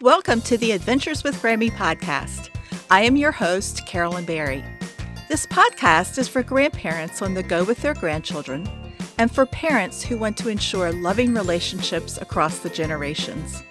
Welcome 0.00 0.40
to 0.42 0.58
the 0.58 0.72
Adventures 0.72 1.22
with 1.22 1.40
Grammy 1.40 1.70
podcast. 1.70 2.50
I 2.90 3.02
am 3.02 3.16
your 3.16 3.30
host, 3.30 3.86
Carolyn 3.86 4.24
Berry. 4.24 4.64
This 5.28 5.46
podcast 5.46 6.18
is 6.18 6.26
for 6.26 6.42
grandparents 6.42 7.22
on 7.22 7.34
the 7.34 7.44
go 7.44 7.62
with 7.62 7.80
their 7.80 7.94
grandchildren 7.94 8.68
and 9.18 9.30
for 9.30 9.46
parents 9.46 10.02
who 10.02 10.18
want 10.18 10.36
to 10.38 10.48
ensure 10.48 10.90
loving 10.90 11.32
relationships 11.32 12.18
across 12.18 12.58
the 12.58 12.70
generations. 12.70 13.62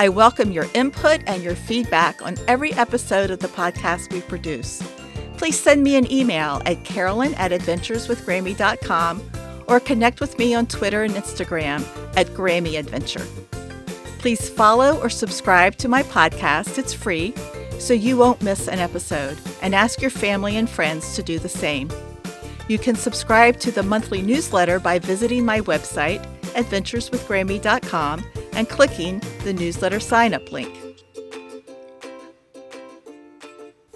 I 0.00 0.08
welcome 0.08 0.50
your 0.50 0.66
input 0.72 1.20
and 1.26 1.42
your 1.42 1.56
feedback 1.56 2.22
on 2.22 2.36
every 2.48 2.72
episode 2.72 3.30
of 3.30 3.40
the 3.40 3.48
podcast 3.48 4.10
we 4.10 4.22
produce. 4.22 4.82
Please 5.36 5.60
send 5.60 5.82
me 5.82 5.96
an 5.96 6.10
email 6.10 6.62
at 6.64 6.84
carolyn 6.84 7.34
at 7.34 7.50
adventureswithgrammy.com 7.50 9.30
or 9.66 9.78
connect 9.78 10.20
with 10.20 10.38
me 10.38 10.54
on 10.54 10.66
Twitter 10.66 11.02
and 11.02 11.12
Instagram 11.12 11.84
at 12.16 12.28
Grammy 12.28 12.78
Adventure. 12.78 13.26
Please 14.18 14.48
follow 14.48 15.00
or 15.00 15.08
subscribe 15.08 15.76
to 15.76 15.88
my 15.88 16.02
podcast. 16.02 16.76
It's 16.76 16.92
free, 16.92 17.32
so 17.78 17.94
you 17.94 18.16
won't 18.16 18.42
miss 18.42 18.66
an 18.66 18.80
episode, 18.80 19.38
and 19.62 19.74
ask 19.74 20.00
your 20.00 20.10
family 20.10 20.56
and 20.56 20.68
friends 20.68 21.14
to 21.14 21.22
do 21.22 21.38
the 21.38 21.48
same. 21.48 21.90
You 22.66 22.78
can 22.78 22.96
subscribe 22.96 23.60
to 23.60 23.70
the 23.70 23.84
monthly 23.84 24.20
newsletter 24.20 24.80
by 24.80 24.98
visiting 24.98 25.44
my 25.44 25.60
website, 25.60 26.20
adventureswithgrammy.com, 26.54 28.24
and 28.52 28.68
clicking 28.68 29.22
the 29.44 29.52
newsletter 29.52 30.00
sign 30.00 30.34
up 30.34 30.50
link. 30.50 30.76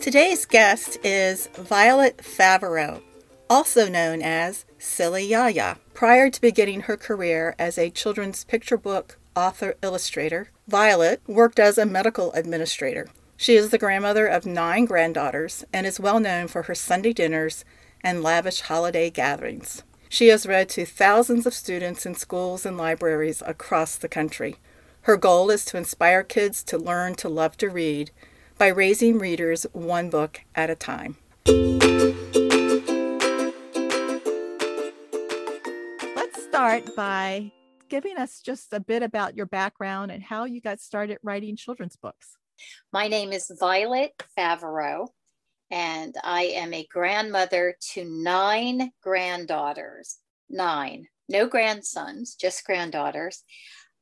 Today's 0.00 0.46
guest 0.46 0.98
is 1.04 1.48
Violet 1.48 2.18
Favreau, 2.18 3.02
also 3.50 3.88
known 3.88 4.22
as 4.22 4.64
Silly 4.78 5.26
Yaya. 5.26 5.78
Prior 5.94 6.30
to 6.30 6.40
beginning 6.40 6.82
her 6.82 6.96
career 6.96 7.54
as 7.58 7.76
a 7.76 7.90
children's 7.90 8.44
picture 8.44 8.78
book 8.78 9.18
author 9.36 9.74
illustrator, 9.82 10.50
Violet 10.68 11.20
worked 11.26 11.58
as 11.58 11.78
a 11.78 11.86
medical 11.86 12.32
administrator. 12.32 13.08
She 13.36 13.56
is 13.56 13.70
the 13.70 13.78
grandmother 13.78 14.26
of 14.26 14.46
nine 14.46 14.84
granddaughters 14.84 15.64
and 15.72 15.86
is 15.86 15.98
well 15.98 16.20
known 16.20 16.48
for 16.48 16.62
her 16.62 16.74
Sunday 16.74 17.12
dinners 17.12 17.64
and 18.02 18.22
lavish 18.22 18.60
holiday 18.60 19.10
gatherings. 19.10 19.82
She 20.08 20.28
has 20.28 20.46
read 20.46 20.68
to 20.70 20.84
thousands 20.84 21.46
of 21.46 21.54
students 21.54 22.04
in 22.04 22.14
schools 22.14 22.66
and 22.66 22.76
libraries 22.76 23.42
across 23.46 23.96
the 23.96 24.08
country. 24.08 24.56
Her 25.02 25.16
goal 25.16 25.50
is 25.50 25.64
to 25.66 25.76
inspire 25.76 26.22
kids 26.22 26.62
to 26.64 26.78
learn 26.78 27.14
to 27.16 27.28
love 27.28 27.56
to 27.56 27.68
read 27.68 28.10
by 28.58 28.68
raising 28.68 29.18
readers 29.18 29.66
one 29.72 30.10
book 30.10 30.42
at 30.54 30.70
a 30.70 30.76
time. 30.76 31.16
Let's 36.14 36.42
start 36.44 36.94
by 36.94 37.50
giving 37.92 38.16
us 38.16 38.40
just 38.40 38.72
a 38.72 38.80
bit 38.80 39.02
about 39.02 39.36
your 39.36 39.44
background 39.44 40.10
and 40.10 40.22
how 40.22 40.46
you 40.46 40.62
got 40.62 40.80
started 40.80 41.18
writing 41.22 41.54
children's 41.54 41.94
books. 41.94 42.38
My 42.90 43.06
name 43.06 43.34
is 43.34 43.52
Violet 43.60 44.12
Favreau, 44.34 45.08
and 45.70 46.14
I 46.24 46.44
am 46.44 46.72
a 46.72 46.86
grandmother 46.90 47.76
to 47.92 48.04
nine 48.06 48.92
granddaughters. 49.02 50.16
Nine, 50.48 51.08
no 51.28 51.46
grandsons, 51.46 52.34
just 52.34 52.64
granddaughters. 52.64 53.44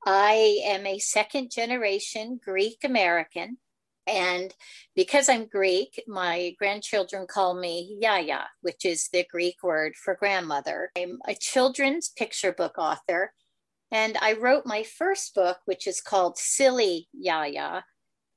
I 0.07 0.61
am 0.67 0.87
a 0.87 1.01
second 1.01 1.51
generation 1.51 2.39
Greek 2.45 2.85
American. 2.85 3.59
And 4.07 4.55
because 4.95 5.29
I'm 5.29 5.47
Greek, 5.47 6.01
my 6.07 6.55
grandchildren 6.61 7.27
call 7.29 7.59
me 7.59 7.99
Yaya, 8.01 8.47
which 8.61 8.85
is 8.85 9.09
the 9.13 9.27
Greek 9.29 9.57
word 9.65 9.97
for 9.97 10.15
grandmother. 10.15 10.93
I'm 10.97 11.19
a 11.27 11.35
children's 11.35 12.09
picture 12.09 12.53
book 12.53 12.79
author 12.79 13.33
and 13.91 14.17
I 14.21 14.35
wrote 14.35 14.67
my 14.67 14.83
first 14.83 15.35
book, 15.35 15.59
which 15.65 15.87
is 15.87 16.01
called 16.01 16.39
Silly 16.39 17.09
Yaya, 17.13 17.85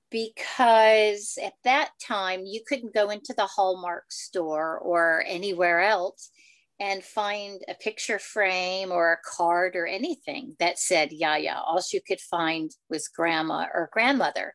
because 0.09 1.37
at 1.43 1.53
that 1.63 1.91
time 2.01 2.43
you 2.45 2.61
couldn't 2.67 2.93
go 2.93 3.09
into 3.09 3.33
the 3.35 3.47
Hallmark 3.47 4.05
store 4.09 4.79
or 4.79 5.23
anywhere 5.27 5.81
else 5.81 6.29
and 6.79 7.03
find 7.03 7.61
a 7.67 7.75
picture 7.75 8.19
frame 8.19 8.91
or 8.91 9.13
a 9.13 9.29
card 9.37 9.75
or 9.75 9.85
anything 9.85 10.55
that 10.59 10.79
said 10.79 11.11
Yaya. 11.11 11.61
All 11.65 11.81
you 11.91 12.01
could 12.05 12.19
find 12.19 12.71
was 12.89 13.07
grandma 13.07 13.67
or 13.73 13.89
grandmother. 13.93 14.53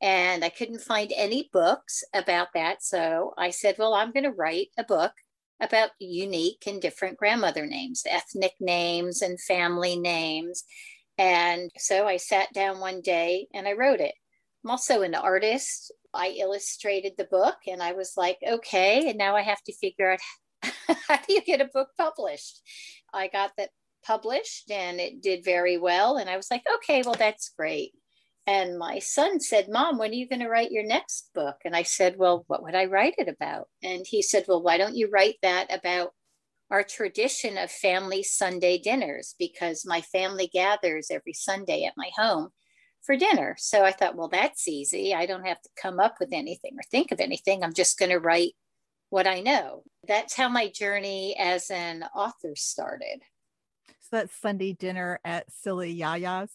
And 0.00 0.44
I 0.44 0.50
couldn't 0.50 0.82
find 0.82 1.12
any 1.16 1.48
books 1.52 2.04
about 2.14 2.48
that. 2.54 2.82
So 2.82 3.32
I 3.38 3.50
said, 3.50 3.76
well, 3.78 3.94
I'm 3.94 4.12
going 4.12 4.24
to 4.24 4.30
write 4.30 4.68
a 4.78 4.84
book 4.84 5.12
about 5.60 5.90
unique 5.98 6.64
and 6.66 6.80
different 6.80 7.16
grandmother 7.16 7.66
names, 7.66 8.02
ethnic 8.08 8.52
names, 8.60 9.22
and 9.22 9.40
family 9.40 9.96
names. 9.96 10.64
And 11.16 11.70
so 11.78 12.06
I 12.06 12.16
sat 12.16 12.52
down 12.52 12.80
one 12.80 13.00
day 13.00 13.46
and 13.54 13.68
I 13.68 13.72
wrote 13.72 14.00
it. 14.00 14.14
I'm 14.64 14.70
also 14.70 15.02
an 15.02 15.14
artist. 15.14 15.92
I 16.12 16.28
illustrated 16.38 17.12
the 17.16 17.28
book 17.30 17.56
and 17.66 17.82
I 17.82 17.92
was 17.92 18.12
like, 18.16 18.38
okay, 18.46 19.08
and 19.08 19.18
now 19.18 19.36
I 19.36 19.42
have 19.42 19.62
to 19.64 19.74
figure 19.74 20.12
out 20.12 20.20
how 21.08 21.16
do 21.16 21.32
you 21.32 21.42
get 21.42 21.60
a 21.60 21.70
book 21.72 21.88
published? 21.96 22.60
I 23.12 23.28
got 23.28 23.52
that 23.58 23.70
published 24.04 24.70
and 24.70 25.00
it 25.00 25.22
did 25.22 25.44
very 25.44 25.78
well. 25.78 26.16
And 26.16 26.28
I 26.28 26.36
was 26.36 26.48
like, 26.50 26.62
okay, 26.76 27.02
well, 27.04 27.14
that's 27.14 27.50
great. 27.56 27.92
And 28.46 28.78
my 28.78 28.98
son 28.98 29.40
said, 29.40 29.68
Mom, 29.68 29.96
when 29.96 30.10
are 30.10 30.14
you 30.14 30.28
going 30.28 30.40
to 30.40 30.48
write 30.48 30.70
your 30.70 30.84
next 30.84 31.30
book? 31.34 31.56
And 31.64 31.74
I 31.74 31.82
said, 31.82 32.16
Well, 32.18 32.44
what 32.46 32.62
would 32.62 32.74
I 32.74 32.84
write 32.84 33.14
it 33.16 33.28
about? 33.28 33.68
And 33.82 34.04
he 34.06 34.20
said, 34.20 34.44
Well, 34.46 34.62
why 34.62 34.76
don't 34.76 34.96
you 34.96 35.08
write 35.10 35.36
that 35.42 35.74
about 35.74 36.12
our 36.70 36.82
tradition 36.82 37.56
of 37.56 37.70
family 37.70 38.22
Sunday 38.22 38.78
dinners? 38.78 39.34
Because 39.38 39.86
my 39.86 40.02
family 40.02 40.50
gathers 40.52 41.08
every 41.10 41.32
Sunday 41.32 41.84
at 41.84 41.94
my 41.96 42.10
home 42.16 42.50
for 43.02 43.16
dinner. 43.16 43.56
So 43.58 43.82
I 43.82 43.92
thought, 43.92 44.16
Well, 44.16 44.28
that's 44.28 44.68
easy. 44.68 45.14
I 45.14 45.24
don't 45.24 45.46
have 45.46 45.62
to 45.62 45.70
come 45.80 45.98
up 45.98 46.16
with 46.20 46.30
anything 46.32 46.72
or 46.74 46.82
think 46.90 47.12
of 47.12 47.20
anything. 47.20 47.62
I'm 47.64 47.74
just 47.74 47.98
going 47.98 48.10
to 48.10 48.18
write 48.18 48.52
what 49.08 49.26
I 49.26 49.40
know. 49.40 49.84
That's 50.06 50.34
how 50.34 50.50
my 50.50 50.68
journey 50.68 51.34
as 51.38 51.70
an 51.70 52.04
author 52.14 52.54
started. 52.56 53.20
So 54.00 54.18
that's 54.18 54.36
Sunday 54.36 54.74
dinner 54.74 55.18
at 55.24 55.50
Silly 55.50 55.96
Yaya's? 55.96 56.50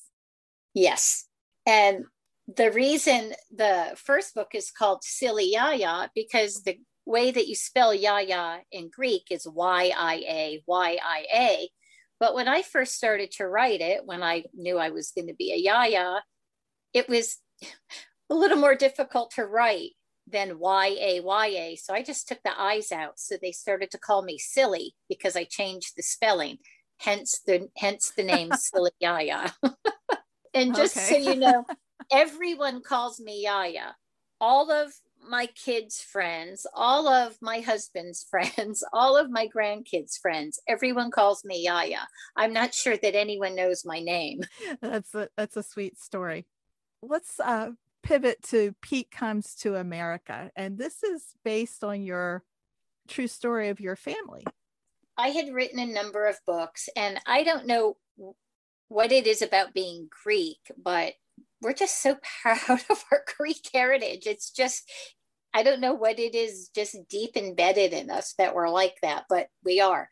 Yes. 0.75 1.25
And 1.69 2.05
the 2.47 2.71
reason 2.71 3.33
the 3.55 3.91
first 3.95 4.33
book 4.33 4.55
is 4.55 4.71
called 4.71 5.03
Silly 5.03 5.51
Yaya 5.51 6.09
because 6.15 6.63
the 6.63 6.79
way 7.05 7.29
that 7.29 7.47
you 7.47 7.53
spell 7.53 7.93
Yaya 7.93 8.61
in 8.71 8.89
Greek 8.89 9.27
is 9.29 9.47
Y 9.47 9.93
I 9.95 10.15
A, 10.27 10.63
Y 10.65 10.97
I 11.05 11.25
A. 11.31 11.69
But 12.19 12.33
when 12.33 12.47
I 12.47 12.63
first 12.63 12.95
started 12.95 13.29
to 13.33 13.47
write 13.47 13.81
it, 13.81 14.01
when 14.03 14.23
I 14.23 14.45
knew 14.55 14.79
I 14.79 14.89
was 14.89 15.11
going 15.11 15.27
to 15.27 15.35
be 15.35 15.53
a 15.53 15.57
Yaya, 15.57 16.23
it 16.95 17.07
was 17.07 17.37
a 18.31 18.33
little 18.33 18.57
more 18.57 18.75
difficult 18.75 19.29
to 19.35 19.45
write 19.45 19.91
than 20.25 20.57
Y 20.57 20.97
A 20.99 21.19
Y 21.19 21.47
A. 21.47 21.75
So 21.75 21.93
I 21.93 22.01
just 22.01 22.27
took 22.27 22.41
the 22.43 22.59
I's 22.59 22.91
out. 22.91 23.19
So 23.19 23.35
they 23.39 23.51
started 23.51 23.91
to 23.91 23.99
call 23.99 24.23
me 24.23 24.39
Silly 24.39 24.95
because 25.07 25.35
I 25.35 25.43
changed 25.43 25.93
the 25.95 26.01
spelling. 26.01 26.57
Hence 26.97 27.41
the 27.45 27.69
hence 27.77 28.11
the 28.17 28.23
name 28.23 28.49
Silly 28.57 28.91
Yaya. 28.99 29.53
And 30.53 30.75
just 30.75 30.97
okay. 30.97 31.23
so 31.23 31.31
you 31.31 31.35
know, 31.39 31.65
everyone 32.11 32.81
calls 32.81 33.19
me 33.19 33.43
Yaya. 33.43 33.95
All 34.41 34.71
of 34.71 34.91
my 35.27 35.47
kids' 35.47 36.01
friends, 36.01 36.65
all 36.73 37.07
of 37.07 37.37
my 37.41 37.59
husband's 37.59 38.23
friends, 38.29 38.83
all 38.93 39.17
of 39.17 39.29
my 39.29 39.47
grandkids' 39.47 40.19
friends, 40.19 40.59
everyone 40.67 41.11
calls 41.11 41.43
me 41.43 41.63
Yaya. 41.63 42.07
I'm 42.35 42.53
not 42.53 42.73
sure 42.73 42.97
that 42.97 43.15
anyone 43.15 43.55
knows 43.55 43.85
my 43.85 43.99
name. 43.99 44.41
That's 44.81 45.13
a 45.15 45.29
that's 45.35 45.57
a 45.57 45.63
sweet 45.63 45.99
story. 45.99 46.45
Let's 47.01 47.39
uh, 47.39 47.71
pivot 48.03 48.41
to 48.43 48.73
Pete 48.81 49.11
Comes 49.11 49.55
to 49.55 49.75
America. 49.75 50.51
And 50.55 50.77
this 50.77 51.03
is 51.03 51.23
based 51.43 51.83
on 51.83 52.01
your 52.01 52.43
true 53.07 53.27
story 53.27 53.69
of 53.69 53.79
your 53.79 53.95
family. 53.95 54.45
I 55.17 55.29
had 55.29 55.53
written 55.53 55.79
a 55.79 55.85
number 55.85 56.27
of 56.27 56.39
books, 56.45 56.87
and 56.95 57.19
I 57.25 57.43
don't 57.43 57.67
know 57.67 57.97
what 58.89 59.11
it 59.11 59.27
is 59.27 59.41
about 59.41 59.73
being 59.73 60.09
Greek, 60.23 60.57
but 60.83 61.13
we're 61.61 61.73
just 61.73 62.01
so 62.01 62.17
proud 62.41 62.81
of 62.89 63.05
our 63.11 63.23
Greek 63.37 63.69
heritage. 63.73 64.25
It's 64.25 64.51
just, 64.51 64.89
I 65.53 65.63
don't 65.63 65.81
know 65.81 65.93
what 65.93 66.19
it 66.19 66.35
is, 66.35 66.69
just 66.75 66.97
deep 67.09 67.37
embedded 67.37 67.93
in 67.93 68.09
us 68.09 68.33
that 68.37 68.53
we're 68.53 68.69
like 68.69 68.95
that, 69.01 69.23
but 69.29 69.47
we 69.63 69.79
are. 69.79 70.09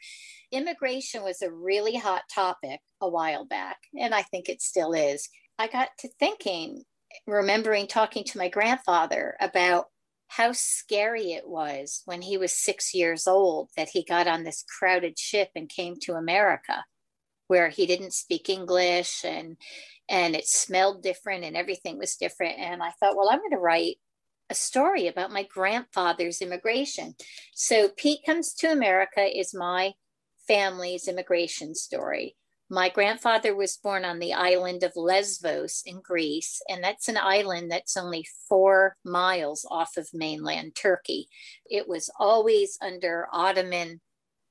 Immigration 0.51 1.23
was 1.23 1.41
a 1.41 1.51
really 1.51 1.95
hot 1.95 2.23
topic 2.33 2.79
a 3.01 3.09
while 3.09 3.45
back, 3.45 3.77
and 3.99 4.15
I 4.15 4.21
think 4.21 4.47
it 4.47 4.61
still 4.61 4.93
is. 4.93 5.27
I 5.59 5.67
got 5.67 5.89
to 5.99 6.09
thinking, 6.19 6.83
remembering 7.25 7.87
talking 7.87 8.23
to 8.25 8.37
my 8.37 8.47
grandfather 8.47 9.35
about 9.41 9.85
how 10.29 10.51
scary 10.51 11.31
it 11.31 11.47
was 11.47 12.01
when 12.05 12.21
he 12.21 12.37
was 12.37 12.51
six 12.51 12.93
years 12.93 13.27
old 13.27 13.69
that 13.77 13.89
he 13.89 14.03
got 14.03 14.27
on 14.27 14.43
this 14.43 14.63
crowded 14.77 15.17
ship 15.17 15.49
and 15.55 15.69
came 15.69 15.95
to 16.01 16.13
America 16.13 16.83
where 17.47 17.69
he 17.69 17.85
didn't 17.85 18.13
speak 18.13 18.49
English 18.49 19.23
and 19.25 19.57
and 20.09 20.35
it 20.35 20.47
smelled 20.47 21.03
different 21.03 21.43
and 21.43 21.57
everything 21.57 21.97
was 21.97 22.15
different. 22.15 22.59
And 22.59 22.81
I 22.81 22.91
thought, 22.91 23.17
well, 23.17 23.29
I'm 23.29 23.39
going 23.39 23.51
to 23.51 23.57
write 23.57 23.97
a 24.49 24.55
story 24.55 25.07
about 25.07 25.31
my 25.31 25.43
grandfather's 25.43 26.41
immigration. 26.41 27.15
So 27.53 27.89
Pete 27.89 28.21
Comes 28.25 28.53
to 28.55 28.71
America 28.71 29.21
is 29.21 29.53
my 29.53 29.93
family's 30.47 31.07
immigration 31.07 31.75
story. 31.75 32.35
My 32.69 32.89
grandfather 32.89 33.55
was 33.55 33.77
born 33.77 34.03
on 34.03 34.19
the 34.19 34.33
island 34.33 34.83
of 34.83 34.91
Lesbos 34.95 35.83
in 35.85 36.01
Greece, 36.01 36.61
and 36.67 36.83
that's 36.83 37.07
an 37.07 37.17
island 37.17 37.71
that's 37.71 37.95
only 37.95 38.27
four 38.49 38.97
miles 39.05 39.65
off 39.71 39.95
of 39.95 40.09
mainland 40.13 40.75
Turkey. 40.75 41.29
It 41.69 41.87
was 41.87 42.09
always 42.19 42.77
under 42.81 43.27
Ottoman 43.31 44.01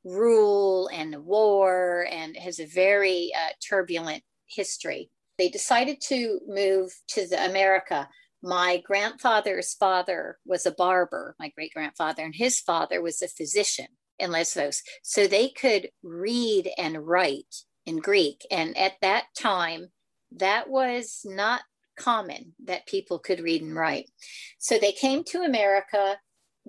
rule 0.07 0.89
and 0.93 1.25
war 1.25 2.07
and 2.11 2.37
has 2.37 2.61
a 2.61 2.67
very 2.67 3.33
uh, 3.35 3.51
turbulent 3.69 4.23
history. 4.47 5.11
They 5.37 5.49
decided 5.49 6.01
to 6.09 6.39
move 6.47 6.93
to 7.09 7.27
the 7.29 7.45
America. 7.45 8.09
My 8.43 8.81
grandfather's 8.87 9.75
father 9.75 10.39
was 10.47 10.65
a 10.65 10.71
barber, 10.71 11.35
my 11.39 11.49
great 11.49 11.75
grandfather, 11.75 12.23
and 12.23 12.35
his 12.35 12.61
father 12.61 13.03
was 13.03 13.21
a 13.21 13.29
physician 13.29 13.89
in 14.19 14.31
Lesbos. 14.31 14.83
So 15.03 15.27
they 15.27 15.49
could 15.49 15.89
read 16.03 16.71
and 16.79 17.07
write 17.07 17.55
in 17.85 17.99
Greek. 17.99 18.47
And 18.51 18.77
at 18.79 18.95
that 19.03 19.25
time, 19.37 19.89
that 20.37 20.71
was 20.71 21.23
not 21.25 21.63
common 21.99 22.55
that 22.65 22.87
people 22.87 23.19
could 23.19 23.41
read 23.41 23.63
and 23.63 23.75
write. 23.75 24.11
So 24.59 24.79
they 24.79 24.93
came 24.93 25.25
to 25.25 25.43
America, 25.43 26.19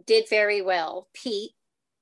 did 0.06 0.26
very 0.30 0.62
well. 0.62 1.08
Pete, 1.14 1.52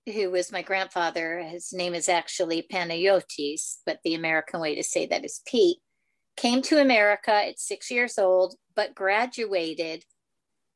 who 0.05 0.29
was 0.29 0.51
my 0.51 0.61
grandfather, 0.61 1.39
his 1.39 1.73
name 1.73 1.95
is 1.95 2.07
actually 2.09 2.67
Panayotis, 2.71 3.77
but 3.85 3.99
the 4.03 4.13
American 4.13 4.59
way 4.59 4.75
to 4.75 4.83
say 4.83 5.07
that 5.07 5.25
is 5.25 5.41
Pete, 5.47 5.79
came 6.37 6.61
to 6.63 6.79
America 6.79 7.31
at 7.31 7.59
six 7.59 7.89
years 7.89 8.19
old, 8.19 8.55
but 8.75 8.93
graduated 8.93 10.03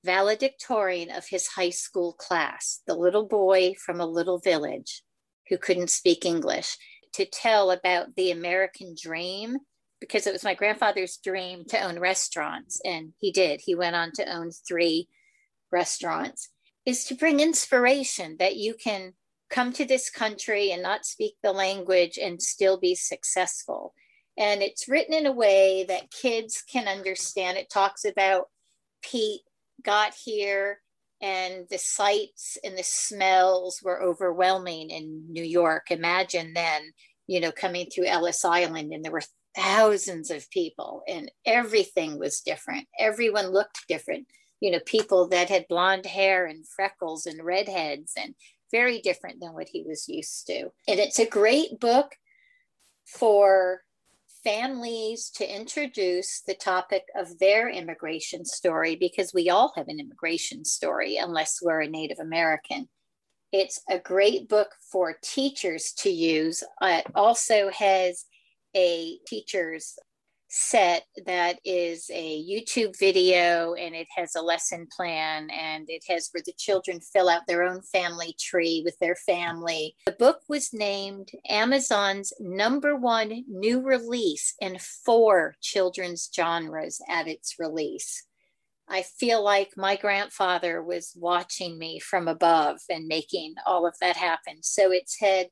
valedictorian 0.04 1.12
of 1.12 1.28
his 1.28 1.48
high 1.48 1.70
school 1.70 2.14
class, 2.14 2.82
the 2.88 2.96
little 2.96 3.28
boy 3.28 3.74
from 3.84 4.00
a 4.00 4.06
little 4.06 4.40
village 4.40 5.04
who 5.50 5.58
couldn't 5.58 5.90
speak 5.90 6.26
English 6.26 6.78
to 7.14 7.26
tell 7.26 7.72
about 7.72 8.16
the 8.16 8.32
American 8.32 8.96
dream 9.00 9.58
because 10.00 10.26
it 10.26 10.34
was 10.34 10.44
my 10.44 10.54
grandfather's 10.54 11.18
dream 11.18 11.66
to 11.66 11.80
own 11.80 12.00
restaurants, 12.00 12.80
and 12.86 13.14
he 13.20 13.32
did. 13.32 13.60
He 13.62 13.76
went 13.76 13.96
on 13.96 14.12
to 14.14 14.34
own 14.34 14.52
three 14.68 15.10
restaurants, 15.72 16.50
is 16.86 17.04
to 17.06 17.16
bring 17.16 17.40
inspiration 17.40 18.38
that 18.40 18.56
you 18.56 18.76
can 18.82 19.14
come 19.50 19.74
to 19.74 19.86
this 19.86 20.10
country 20.10 20.72
and 20.72 20.82
not 20.82 21.06
speak 21.06 21.36
the 21.42 21.52
language 21.52 22.18
and 22.18 22.42
still 22.42 22.78
be 22.78 22.96
successful. 22.96 23.94
And 24.38 24.62
it's 24.62 24.88
written 24.88 25.14
in 25.14 25.26
a 25.26 25.32
way 25.32 25.86
that 25.88 26.12
kids 26.12 26.64
can 26.72 26.88
understand. 26.88 27.58
It 27.58 27.70
talks 27.70 28.06
about 28.06 28.50
Pete 29.02 29.42
got 29.84 30.14
here 30.14 30.80
and 31.22 31.66
the 31.70 31.78
sights 31.78 32.58
and 32.64 32.78
the 32.78 32.84
smells 32.84 33.82
were 33.84 34.02
overwhelming 34.02 34.90
in 34.90 35.26
New 35.30 35.44
York. 35.44 35.92
Imagine 35.92 36.54
then, 36.54 36.94
you 37.28 37.42
know, 37.42 37.52
coming 37.52 37.90
through 37.90 38.06
Ellis 38.06 38.46
Island 38.46 38.94
and 38.94 39.04
there 39.04 39.12
were 39.12 39.24
thousands 39.56 40.32
of 40.32 40.50
people 40.52 41.04
and 41.08 41.30
everything 41.46 42.18
was 42.18 42.40
different. 42.40 42.88
Everyone 42.98 43.48
looked 43.48 43.88
different. 43.90 44.28
You 44.62 44.72
know, 44.72 44.80
people 44.86 45.28
that 45.30 45.50
had 45.50 45.68
blonde 45.68 46.06
hair 46.06 46.46
and 46.46 46.68
freckles 46.68 47.26
and 47.26 47.44
redheads 47.44 48.14
and 48.18 48.36
very 48.72 49.00
different 49.00 49.40
than 49.40 49.54
what 49.54 49.70
he 49.70 49.84
was 49.84 50.08
used 50.08 50.48
to. 50.48 50.72
And 50.88 51.00
it's 51.00 51.20
a 51.20 51.26
great 51.26 51.80
book 51.80 52.16
for 53.06 53.82
families 54.44 55.30
to 55.36 55.56
introduce 55.56 56.42
the 56.42 56.54
topic 56.54 57.04
of 57.16 57.40
their 57.40 57.70
immigration 57.70 58.46
story 58.46 58.96
because 58.96 59.34
we 59.34 59.50
all 59.50 59.74
have 59.76 59.88
an 59.88 60.00
immigration 60.00 60.64
story 60.64 61.18
unless 61.18 61.60
we're 61.62 61.82
a 61.82 61.88
Native 61.88 62.20
American. 62.20 62.88
It's 63.52 63.82
a 63.90 64.00
great 64.00 64.48
book 64.48 64.70
for 64.92 65.18
teachers 65.22 65.92
to 66.00 66.10
use. 66.10 66.64
It 66.82 67.08
also 67.16 67.70
has 67.72 68.26
a 68.76 69.18
teacher's 69.26 69.98
set 70.50 71.04
that 71.26 71.60
is 71.64 72.10
a 72.12 72.44
YouTube 72.44 72.98
video 72.98 73.76
and 73.76 73.96
it 73.96 74.08
has 74.16 74.36
a 74.36 74.42
lesson 74.42 74.88
plan 74.96 75.50
and 75.52 75.86
it 75.90 76.04
has 76.08 76.30
where 76.32 76.44
the 76.46 76.54
children 76.58 77.00
fill 77.00 77.30
out 77.30 77.44
their 77.48 77.64
own 77.64 77.82
family 77.84 78.36
tree 78.40 78.82
with 78.84 78.98
their 79.00 79.16
family. 79.16 79.96
The 80.06 80.14
book 80.14 80.40
was 80.50 80.74
named 80.74 81.30
Amazon's 81.48 82.34
number 82.40 82.96
one 82.96 83.44
new 83.48 83.82
release 83.82 84.56
in 84.60 84.78
four 85.06 85.56
children's 85.62 86.30
genres 86.36 87.00
at 87.08 87.28
its 87.28 87.56
release. 87.60 88.26
I 88.90 89.04
feel 89.04 89.44
like 89.44 89.70
my 89.78 89.96
grandfather 89.96 90.82
was 90.82 91.14
watching 91.16 91.78
me 91.78 92.00
from 92.00 92.28
above 92.28 92.80
and 92.90 93.08
making 93.08 93.54
all 93.68 93.86
of 93.86 93.94
that 94.02 94.18
happen. 94.18 94.64
So 94.64 94.92
it's 94.92 95.20
had 95.20 95.50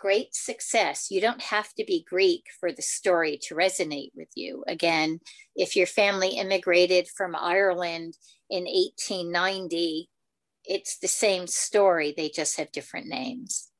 great 0.00 0.34
success. 0.34 1.08
You 1.10 1.20
don't 1.20 1.42
have 1.42 1.72
to 1.74 1.84
be 1.84 2.04
Greek 2.08 2.46
for 2.58 2.72
the 2.72 2.82
story 2.82 3.38
to 3.42 3.54
resonate 3.54 4.10
with 4.14 4.30
you. 4.34 4.64
Again, 4.66 5.20
if 5.54 5.76
your 5.76 5.86
family 5.86 6.30
immigrated 6.30 7.06
from 7.08 7.36
Ireland 7.36 8.16
in 8.48 8.64
1890, 8.64 10.08
it's 10.64 10.98
the 10.98 11.08
same 11.08 11.46
story, 11.46 12.14
they 12.16 12.30
just 12.30 12.56
have 12.56 12.72
different 12.72 13.06
names. 13.06 13.70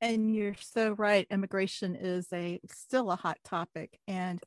And 0.00 0.34
you're 0.34 0.56
so 0.60 0.92
right. 0.92 1.26
Immigration 1.30 1.96
is 1.96 2.28
a 2.32 2.60
still 2.70 3.10
a 3.10 3.16
hot 3.16 3.38
topic. 3.44 3.98
And 4.06 4.40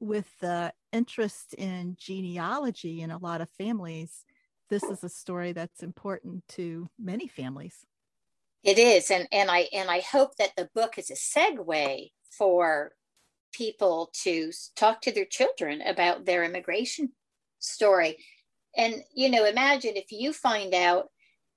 with 0.00 0.26
the 0.40 0.72
interest 0.92 1.54
in 1.54 1.96
genealogy 1.98 3.02
in 3.02 3.10
a 3.10 3.18
lot 3.18 3.40
of 3.40 3.50
families, 3.50 4.24
this 4.68 4.82
is 4.82 5.04
a 5.04 5.08
story 5.08 5.52
that's 5.52 5.82
important 5.82 6.48
to 6.48 6.88
many 6.98 7.28
families. 7.28 7.84
It 8.66 8.80
is, 8.80 9.12
and 9.12 9.28
and 9.30 9.48
I 9.48 9.68
and 9.72 9.88
I 9.90 10.00
hope 10.00 10.36
that 10.38 10.56
the 10.56 10.68
book 10.74 10.98
is 10.98 11.08
a 11.10 11.14
segue 11.14 12.10
for 12.36 12.92
people 13.52 14.10
to 14.24 14.50
talk 14.74 15.00
to 15.02 15.12
their 15.12 15.24
children 15.24 15.80
about 15.82 16.24
their 16.26 16.42
immigration 16.42 17.12
story. 17.60 18.16
And 18.76 19.04
you 19.14 19.30
know, 19.30 19.44
imagine 19.46 19.92
if 19.96 20.10
you 20.10 20.32
find 20.32 20.74
out 20.74 21.10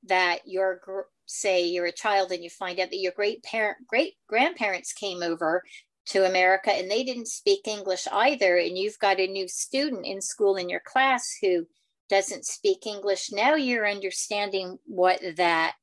that 0.03 0.41
your 0.45 1.07
say 1.25 1.65
you're 1.65 1.87
a 1.87 1.91
child 1.91 2.31
and 2.31 2.43
you 2.43 2.49
find 2.51 2.79
out 2.79 2.91
that 2.91 2.99
your 2.99 3.11
great 3.15 3.41
parent 3.43 3.77
great 3.87 4.13
grandparents 4.27 4.93
came 4.93 5.23
over 5.23 5.63
to 6.07 6.27
America 6.27 6.71
and 6.71 6.91
they 6.91 7.03
didn't 7.03 7.27
speak 7.27 7.67
English 7.67 8.07
either 8.11 8.57
and 8.57 8.77
you've 8.77 8.99
got 8.99 9.19
a 9.19 9.27
new 9.27 9.47
student 9.47 10.05
in 10.05 10.21
school 10.21 10.55
in 10.57 10.69
your 10.69 10.81
class 10.85 11.35
who 11.41 11.67
doesn't 12.09 12.45
speak 12.45 12.87
English 12.87 13.31
now 13.31 13.53
you're 13.55 13.87
understanding 13.87 14.79
what 14.85 15.19
that 15.37 15.75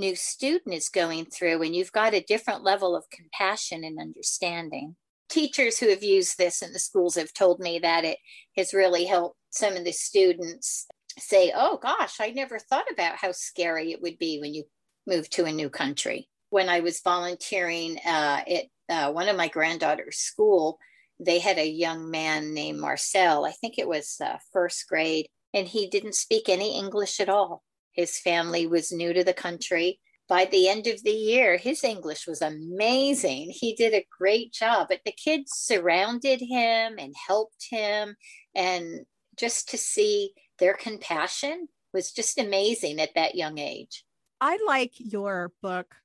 new 0.00 0.16
student 0.16 0.74
is 0.74 0.88
going 0.88 1.26
through, 1.26 1.62
and 1.62 1.74
you've 1.74 1.92
got 1.92 2.14
a 2.14 2.20
different 2.20 2.64
level 2.64 2.96
of 2.96 3.10
compassion 3.10 3.84
and 3.84 4.00
understanding. 4.00 4.96
Teachers 5.28 5.78
who 5.78 5.88
have 5.90 6.02
used 6.02 6.38
this 6.38 6.62
in 6.62 6.72
the 6.72 6.78
schools 6.78 7.14
have 7.14 7.32
told 7.32 7.60
me 7.60 7.78
that 7.78 8.04
it 8.04 8.18
has 8.56 8.74
really 8.74 9.04
helped 9.04 9.36
some 9.50 9.76
of 9.76 9.84
the 9.84 9.92
students 9.92 10.86
say, 11.18 11.52
Oh 11.54 11.78
gosh, 11.80 12.16
I 12.20 12.30
never 12.30 12.58
thought 12.58 12.90
about 12.90 13.16
how 13.16 13.30
scary 13.32 13.92
it 13.92 14.02
would 14.02 14.18
be 14.18 14.40
when 14.40 14.54
you 14.54 14.64
move 15.06 15.30
to 15.30 15.44
a 15.44 15.52
new 15.52 15.70
country. 15.70 16.28
When 16.48 16.68
I 16.68 16.80
was 16.80 17.00
volunteering 17.00 17.98
uh, 18.04 18.40
at 18.48 18.64
uh, 18.88 19.12
one 19.12 19.28
of 19.28 19.36
my 19.36 19.48
granddaughter's 19.48 20.16
school, 20.16 20.78
they 21.20 21.38
had 21.38 21.58
a 21.58 21.68
young 21.68 22.10
man 22.10 22.54
named 22.54 22.80
Marcel. 22.80 23.44
I 23.44 23.52
think 23.52 23.78
it 23.78 23.86
was 23.86 24.16
uh, 24.24 24.38
first 24.52 24.88
grade, 24.88 25.26
and 25.54 25.68
he 25.68 25.88
didn't 25.88 26.14
speak 26.14 26.48
any 26.48 26.76
English 26.76 27.20
at 27.20 27.28
all. 27.28 27.62
His 27.92 28.18
family 28.18 28.66
was 28.66 28.92
new 28.92 29.12
to 29.12 29.24
the 29.24 29.32
country. 29.32 30.00
By 30.28 30.44
the 30.44 30.68
end 30.68 30.86
of 30.86 31.02
the 31.02 31.10
year, 31.10 31.56
his 31.56 31.82
English 31.82 32.26
was 32.26 32.40
amazing. 32.40 33.50
He 33.52 33.74
did 33.74 33.94
a 33.94 34.06
great 34.16 34.52
job, 34.52 34.86
but 34.88 35.00
the 35.04 35.12
kids 35.12 35.52
surrounded 35.54 36.40
him 36.40 36.94
and 36.98 37.14
helped 37.26 37.66
him. 37.68 38.14
And 38.54 39.06
just 39.36 39.68
to 39.70 39.76
see 39.76 40.32
their 40.58 40.74
compassion 40.74 41.68
was 41.92 42.12
just 42.12 42.38
amazing 42.38 43.00
at 43.00 43.14
that 43.16 43.34
young 43.34 43.58
age. 43.58 44.04
I 44.40 44.58
like 44.66 44.92
your 44.96 45.52
book, 45.60 45.96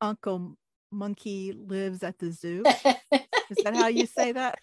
Uncle 0.00 0.56
Monkey 0.92 1.52
Lives 1.52 2.02
at 2.04 2.18
the 2.18 2.30
Zoo. 2.30 2.62
Is 3.50 3.58
that 3.64 3.74
how 3.74 3.88
you 3.88 4.06
say 4.06 4.32
that? 4.32 4.58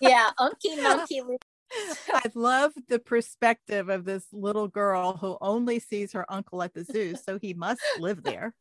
yeah, 0.00 0.30
Unky 0.38 0.76
Monkey 0.82 1.22
Lives 1.22 1.46
I 2.12 2.30
love 2.34 2.72
the 2.88 2.98
perspective 2.98 3.88
of 3.88 4.04
this 4.04 4.26
little 4.32 4.68
girl 4.68 5.16
who 5.16 5.36
only 5.40 5.78
sees 5.78 6.12
her 6.12 6.30
uncle 6.30 6.62
at 6.62 6.74
the 6.74 6.84
zoo, 6.84 7.14
so 7.16 7.38
he 7.38 7.54
must 7.54 7.80
live 7.98 8.22
there. 8.22 8.54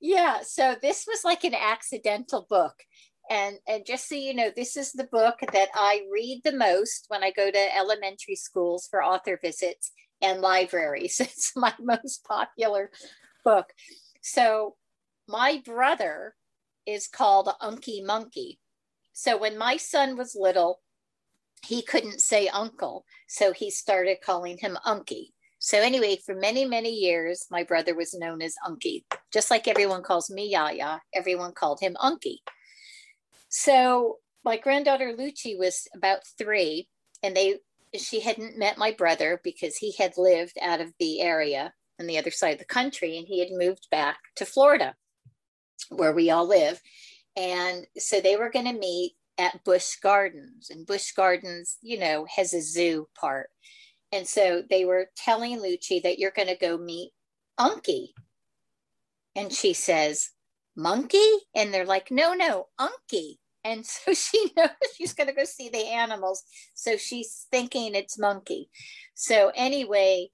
Yeah, 0.00 0.40
so 0.42 0.76
this 0.80 1.06
was 1.06 1.24
like 1.24 1.44
an 1.44 1.54
accidental 1.54 2.46
book. 2.48 2.74
And 3.30 3.56
and 3.66 3.86
just 3.86 4.08
so 4.08 4.14
you 4.16 4.34
know, 4.34 4.50
this 4.54 4.76
is 4.76 4.92
the 4.92 5.08
book 5.10 5.36
that 5.52 5.68
I 5.74 6.02
read 6.12 6.42
the 6.44 6.52
most 6.52 7.06
when 7.08 7.24
I 7.24 7.30
go 7.30 7.50
to 7.50 7.76
elementary 7.76 8.36
schools 8.36 8.86
for 8.90 9.02
author 9.02 9.38
visits 9.40 9.92
and 10.20 10.40
libraries. 10.40 11.20
It's 11.20 11.52
my 11.56 11.72
most 11.80 12.24
popular 12.24 12.90
book. 13.44 13.72
So 14.20 14.76
my 15.26 15.62
brother 15.64 16.34
is 16.86 17.08
called 17.08 17.48
Unky 17.62 18.04
Monkey. 18.04 18.60
So 19.12 19.38
when 19.38 19.56
my 19.56 19.78
son 19.78 20.16
was 20.16 20.36
little, 20.38 20.80
he 21.64 21.82
couldn't 21.82 22.20
say 22.20 22.48
uncle, 22.48 23.04
so 23.28 23.52
he 23.52 23.70
started 23.70 24.18
calling 24.24 24.58
him 24.58 24.78
Unky. 24.86 25.28
So 25.58 25.78
anyway, 25.78 26.18
for 26.24 26.34
many, 26.34 26.64
many 26.66 26.90
years, 26.90 27.46
my 27.50 27.62
brother 27.64 27.94
was 27.94 28.14
known 28.14 28.42
as 28.42 28.54
Unky. 28.66 29.04
Just 29.32 29.50
like 29.50 29.66
everyone 29.66 30.02
calls 30.02 30.30
me 30.30 30.50
Yaya, 30.50 31.00
everyone 31.14 31.52
called 31.52 31.80
him 31.80 31.96
Unky. 32.02 32.38
So 33.48 34.18
My 34.44 34.58
granddaughter 34.58 35.14
Lucci 35.16 35.58
was 35.58 35.88
about 35.94 36.20
three, 36.38 36.88
and 37.22 37.34
they 37.34 37.60
she 37.96 38.20
hadn't 38.20 38.58
met 38.58 38.76
my 38.76 38.90
brother 38.90 39.40
because 39.42 39.76
he 39.76 39.92
had 39.92 40.18
lived 40.18 40.58
out 40.60 40.80
of 40.80 40.92
the 40.98 41.20
area 41.20 41.72
on 42.00 42.06
the 42.06 42.18
other 42.18 42.30
side 42.30 42.54
of 42.54 42.58
the 42.58 42.64
country 42.64 43.16
and 43.16 43.26
he 43.26 43.38
had 43.38 43.50
moved 43.52 43.86
back 43.90 44.18
to 44.34 44.44
Florida 44.44 44.96
where 45.90 46.12
we 46.12 46.28
all 46.28 46.46
live. 46.46 46.80
And 47.36 47.86
so 47.96 48.20
they 48.20 48.36
were 48.36 48.50
going 48.50 48.66
to 48.66 48.72
meet 48.72 49.12
at 49.38 49.64
Busch 49.64 49.96
Gardens, 50.02 50.70
and 50.70 50.86
Busch 50.86 51.12
Gardens, 51.12 51.78
you 51.82 51.98
know, 51.98 52.26
has 52.36 52.52
a 52.52 52.60
zoo 52.60 53.08
part. 53.18 53.50
And 54.12 54.26
so 54.26 54.62
they 54.68 54.84
were 54.84 55.10
telling 55.16 55.58
Lucci 55.58 56.02
that 56.02 56.18
you're 56.18 56.30
going 56.30 56.48
to 56.48 56.56
go 56.56 56.78
meet 56.78 57.10
Unky. 57.58 58.08
And 59.34 59.52
she 59.52 59.72
says, 59.72 60.30
Monkey? 60.76 61.30
And 61.54 61.74
they're 61.74 61.84
like, 61.84 62.10
no, 62.10 62.34
no, 62.34 62.68
Unky. 62.80 63.38
And 63.64 63.84
so 63.86 64.14
she 64.14 64.50
knows 64.56 64.68
she's 64.96 65.14
going 65.14 65.28
to 65.28 65.34
go 65.34 65.44
see 65.44 65.68
the 65.68 65.86
animals. 65.86 66.44
So 66.74 66.96
she's 66.96 67.46
thinking 67.50 67.94
it's 67.94 68.18
monkey. 68.18 68.68
So, 69.14 69.50
anyway, 69.54 70.28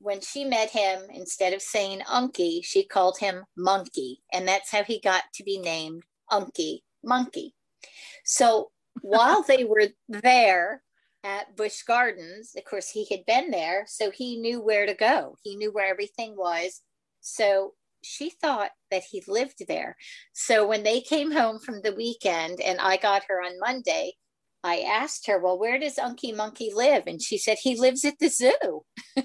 when 0.00 0.20
she 0.20 0.44
met 0.44 0.70
him, 0.70 1.02
instead 1.12 1.52
of 1.52 1.62
saying 1.62 2.00
Unky, 2.00 2.64
she 2.64 2.84
called 2.84 3.18
him 3.18 3.44
Monkey. 3.56 4.22
And 4.32 4.48
that's 4.48 4.70
how 4.70 4.82
he 4.82 5.00
got 5.00 5.22
to 5.34 5.44
be 5.44 5.58
named 5.58 6.02
Unky 6.30 6.80
Monkey. 7.04 7.54
So, 8.24 8.70
while 9.02 9.42
they 9.42 9.64
were 9.64 9.88
there 10.08 10.82
at 11.24 11.56
Busch 11.56 11.82
Gardens, 11.82 12.52
of 12.56 12.64
course, 12.64 12.90
he 12.90 13.06
had 13.10 13.24
been 13.26 13.50
there. 13.50 13.86
So 13.88 14.10
he 14.10 14.36
knew 14.36 14.60
where 14.60 14.86
to 14.86 14.94
go, 14.94 15.36
he 15.42 15.56
knew 15.56 15.72
where 15.72 15.90
everything 15.90 16.36
was. 16.36 16.82
So 17.20 17.72
she 18.02 18.30
thought 18.30 18.70
that 18.90 19.02
he 19.10 19.24
lived 19.26 19.64
there. 19.66 19.96
So 20.34 20.66
when 20.66 20.82
they 20.82 21.00
came 21.00 21.32
home 21.32 21.58
from 21.58 21.80
the 21.80 21.94
weekend 21.94 22.60
and 22.60 22.78
I 22.78 22.98
got 22.98 23.24
her 23.28 23.42
on 23.42 23.58
Monday, 23.58 24.12
I 24.62 24.80
asked 24.80 25.26
her, 25.26 25.38
Well, 25.38 25.58
where 25.58 25.78
does 25.78 25.96
Unky 25.96 26.36
Monkey 26.36 26.70
live? 26.74 27.04
And 27.06 27.20
she 27.20 27.38
said, 27.38 27.56
He 27.60 27.78
lives 27.78 28.04
at 28.04 28.18
the 28.18 28.28
zoo. 28.28 28.82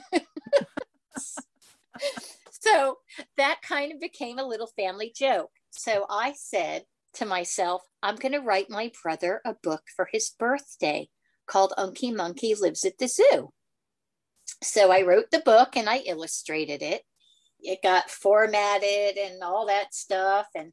so 2.62 2.98
that 3.38 3.62
kind 3.62 3.92
of 3.92 4.00
became 4.00 4.40
a 4.40 4.48
little 4.48 4.72
family 4.78 5.12
joke. 5.16 5.52
So 5.72 6.06
I 6.10 6.34
said 6.38 6.84
to 7.20 7.26
myself, 7.26 7.84
I'm 8.04 8.18
going 8.18 8.34
to 8.34 8.40
write 8.40 8.70
my 8.70 8.92
brother 9.02 9.42
a 9.46 9.54
book 9.54 9.84
for 9.96 10.10
his 10.12 10.30
birthday 10.38 11.10
called 11.48 11.74
Unky 11.78 12.14
Monkey 12.14 12.54
Lives 12.56 12.84
at 12.84 12.98
the 12.98 13.08
Zoo. 13.08 13.54
So 14.62 14.92
I 14.92 15.04
wrote 15.04 15.32
the 15.32 15.40
book 15.40 15.78
and 15.78 15.90
I 15.90 15.98
illustrated 16.00 16.82
it 16.82 17.04
it 17.62 17.82
got 17.82 18.10
formatted 18.10 19.18
and 19.18 19.44
all 19.44 19.68
that 19.68 19.94
stuff 19.94 20.48
and 20.56 20.72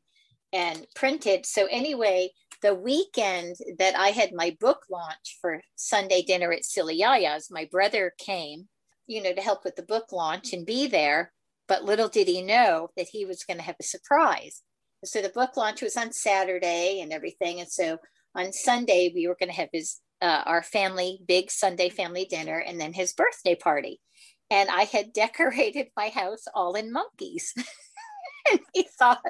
and 0.52 0.86
printed. 0.94 1.44
So 1.44 1.66
anyway, 1.70 2.30
the 2.62 2.74
weekend 2.74 3.56
that 3.78 3.98
I 3.98 4.08
had 4.08 4.32
my 4.32 4.56
book 4.60 4.84
launch 4.90 5.38
for 5.40 5.60
Sunday 5.74 6.22
dinner 6.22 6.52
at 6.52 6.64
Silly 6.64 7.00
Yaya's, 7.00 7.50
my 7.50 7.68
brother 7.70 8.14
came, 8.16 8.68
you 9.06 9.22
know, 9.22 9.34
to 9.34 9.42
help 9.42 9.64
with 9.64 9.76
the 9.76 9.82
book 9.82 10.12
launch 10.12 10.52
and 10.52 10.64
be 10.64 10.86
there. 10.86 11.32
But 11.68 11.84
little 11.84 12.08
did 12.08 12.28
he 12.28 12.42
know 12.42 12.90
that 12.96 13.08
he 13.10 13.24
was 13.24 13.42
going 13.42 13.58
to 13.58 13.64
have 13.64 13.76
a 13.80 13.84
surprise. 13.84 14.62
So 15.06 15.22
the 15.22 15.28
book 15.30 15.56
launch 15.56 15.82
was 15.82 15.96
on 15.96 16.12
Saturday 16.12 17.00
and 17.00 17.12
everything. 17.12 17.60
And 17.60 17.70
so 17.70 17.98
on 18.34 18.52
Sunday, 18.52 19.12
we 19.14 19.26
were 19.26 19.36
going 19.38 19.50
to 19.50 19.56
have 19.56 19.70
his 19.72 20.00
uh, 20.22 20.42
our 20.46 20.62
family 20.62 21.20
big 21.28 21.50
Sunday 21.50 21.90
family 21.90 22.24
dinner 22.24 22.58
and 22.58 22.80
then 22.80 22.94
his 22.94 23.12
birthday 23.12 23.54
party 23.54 24.00
and 24.50 24.68
I 24.70 24.84
had 24.84 25.12
decorated 25.14 25.88
my 25.96 26.08
house 26.08 26.44
all 26.54 26.74
in 26.74 26.92
monkeys. 26.92 27.52
and 28.50 28.60
he 28.72 28.86
thought, 28.98 29.22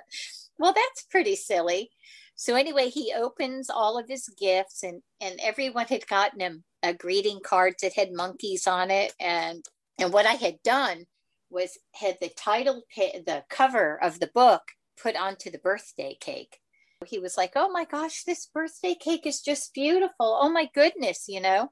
well, 0.59 0.73
that's 0.73 1.07
pretty 1.11 1.37
silly. 1.37 1.91
So 2.35 2.55
anyway, 2.55 2.91
he 2.91 3.15
opens 3.17 3.71
all 3.71 3.99
of 3.99 4.09
his 4.09 4.29
gifts, 4.39 4.83
and 4.83 5.01
and 5.23 5.41
everyone 5.43 5.87
had 5.87 6.07
gotten 6.07 6.41
him 6.41 6.65
a 6.83 6.93
greeting 6.93 7.41
card 7.43 7.75
that 7.81 7.95
had 7.95 8.13
monkeys 8.13 8.67
on 8.67 8.91
it, 8.91 9.15
and 9.19 9.65
and 9.99 10.13
what 10.13 10.27
I 10.27 10.35
had 10.35 10.63
done 10.63 11.07
was 11.49 11.79
had 11.95 12.19
the 12.21 12.29
title, 12.37 12.83
the 12.95 13.43
cover 13.49 13.99
of 14.03 14.21
the 14.21 14.31
book 14.35 14.63
put 15.01 15.17
onto 15.17 15.51
the 15.51 15.59
birthday 15.59 16.17
cake. 16.21 16.59
He 17.07 17.19
was 17.19 17.37
like, 17.37 17.53
"Oh 17.57 17.71
my 17.71 17.85
gosh, 17.85 18.25
this 18.25 18.47
birthday 18.47 18.95
cake 18.95 19.27
is 19.27 19.41
just 19.41 19.75
beautiful! 19.75 20.39
Oh 20.41 20.49
my 20.49 20.69
goodness!" 20.75 21.27
You 21.29 21.41
know. 21.41 21.71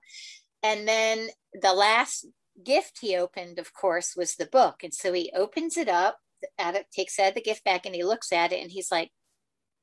And 0.63 0.89
then 0.89 1.29
the 1.61 1.75
last 1.75 2.27
gift 2.63 2.99
he 3.01 3.17
opened, 3.17 3.59
of 3.59 3.73
course, 3.75 4.15
was 4.17 4.37
the 4.37 4.47
book. 4.47 4.83
And 4.83 4.95
so 4.95 5.13
he 5.13 5.33
opens 5.35 5.77
it 5.77 5.89
up, 5.89 6.19
at 6.59 6.75
it, 6.75 6.87
takes 6.93 7.19
out 7.19 7.35
the 7.35 7.43
gift 7.43 7.65
bag, 7.65 7.83
and 7.85 7.95
he 7.95 8.05
looks 8.05 8.33
at 8.33 8.53
it 8.53 8.63
and 8.63 8.71
he's 8.71 8.91
like, 8.91 9.11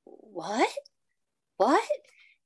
What? 0.05 0.69
What? 1.57 1.88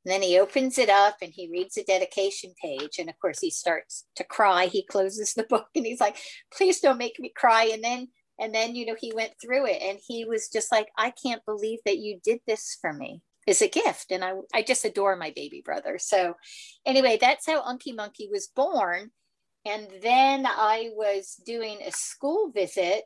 And 0.04 0.12
then 0.12 0.22
he 0.22 0.40
opens 0.40 0.78
it 0.78 0.90
up 0.90 1.18
and 1.22 1.32
he 1.34 1.50
reads 1.50 1.76
the 1.76 1.84
dedication 1.84 2.54
page. 2.62 3.00
And 3.00 3.10
of 3.10 3.18
course, 3.20 3.40
he 3.40 3.50
starts 3.50 4.06
to 4.18 4.24
cry. 4.24 4.68
He 4.68 4.86
closes 4.86 5.34
the 5.34 5.44
book 5.44 5.68
and 5.76 5.86
he's 5.86 6.02
like, 6.02 6.18
Please 6.54 6.80
don't 6.80 6.98
make 6.98 7.20
me 7.20 7.32
cry. 7.36 7.70
And 7.74 7.84
then 7.84 8.10
and 8.40 8.54
then 8.54 8.76
you 8.76 8.86
know 8.86 8.96
he 9.00 9.14
went 9.14 9.34
through 9.42 9.66
it 9.66 9.82
and 9.82 10.00
he 10.06 10.26
was 10.26 10.50
just 10.50 10.72
like 10.72 10.90
i 10.98 11.12
can't 11.12 11.46
believe 11.46 11.80
that 11.86 11.98
you 11.98 12.20
did 12.24 12.40
this 12.48 12.78
for 12.82 12.94
me. 12.94 13.22
As 13.48 13.62
a 13.62 13.68
gift 13.68 14.08
and 14.12 14.24
i 14.24 14.34
i 14.54 14.62
just 14.62 14.86
adore 14.86 15.16
my 15.16 15.32
baby 15.36 15.62
brother. 15.64 15.98
So 16.00 16.36
anyway 16.86 17.18
that's 17.20 17.46
how 17.46 17.62
unky 17.64 17.96
monkey 17.96 18.30
was 18.32 18.50
born. 18.56 19.12
And 19.66 19.88
then 20.02 20.46
i 20.46 20.90
was 20.94 21.42
doing 21.46 21.80
a 21.82 21.92
school 21.92 22.52
visit 22.52 23.04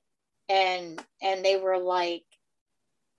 and 0.48 1.04
and 1.22 1.44
they 1.44 1.58
were 1.58 1.78
like 1.78 2.24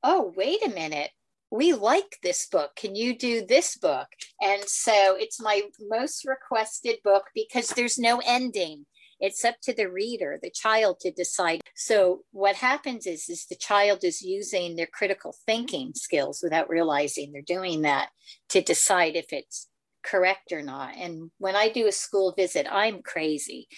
oh 0.02 0.32
wait 0.36 0.64
a 0.64 0.70
minute. 0.70 1.10
We 1.52 1.72
like 1.72 2.18
this 2.22 2.46
book. 2.46 2.76
Can 2.76 2.94
you 2.94 3.18
do 3.18 3.44
this 3.44 3.76
book? 3.76 4.06
And 4.40 4.62
so 4.66 5.16
it's 5.18 5.42
my 5.42 5.62
most 5.80 6.24
requested 6.24 6.98
book 7.02 7.24
because 7.34 7.70
there's 7.70 7.98
no 7.98 8.22
ending 8.24 8.86
it's 9.20 9.44
up 9.44 9.56
to 9.62 9.74
the 9.74 9.90
reader 9.90 10.38
the 10.42 10.50
child 10.50 10.98
to 11.00 11.10
decide 11.10 11.60
so 11.74 12.20
what 12.32 12.56
happens 12.56 13.06
is 13.06 13.28
is 13.28 13.46
the 13.46 13.56
child 13.56 14.02
is 14.02 14.22
using 14.22 14.76
their 14.76 14.86
critical 14.86 15.34
thinking 15.46 15.92
skills 15.94 16.40
without 16.42 16.68
realizing 16.68 17.32
they're 17.32 17.42
doing 17.42 17.82
that 17.82 18.08
to 18.48 18.60
decide 18.60 19.16
if 19.16 19.32
it's 19.32 19.68
correct 20.02 20.52
or 20.52 20.62
not. 20.62 20.96
And 20.96 21.30
when 21.38 21.56
I 21.56 21.68
do 21.68 21.86
a 21.86 21.92
school 21.92 22.32
visit, 22.36 22.66
I'm 22.70 23.02
crazy. 23.02 23.68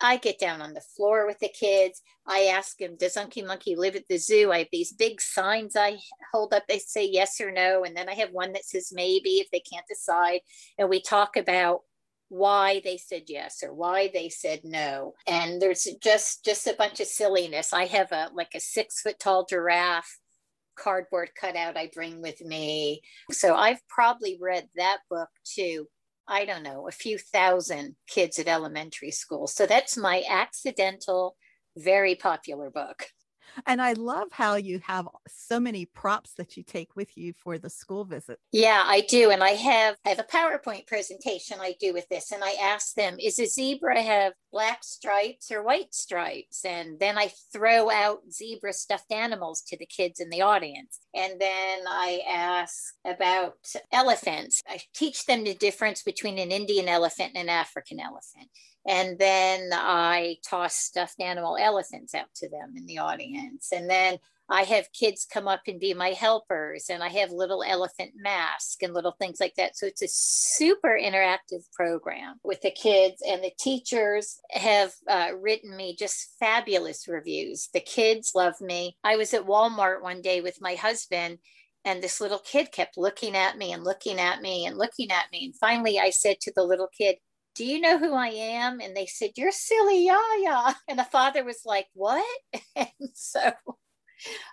I 0.00 0.18
get 0.18 0.38
down 0.38 0.60
on 0.60 0.74
the 0.74 0.82
floor 0.94 1.26
with 1.26 1.38
the 1.38 1.48
kids. 1.48 2.02
I 2.26 2.52
ask 2.54 2.76
them, 2.76 2.96
Does 2.98 3.14
Unky 3.14 3.46
Monkey 3.46 3.76
live 3.76 3.96
at 3.96 4.04
the 4.08 4.18
zoo? 4.18 4.52
I 4.52 4.58
have 4.58 4.68
these 4.70 4.92
big 4.92 5.22
signs 5.22 5.74
I 5.74 5.98
hold 6.32 6.52
up. 6.52 6.64
They 6.68 6.78
say 6.78 7.08
yes 7.10 7.40
or 7.40 7.50
no. 7.50 7.82
And 7.82 7.96
then 7.96 8.08
I 8.08 8.14
have 8.14 8.30
one 8.30 8.52
that 8.52 8.64
says 8.64 8.90
maybe 8.92 9.36
if 9.36 9.50
they 9.50 9.60
can't 9.60 9.86
decide. 9.88 10.40
And 10.78 10.90
we 10.90 11.00
talk 11.00 11.36
about 11.36 11.80
why 12.28 12.80
they 12.84 12.96
said 12.96 13.22
yes 13.28 13.62
or 13.62 13.72
why 13.72 14.10
they 14.12 14.28
said 14.28 14.60
no 14.64 15.14
and 15.28 15.62
there's 15.62 15.86
just 16.02 16.44
just 16.44 16.66
a 16.66 16.74
bunch 16.76 16.98
of 16.98 17.06
silliness 17.06 17.72
i 17.72 17.84
have 17.84 18.10
a 18.10 18.28
like 18.34 18.52
a 18.54 18.60
six 18.60 19.00
foot 19.00 19.18
tall 19.20 19.46
giraffe 19.48 20.18
cardboard 20.76 21.30
cutout 21.38 21.76
I 21.76 21.90
bring 21.92 22.22
with 22.22 22.40
me. 22.40 23.00
So 23.32 23.54
I've 23.54 23.80
probably 23.88 24.38
read 24.40 24.68
that 24.76 24.98
book 25.10 25.28
to, 25.56 25.86
I 26.28 26.44
don't 26.44 26.62
know, 26.62 26.86
a 26.86 26.92
few 26.92 27.18
thousand 27.18 27.96
kids 28.06 28.38
at 28.38 28.48
elementary 28.48 29.10
school. 29.10 29.46
So 29.46 29.66
that's 29.66 29.96
my 29.96 30.22
accidental, 30.28 31.36
very 31.76 32.14
popular 32.14 32.70
book. 32.70 33.06
And 33.66 33.80
I 33.80 33.92
love 33.92 34.28
how 34.32 34.56
you 34.56 34.80
have 34.84 35.08
so 35.28 35.58
many 35.58 35.86
props 35.86 36.34
that 36.34 36.56
you 36.56 36.62
take 36.62 36.94
with 36.96 37.16
you 37.16 37.32
for 37.32 37.58
the 37.58 37.70
school 37.70 38.04
visit. 38.04 38.38
Yeah, 38.52 38.82
I 38.84 39.02
do. 39.02 39.30
And 39.30 39.42
I 39.42 39.50
have 39.50 39.96
I 40.04 40.10
have 40.10 40.18
a 40.18 40.24
PowerPoint 40.24 40.86
presentation 40.86 41.58
I 41.60 41.74
do 41.80 41.92
with 41.92 42.08
this. 42.08 42.32
And 42.32 42.42
I 42.44 42.52
ask 42.60 42.94
them, 42.94 43.16
is 43.18 43.38
a 43.38 43.46
zebra 43.46 44.00
have 44.02 44.32
black 44.52 44.82
stripes 44.82 45.50
or 45.50 45.62
white 45.62 45.94
stripes? 45.94 46.64
And 46.64 46.98
then 46.98 47.18
I 47.18 47.30
throw 47.52 47.90
out 47.90 48.20
zebra 48.30 48.72
stuffed 48.72 49.12
animals 49.12 49.62
to 49.68 49.76
the 49.76 49.86
kids 49.86 50.20
in 50.20 50.30
the 50.30 50.42
audience. 50.42 51.00
And 51.14 51.40
then 51.40 51.80
I 51.88 52.20
ask 52.28 52.94
about 53.04 53.54
elephants. 53.92 54.62
I 54.68 54.80
teach 54.94 55.26
them 55.26 55.44
the 55.44 55.54
difference 55.54 56.02
between 56.02 56.38
an 56.38 56.52
Indian 56.52 56.88
elephant 56.88 57.32
and 57.34 57.48
an 57.48 57.54
African 57.54 58.00
elephant. 58.00 58.48
And 58.86 59.18
then 59.18 59.70
I 59.72 60.36
toss 60.48 60.76
stuffed 60.76 61.20
animal 61.20 61.56
elephants 61.60 62.14
out 62.14 62.32
to 62.36 62.48
them 62.48 62.74
in 62.76 62.86
the 62.86 62.98
audience. 62.98 63.72
And 63.72 63.90
then 63.90 64.18
I 64.48 64.62
have 64.62 64.92
kids 64.92 65.26
come 65.28 65.48
up 65.48 65.62
and 65.66 65.80
be 65.80 65.92
my 65.92 66.10
helpers, 66.10 66.88
and 66.88 67.02
I 67.02 67.08
have 67.08 67.32
little 67.32 67.64
elephant 67.64 68.12
masks 68.14 68.76
and 68.80 68.94
little 68.94 69.16
things 69.18 69.40
like 69.40 69.54
that. 69.56 69.76
So 69.76 69.86
it's 69.86 70.02
a 70.02 70.08
super 70.08 70.96
interactive 71.02 71.64
program 71.72 72.36
with 72.44 72.60
the 72.60 72.70
kids, 72.70 73.20
and 73.26 73.42
the 73.42 73.50
teachers 73.58 74.38
have 74.50 74.92
uh, 75.08 75.30
written 75.36 75.76
me 75.76 75.96
just 75.98 76.36
fabulous 76.38 77.08
reviews. 77.08 77.68
The 77.74 77.80
kids 77.80 78.32
love 78.36 78.60
me. 78.60 78.96
I 79.02 79.16
was 79.16 79.34
at 79.34 79.46
Walmart 79.46 80.00
one 80.00 80.22
day 80.22 80.40
with 80.40 80.60
my 80.60 80.76
husband, 80.76 81.38
and 81.84 82.00
this 82.00 82.20
little 82.20 82.38
kid 82.38 82.70
kept 82.70 82.96
looking 82.96 83.34
at 83.34 83.58
me 83.58 83.72
and 83.72 83.82
looking 83.82 84.20
at 84.20 84.42
me 84.42 84.64
and 84.64 84.78
looking 84.78 85.10
at 85.10 85.26
me. 85.32 85.46
And 85.46 85.56
finally, 85.56 85.98
I 85.98 86.10
said 86.10 86.36
to 86.42 86.52
the 86.54 86.64
little 86.64 86.88
kid, 86.96 87.16
do 87.56 87.64
you 87.64 87.80
know 87.80 87.98
who 87.98 88.14
I 88.14 88.28
am? 88.28 88.80
And 88.80 88.96
they 88.96 89.06
said, 89.06 89.30
You're 89.36 89.50
silly 89.50 90.06
Yaya. 90.06 90.76
And 90.88 90.98
the 90.98 91.04
father 91.04 91.44
was 91.44 91.62
like, 91.64 91.86
What? 91.94 92.24
And 92.76 93.10
so 93.14 93.52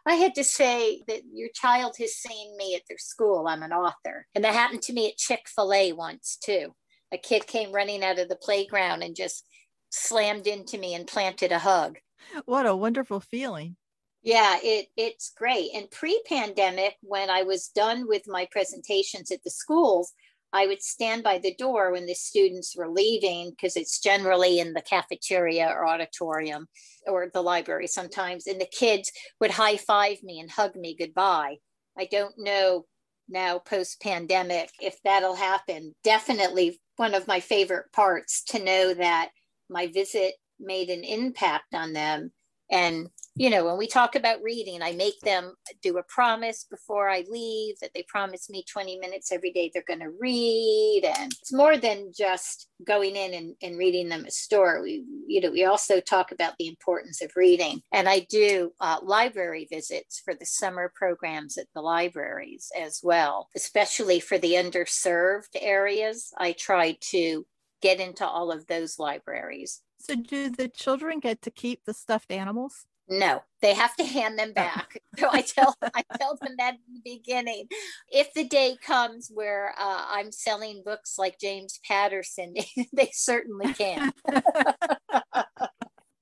I 0.05 0.15
had 0.15 0.36
to 0.36 0.43
say 0.43 1.03
that 1.07 1.22
your 1.33 1.50
child 1.53 1.95
has 2.00 2.15
seen 2.15 2.57
me 2.57 2.75
at 2.75 2.81
their 2.88 2.98
school. 2.98 3.48
I'm 3.48 3.63
an 3.63 3.72
author. 3.72 4.27
And 4.36 4.43
that 4.43 4.53
happened 4.53 4.81
to 4.83 4.93
me 4.93 5.10
at 5.10 5.17
Chick 5.17 5.48
fil 5.48 5.74
A 5.74 5.93
once, 5.93 6.38
too. 6.43 6.75
A 7.13 7.17
kid 7.17 7.48
came 7.48 7.72
running 7.72 8.03
out 8.03 8.19
of 8.19 8.27
the 8.27 8.36
playground 8.36 9.03
and 9.03 9.15
just 9.15 9.45
slammed 9.89 10.48
into 10.48 10.77
me 10.77 10.95
and 10.95 11.07
planted 11.07 11.51
a 11.51 11.60
hug. 11.60 12.00
What 12.45 12.65
a 12.65 12.75
wonderful 12.75 13.19
feeling. 13.19 13.75
Yeah, 14.24 14.57
it 14.63 14.88
it's 14.95 15.33
great. 15.38 15.72
And 15.75 15.91
pre-pandemic, 15.91 16.95
when 17.01 17.29
I 17.29 17.43
was 17.43 17.67
done 17.67 18.07
with 18.07 18.24
my 18.25 18.48
presentations 18.51 19.31
at 19.31 19.43
the 19.43 19.51
schools, 19.51 20.13
I 20.53 20.67
would 20.67 20.83
stand 20.83 21.24
by 21.24 21.39
the 21.39 21.55
door 21.55 21.91
when 21.91 22.05
the 22.05 22.13
students 22.13 22.75
were 22.77 22.88
leaving 22.88 23.50
because 23.50 23.75
it's 23.75 24.00
generally 24.00 24.60
in 24.60 24.74
the 24.74 24.83
cafeteria 24.83 25.67
or 25.67 25.88
auditorium 25.88 26.67
or 27.07 27.29
the 27.33 27.41
library 27.41 27.88
sometimes, 27.88 28.45
and 28.45 28.62
the 28.62 28.67
kids 28.67 29.12
would 29.41 29.51
high 29.51 29.77
five 29.77 30.22
me 30.22 30.39
and 30.39 30.51
hug 30.51 30.75
me 30.75 30.95
goodbye. 30.98 31.57
I 31.98 32.05
don't 32.05 32.36
know 32.38 32.86
now 33.27 33.57
post 33.57 34.00
pandemic 34.01 34.69
if 34.79 34.98
that'll 35.03 35.36
happen. 35.36 35.95
Definitely 36.03 36.79
one 36.98 37.15
of 37.15 37.27
my 37.27 37.39
favorite 37.39 37.91
parts 37.91 38.43
to 38.45 38.63
know 38.63 38.93
that 38.93 39.29
my 39.69 39.88
visit 39.88 40.36
made 40.60 40.89
an 40.89 41.03
impact 41.03 41.74
on 41.74 41.93
them 41.93 42.31
and, 42.72 43.07
you 43.35 43.49
know, 43.49 43.65
when 43.65 43.77
we 43.77 43.87
talk 43.87 44.15
about 44.15 44.43
reading, 44.43 44.83
I 44.83 44.91
make 44.91 45.19
them 45.21 45.55
do 45.81 45.97
a 45.97 46.03
promise 46.03 46.65
before 46.69 47.09
I 47.09 47.23
leave 47.27 47.79
that 47.81 47.89
they 47.95 48.05
promise 48.07 48.47
me 48.47 48.63
20 48.71 48.99
minutes 48.99 49.31
every 49.31 49.51
day 49.51 49.71
they're 49.73 49.83
going 49.87 50.01
to 50.01 50.13
read. 50.19 51.01
And 51.17 51.31
it's 51.41 51.51
more 51.51 51.75
than 51.75 52.11
just 52.15 52.67
going 52.85 53.15
in 53.15 53.33
and, 53.33 53.55
and 53.63 53.77
reading 53.77 54.09
them 54.09 54.25
a 54.25 54.31
story. 54.31 54.81
We, 54.81 55.05
you 55.27 55.41
know, 55.41 55.49
we 55.49 55.65
also 55.65 55.99
talk 55.99 56.31
about 56.31 56.53
the 56.59 56.67
importance 56.67 57.23
of 57.23 57.31
reading. 57.35 57.81
And 57.91 58.07
I 58.07 58.19
do 58.29 58.71
uh, 58.79 58.99
library 59.01 59.67
visits 59.67 60.21
for 60.23 60.35
the 60.35 60.45
summer 60.45 60.91
programs 60.95 61.57
at 61.57 61.67
the 61.73 61.81
libraries 61.81 62.71
as 62.79 62.99
well, 63.01 63.49
especially 63.55 64.19
for 64.19 64.37
the 64.37 64.53
underserved 64.53 65.55
areas. 65.59 66.31
I 66.37 66.51
try 66.51 66.97
to 67.09 67.47
get 67.81 67.99
into 67.99 68.27
all 68.27 68.51
of 68.51 68.67
those 68.67 68.99
libraries. 68.99 69.81
So, 69.99 70.15
do 70.15 70.49
the 70.49 70.67
children 70.67 71.19
get 71.19 71.41
to 71.43 71.51
keep 71.51 71.85
the 71.85 71.93
stuffed 71.93 72.31
animals? 72.31 72.85
No, 73.20 73.43
they 73.62 73.75
have 73.75 73.96
to 73.98 74.03
hand 74.03 74.39
them 74.39 74.53
back. 74.53 74.98
so 75.20 75.29
I 75.32 75.41
tell 75.41 75.75
I 75.84 76.03
tell 76.17 76.36
them 76.41 76.55
that 76.58 76.75
in 76.75 76.96
the 76.96 77.17
beginning. 77.17 77.67
If 78.10 78.34
the 78.34 78.43
day 78.43 78.75
comes 78.84 79.29
where 79.32 79.75
uh, 79.77 80.05
I'm 80.10 80.32
selling 80.32 80.82
books 80.84 81.20
like 81.20 81.39
James 81.39 81.79
Patterson, 81.88 82.55
they 82.93 83.12
certainly 83.13 83.72
can. 83.74 84.12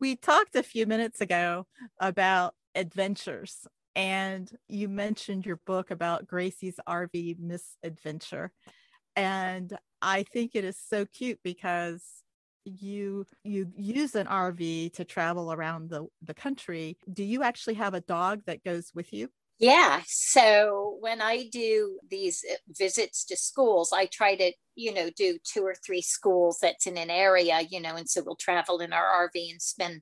we 0.02 0.18
talked 0.18 0.58
a 0.58 0.64
few 0.64 0.86
minutes 0.86 1.22
ago 1.22 1.66
about 2.02 2.56
adventures, 2.76 3.66
and 3.96 4.52
you 4.68 4.90
mentioned 4.90 5.46
your 5.46 5.62
book 5.66 5.92
about 5.92 6.28
Gracie's 6.28 6.80
RV 6.90 7.40
misadventure, 7.40 8.52
and 9.16 9.78
I 10.02 10.24
think 10.24 10.56
it 10.56 10.66
is 10.66 10.78
so 10.78 11.06
cute 11.06 11.40
because 11.42 12.04
you 12.66 13.26
you 13.44 13.72
use 13.76 14.16
an 14.16 14.28
RV 14.28 14.94
to 14.94 15.06
travel 15.06 15.52
around 15.52 15.90
the, 15.90 16.08
the 16.22 16.34
country, 16.34 16.98
do 17.12 17.24
you 17.24 17.44
actually 17.44 17.76
have 17.76 17.94
a 17.94 18.02
dog 18.02 18.42
that 18.46 18.64
goes 18.64 18.92
with 18.94 19.14
you? 19.14 19.30
Yeah. 19.60 20.02
So 20.08 20.98
when 21.02 21.22
I 21.22 21.48
do 21.52 22.00
these 22.10 22.44
uh, 22.52 22.56
visits 22.68 23.24
to 23.26 23.38
schools, 23.38 23.94
I 23.94 24.08
try 24.08 24.36
to, 24.36 24.52
you 24.74 24.92
know, 24.92 25.12
do 25.16 25.38
two 25.44 25.64
or 25.64 25.76
three 25.86 26.02
schools 26.02 26.58
that's 26.60 26.88
in 26.88 26.98
an 26.98 27.12
area, 27.12 27.62
you 27.70 27.80
know, 27.80 27.96
and 27.96 28.10
so 28.10 28.24
we'll 28.26 28.36
travel 28.36 28.80
in 28.80 28.92
our 28.92 29.30
RV 29.30 29.52
and 29.52 29.62
spend, 29.62 30.02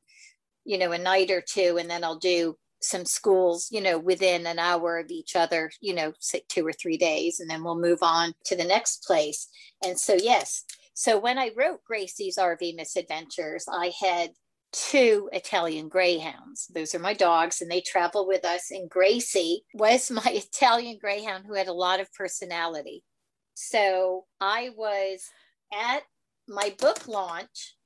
you 0.63 0.77
know, 0.77 0.93
a 0.93 0.97
night 0.97 1.29
or 1.29 1.41
two, 1.41 1.77
and 1.77 1.89
then 1.89 2.05
I'll 2.05 2.19
do 2.19 2.55
some 2.81 3.03
schools, 3.03 3.67
you 3.69 3.81
know, 3.81 3.99
within 3.99 4.47
an 4.47 4.59
hour 4.59 4.97
of 4.97 5.11
each 5.11 5.35
other, 5.35 5.71
you 5.81 5.93
know, 5.93 6.13
say 6.19 6.41
two 6.47 6.65
or 6.65 6.71
three 6.71 6.97
days, 6.97 7.41
and 7.41 7.49
then 7.49 7.61
we'll 7.61 7.77
move 7.77 7.99
on 8.01 8.33
to 8.45 8.55
the 8.55 8.63
next 8.63 9.03
place. 9.05 9.49
And 9.83 9.99
so, 9.99 10.13
yes, 10.13 10.63
so 10.99 11.17
when 11.17 11.37
I 11.37 11.51
wrote 11.55 11.85
Gracie's 11.85 12.37
RV 12.37 12.75
Misadventures, 12.75 13.65
I 13.71 13.93
had 14.01 14.31
two 14.73 15.29
Italian 15.31 15.87
Greyhounds. 15.87 16.67
Those 16.67 16.93
are 16.93 16.99
my 16.99 17.13
dogs, 17.13 17.61
and 17.61 17.71
they 17.71 17.79
travel 17.79 18.27
with 18.27 18.43
us. 18.43 18.69
And 18.69 18.89
Gracie 18.89 19.63
was 19.73 20.11
my 20.11 20.25
Italian 20.25 20.97
Greyhound 20.99 21.45
who 21.47 21.53
had 21.53 21.69
a 21.69 21.73
lot 21.73 22.01
of 22.01 22.13
personality. 22.13 23.05
So 23.53 24.25
I 24.41 24.71
was 24.75 25.23
at 25.71 26.01
my 26.49 26.75
book 26.77 27.07
launch 27.07 27.77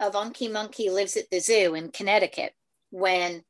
of 0.00 0.14
Unky 0.14 0.50
Monkey 0.50 0.90
Lives 0.90 1.16
at 1.16 1.30
the 1.30 1.38
Zoo 1.38 1.76
in 1.76 1.92
Connecticut 1.92 2.52
when 2.90 3.44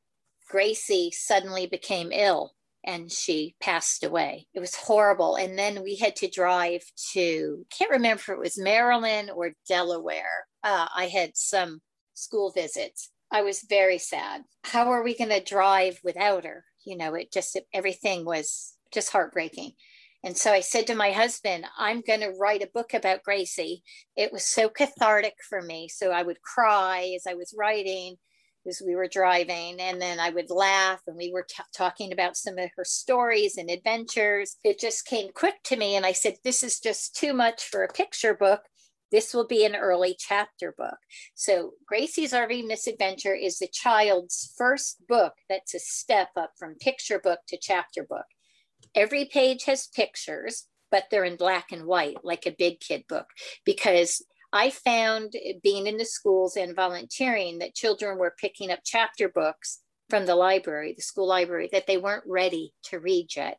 Gracie 0.46 1.10
suddenly 1.10 1.64
became 1.64 2.12
ill 2.12 2.52
and 2.86 3.10
she 3.10 3.56
passed 3.60 4.04
away. 4.04 4.46
It 4.54 4.60
was 4.60 4.76
horrible. 4.76 5.34
And 5.34 5.58
then 5.58 5.82
we 5.82 5.96
had 5.96 6.14
to 6.16 6.28
drive 6.28 6.82
to, 7.12 7.66
can't 7.76 7.90
remember 7.90 8.20
if 8.20 8.28
it 8.28 8.38
was 8.38 8.58
Maryland 8.58 9.30
or 9.34 9.54
Delaware. 9.68 10.46
Uh, 10.62 10.86
I 10.94 11.06
had 11.06 11.32
some 11.34 11.80
school 12.14 12.52
visits. 12.52 13.10
I 13.30 13.42
was 13.42 13.66
very 13.68 13.98
sad. 13.98 14.42
How 14.62 14.90
are 14.92 15.02
we 15.02 15.16
going 15.16 15.30
to 15.30 15.42
drive 15.42 15.98
without 16.04 16.44
her? 16.44 16.64
You 16.84 16.96
know, 16.96 17.14
it 17.14 17.32
just, 17.32 17.58
everything 17.74 18.24
was 18.24 18.76
just 18.94 19.10
heartbreaking. 19.10 19.72
And 20.22 20.36
so 20.36 20.52
I 20.52 20.60
said 20.60 20.86
to 20.86 20.94
my 20.94 21.10
husband, 21.10 21.66
I'm 21.78 22.02
going 22.06 22.20
to 22.20 22.30
write 22.30 22.62
a 22.62 22.70
book 22.72 22.94
about 22.94 23.22
Gracie. 23.22 23.82
It 24.16 24.32
was 24.32 24.44
so 24.44 24.68
cathartic 24.68 25.34
for 25.48 25.60
me. 25.60 25.88
So 25.88 26.10
I 26.10 26.22
would 26.22 26.40
cry 26.42 27.12
as 27.16 27.24
I 27.28 27.34
was 27.34 27.54
writing 27.56 28.16
as 28.66 28.82
we 28.84 28.94
were 28.94 29.08
driving 29.08 29.80
and 29.80 30.00
then 30.00 30.18
i 30.20 30.30
would 30.30 30.50
laugh 30.50 31.00
and 31.06 31.16
we 31.16 31.30
were 31.32 31.46
t- 31.48 31.62
talking 31.74 32.12
about 32.12 32.36
some 32.36 32.58
of 32.58 32.70
her 32.76 32.84
stories 32.84 33.56
and 33.56 33.70
adventures 33.70 34.56
it 34.64 34.78
just 34.78 35.06
came 35.06 35.30
quick 35.34 35.62
to 35.64 35.76
me 35.76 35.96
and 35.96 36.04
i 36.04 36.12
said 36.12 36.34
this 36.44 36.62
is 36.62 36.80
just 36.80 37.16
too 37.16 37.32
much 37.32 37.64
for 37.64 37.82
a 37.82 37.92
picture 37.92 38.34
book 38.34 38.62
this 39.12 39.32
will 39.32 39.46
be 39.46 39.64
an 39.64 39.76
early 39.76 40.16
chapter 40.18 40.74
book. 40.76 40.98
So, 41.34 41.74
Gracie's 41.86 42.32
RV 42.32 42.66
Misadventure 42.66 43.34
is 43.34 43.58
the 43.58 43.68
child's 43.68 44.52
first 44.58 45.06
book 45.06 45.34
that's 45.48 45.74
a 45.74 45.78
step 45.78 46.30
up 46.36 46.52
from 46.58 46.74
picture 46.74 47.18
book 47.18 47.40
to 47.48 47.58
chapter 47.60 48.04
book. 48.04 48.26
Every 48.94 49.26
page 49.26 49.64
has 49.64 49.86
pictures, 49.86 50.66
but 50.90 51.04
they're 51.10 51.24
in 51.24 51.36
black 51.36 51.70
and 51.70 51.86
white, 51.86 52.24
like 52.24 52.46
a 52.46 52.56
big 52.58 52.80
kid 52.80 53.04
book, 53.08 53.26
because 53.64 54.24
I 54.56 54.70
found 54.70 55.34
being 55.62 55.86
in 55.86 55.98
the 55.98 56.06
schools 56.06 56.56
and 56.56 56.74
volunteering 56.74 57.58
that 57.58 57.74
children 57.74 58.16
were 58.16 58.34
picking 58.40 58.70
up 58.70 58.78
chapter 58.84 59.28
books 59.28 59.80
from 60.08 60.24
the 60.24 60.34
library, 60.34 60.94
the 60.96 61.02
school 61.02 61.28
library, 61.28 61.68
that 61.72 61.86
they 61.86 61.98
weren't 61.98 62.24
ready 62.26 62.72
to 62.84 62.98
read 62.98 63.36
yet, 63.36 63.58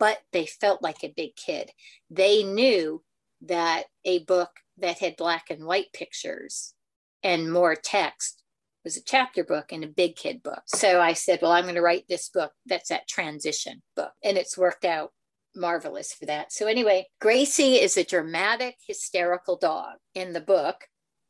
but 0.00 0.18
they 0.32 0.46
felt 0.46 0.82
like 0.82 1.04
a 1.04 1.14
big 1.16 1.36
kid. 1.36 1.70
They 2.10 2.42
knew 2.42 3.04
that 3.42 3.84
a 4.04 4.24
book 4.24 4.50
that 4.78 4.98
had 4.98 5.16
black 5.16 5.44
and 5.48 5.64
white 5.64 5.92
pictures 5.92 6.74
and 7.22 7.52
more 7.52 7.76
text 7.76 8.42
was 8.82 8.96
a 8.96 9.04
chapter 9.04 9.44
book 9.44 9.70
and 9.70 9.84
a 9.84 9.88
big 9.88 10.16
kid 10.16 10.42
book. 10.42 10.62
So 10.66 11.00
I 11.00 11.12
said, 11.12 11.38
Well, 11.40 11.52
I'm 11.52 11.64
going 11.64 11.76
to 11.76 11.82
write 11.82 12.06
this 12.08 12.28
book 12.28 12.50
that's 12.66 12.88
that 12.88 13.06
transition 13.06 13.82
book. 13.94 14.10
And 14.24 14.36
it's 14.36 14.58
worked 14.58 14.84
out 14.84 15.12
marvelous 15.54 16.12
for 16.12 16.26
that. 16.26 16.52
So, 16.52 16.66
anyway, 16.66 17.06
Gracie 17.20 17.76
is 17.76 17.96
a 17.96 18.04
dramatic, 18.04 18.76
hysterical 18.86 19.56
dog 19.56 19.94
in 20.14 20.32
the 20.32 20.40
book, 20.40 20.76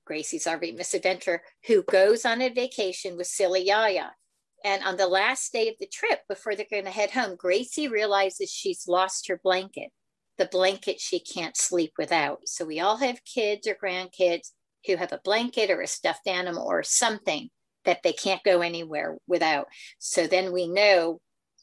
Gracie's 0.06 0.44
RV 0.44 0.76
Misadventure, 0.76 1.42
who 1.66 1.82
goes 1.84 2.24
on 2.24 2.40
a 2.42 2.48
vacation 2.48 3.16
with 3.16 3.26
silly 3.26 3.66
Yaya. 3.66 4.12
And 4.64 4.82
on 4.84 4.96
the 4.96 5.08
last 5.08 5.52
day 5.52 5.68
of 5.68 5.74
the 5.80 5.88
trip, 5.92 6.20
before 6.28 6.54
they're 6.54 6.66
going 6.70 6.84
to 6.84 6.90
head 6.90 7.10
home, 7.10 7.36
Gracie 7.36 7.88
realizes 7.88 8.50
she's 8.50 8.86
lost 8.86 9.28
her 9.28 9.40
blanket, 9.42 9.90
the 10.38 10.46
blanket 10.46 11.00
she 11.00 11.18
can't 11.18 11.56
sleep 11.56 11.92
without. 11.98 12.40
So, 12.46 12.64
we 12.64 12.80
all 12.80 12.98
have 12.98 13.24
kids 13.24 13.66
or 13.66 13.74
grandkids 13.74 14.50
who 14.86 14.96
have 14.96 15.12
a 15.12 15.20
blanket 15.24 15.70
or 15.70 15.80
a 15.80 15.86
stuffed 15.86 16.26
animal 16.26 16.66
or 16.66 16.82
something 16.82 17.50
that 17.84 18.02
they 18.02 18.12
can't 18.12 18.42
go 18.44 18.60
anywhere 18.60 19.16
without. 19.26 19.66
So 19.98 20.26
then 20.26 20.52
we 20.52 20.68
know 20.68 21.20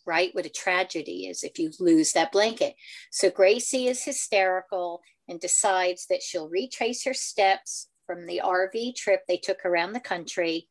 right? 0.10 0.34
What 0.34 0.48
a 0.48 0.50
tragedy 0.50 1.28
is 1.28 1.43
if 1.43 1.60
you 1.60 1.72
lose 1.80 2.12
that 2.13 2.32
blanket. 2.32 2.74
So 3.12 3.30
Gracie 3.30 3.88
is 3.88 4.04
hysterical 4.04 5.02
and 5.28 5.39
decides 5.39 6.08
that 6.08 6.24
she'll 6.24 6.50
retrace 6.50 7.06
her 7.06 7.13
steps 7.13 7.88
from 8.08 8.26
the 8.26 8.41
RV 8.43 8.95
trip 8.95 9.22
they 9.28 9.38
took 9.38 9.63
around 9.63 9.93
the 9.93 10.00
country 10.00 10.67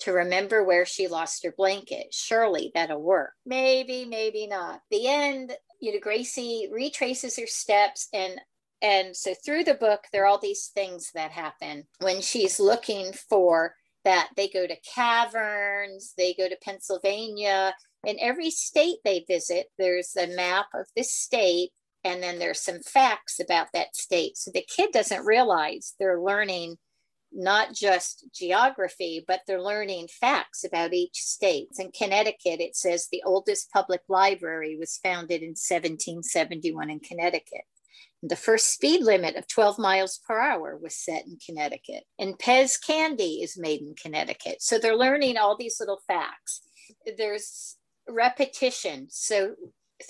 to 0.00 0.12
remember 0.12 0.64
where 0.64 0.86
she 0.86 1.06
lost 1.06 1.44
her 1.44 1.52
blanket. 1.56 2.06
Surely 2.12 2.72
that'll 2.74 3.02
work. 3.02 3.32
Maybe, 3.44 4.06
maybe 4.06 4.46
not. 4.46 4.80
The 4.90 5.06
end, 5.06 5.52
you 5.80 5.92
know, 5.92 6.00
Gracie 6.00 6.68
retraces 6.72 7.38
her 7.38 7.46
steps 7.46 8.08
and 8.12 8.40
and 8.80 9.16
so 9.16 9.34
through 9.44 9.64
the 9.64 9.74
book 9.74 10.04
there 10.12 10.22
are 10.22 10.26
all 10.26 10.38
these 10.38 10.70
things 10.72 11.10
that 11.12 11.32
happen 11.32 11.82
when 11.98 12.20
she's 12.20 12.60
looking 12.60 13.12
for 13.12 13.74
that 14.04 14.30
they 14.36 14.48
go 14.48 14.66
to 14.66 14.76
caverns, 14.94 16.14
they 16.16 16.32
go 16.32 16.48
to 16.48 16.56
Pennsylvania, 16.62 17.74
in 18.06 18.16
every 18.20 18.50
state 18.50 18.98
they 19.04 19.24
visit, 19.26 19.66
there's 19.78 20.16
a 20.16 20.34
map 20.34 20.66
of 20.74 20.86
the 20.96 21.02
state, 21.02 21.70
and 22.04 22.22
then 22.22 22.38
there's 22.38 22.60
some 22.60 22.80
facts 22.80 23.40
about 23.40 23.68
that 23.72 23.96
state. 23.96 24.36
So 24.36 24.50
the 24.52 24.64
kid 24.68 24.90
doesn't 24.92 25.26
realize 25.26 25.94
they're 25.98 26.20
learning 26.20 26.76
not 27.32 27.74
just 27.74 28.24
geography, 28.32 29.22
but 29.26 29.40
they're 29.46 29.62
learning 29.62 30.08
facts 30.08 30.64
about 30.64 30.94
each 30.94 31.16
state. 31.16 31.68
In 31.78 31.90
Connecticut, 31.90 32.60
it 32.60 32.74
says 32.74 33.08
the 33.10 33.22
oldest 33.26 33.70
public 33.70 34.00
library 34.08 34.76
was 34.78 34.98
founded 35.02 35.42
in 35.42 35.50
1771 35.50 36.90
in 36.90 37.00
Connecticut. 37.00 37.64
The 38.22 38.36
first 38.36 38.72
speed 38.72 39.02
limit 39.02 39.36
of 39.36 39.46
12 39.46 39.78
miles 39.78 40.20
per 40.26 40.40
hour 40.40 40.76
was 40.76 40.96
set 40.96 41.26
in 41.26 41.38
Connecticut. 41.44 42.04
And 42.18 42.38
Pez 42.38 42.76
candy 42.84 43.42
is 43.42 43.58
made 43.58 43.80
in 43.80 43.94
Connecticut. 43.94 44.60
So 44.60 44.78
they're 44.78 44.96
learning 44.96 45.36
all 45.36 45.56
these 45.56 45.78
little 45.78 46.00
facts. 46.06 46.62
There's 47.16 47.76
repetition. 48.08 49.08
So 49.10 49.54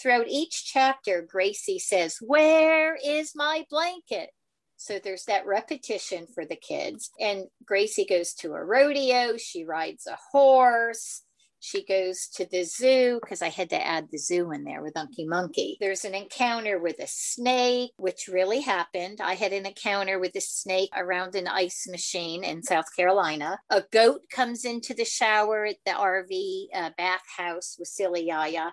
throughout 0.00 0.26
each 0.28 0.64
chapter, 0.64 1.22
Gracie 1.22 1.78
says, 1.78 2.18
Where 2.20 2.96
is 2.96 3.32
my 3.34 3.64
blanket? 3.70 4.30
So 4.76 5.00
there's 5.02 5.24
that 5.24 5.46
repetition 5.46 6.26
for 6.32 6.44
the 6.44 6.56
kids. 6.56 7.10
And 7.20 7.46
Gracie 7.64 8.06
goes 8.08 8.32
to 8.34 8.52
a 8.52 8.64
rodeo, 8.64 9.36
she 9.36 9.64
rides 9.64 10.06
a 10.06 10.16
horse. 10.30 11.22
She 11.60 11.84
goes 11.84 12.28
to 12.34 12.46
the 12.46 12.64
zoo 12.64 13.18
because 13.20 13.42
I 13.42 13.48
had 13.48 13.70
to 13.70 13.86
add 13.86 14.08
the 14.10 14.18
zoo 14.18 14.52
in 14.52 14.64
there 14.64 14.82
with 14.82 14.94
Unky 14.94 15.26
Monkey. 15.26 15.76
There's 15.80 16.04
an 16.04 16.14
encounter 16.14 16.78
with 16.78 16.98
a 17.00 17.06
snake, 17.06 17.92
which 17.96 18.28
really 18.28 18.60
happened. 18.60 19.20
I 19.20 19.34
had 19.34 19.52
an 19.52 19.66
encounter 19.66 20.18
with 20.18 20.34
a 20.36 20.40
snake 20.40 20.90
around 20.96 21.34
an 21.34 21.48
ice 21.48 21.86
machine 21.88 22.44
in 22.44 22.62
South 22.62 22.94
Carolina. 22.94 23.58
A 23.70 23.82
goat 23.92 24.22
comes 24.30 24.64
into 24.64 24.94
the 24.94 25.04
shower 25.04 25.66
at 25.66 25.76
the 25.84 25.92
RV 25.92 26.66
uh, 26.74 26.90
bathhouse 26.96 27.76
with 27.78 27.88
Silly 27.88 28.26
Yaya 28.26 28.72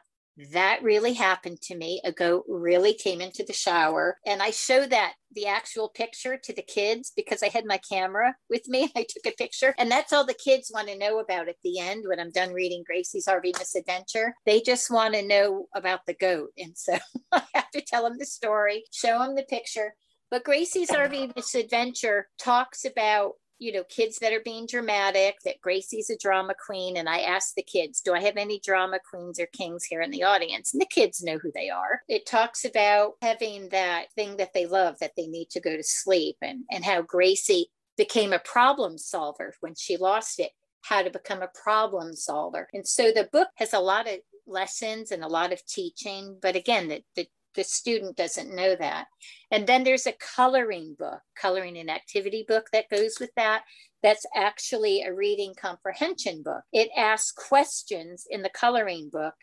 that 0.51 0.83
really 0.83 1.13
happened 1.13 1.61
to 1.61 1.75
me. 1.75 2.01
A 2.03 2.11
goat 2.11 2.43
really 2.47 2.93
came 2.93 3.21
into 3.21 3.43
the 3.43 3.53
shower. 3.53 4.17
And 4.25 4.41
I 4.41 4.51
show 4.51 4.85
that 4.85 5.13
the 5.31 5.47
actual 5.47 5.89
picture 5.89 6.37
to 6.37 6.53
the 6.53 6.61
kids 6.61 7.11
because 7.15 7.41
I 7.41 7.49
had 7.49 7.65
my 7.65 7.79
camera 7.89 8.35
with 8.49 8.67
me. 8.67 8.91
I 8.95 9.05
took 9.07 9.25
a 9.25 9.35
picture. 9.35 9.73
And 9.77 9.89
that's 9.89 10.11
all 10.11 10.25
the 10.25 10.33
kids 10.33 10.71
want 10.73 10.87
to 10.89 10.97
know 10.97 11.19
about 11.19 11.47
at 11.47 11.55
the 11.63 11.79
end 11.79 12.05
when 12.07 12.19
I'm 12.19 12.31
done 12.31 12.53
reading 12.53 12.83
Gracie's 12.85 13.27
RV 13.27 13.57
Misadventure. 13.57 14.35
They 14.45 14.61
just 14.61 14.91
want 14.91 15.13
to 15.13 15.25
know 15.25 15.67
about 15.73 16.01
the 16.05 16.13
goat. 16.13 16.49
And 16.57 16.77
so 16.77 16.97
I 17.31 17.43
have 17.53 17.71
to 17.71 17.81
tell 17.81 18.03
them 18.03 18.17
the 18.17 18.25
story, 18.25 18.83
show 18.91 19.19
them 19.19 19.35
the 19.35 19.43
picture. 19.43 19.95
But 20.31 20.43
Gracie's 20.43 20.89
RV 20.89 21.35
Misadventure 21.35 22.27
talks 22.39 22.83
about 22.83 23.33
you 23.59 23.71
know, 23.71 23.83
kids 23.85 24.19
that 24.19 24.33
are 24.33 24.41
being 24.43 24.67
dramatic, 24.67 25.37
that 25.45 25.61
Gracie's 25.61 26.09
a 26.09 26.17
drama 26.17 26.53
queen. 26.65 26.97
And 26.97 27.07
I 27.07 27.19
asked 27.19 27.55
the 27.55 27.63
kids, 27.63 28.01
do 28.01 28.13
I 28.13 28.21
have 28.21 28.37
any 28.37 28.59
drama 28.59 28.99
queens 29.09 29.39
or 29.39 29.47
kings 29.47 29.85
here 29.85 30.01
in 30.01 30.11
the 30.11 30.23
audience? 30.23 30.73
And 30.73 30.81
the 30.81 30.87
kids 30.87 31.23
know 31.23 31.37
who 31.37 31.51
they 31.53 31.69
are. 31.69 32.01
It 32.07 32.25
talks 32.25 32.65
about 32.65 33.13
having 33.21 33.69
that 33.69 34.11
thing 34.13 34.37
that 34.37 34.53
they 34.53 34.65
love, 34.65 34.99
that 34.99 35.13
they 35.15 35.27
need 35.27 35.49
to 35.51 35.61
go 35.61 35.75
to 35.75 35.83
sleep, 35.83 36.37
and, 36.41 36.63
and 36.71 36.83
how 36.83 37.01
Gracie 37.01 37.71
became 37.97 38.33
a 38.33 38.39
problem 38.39 38.97
solver 38.97 39.53
when 39.61 39.75
she 39.75 39.95
lost 39.97 40.39
it, 40.39 40.51
how 40.81 41.01
to 41.01 41.09
become 41.09 41.41
a 41.41 41.49
problem 41.63 42.13
solver. 42.13 42.67
And 42.73 42.85
so 42.87 43.11
the 43.11 43.29
book 43.31 43.47
has 43.55 43.73
a 43.73 43.79
lot 43.79 44.07
of 44.07 44.19
lessons 44.45 45.11
and 45.11 45.23
a 45.23 45.27
lot 45.27 45.53
of 45.53 45.65
teaching. 45.65 46.37
But 46.41 46.55
again, 46.55 46.89
the, 46.89 47.03
the 47.15 47.27
the 47.55 47.63
student 47.63 48.15
doesn't 48.17 48.53
know 48.53 48.75
that. 48.75 49.07
And 49.51 49.67
then 49.67 49.83
there's 49.83 50.07
a 50.07 50.13
coloring 50.35 50.95
book, 50.97 51.21
coloring 51.39 51.77
and 51.77 51.89
activity 51.89 52.45
book 52.47 52.67
that 52.73 52.89
goes 52.89 53.17
with 53.19 53.31
that. 53.35 53.63
That's 54.03 54.25
actually 54.35 55.01
a 55.01 55.13
reading 55.13 55.53
comprehension 55.59 56.43
book. 56.43 56.63
It 56.71 56.89
asks 56.95 57.31
questions 57.31 58.25
in 58.29 58.41
the 58.41 58.49
coloring 58.49 59.09
book 59.11 59.33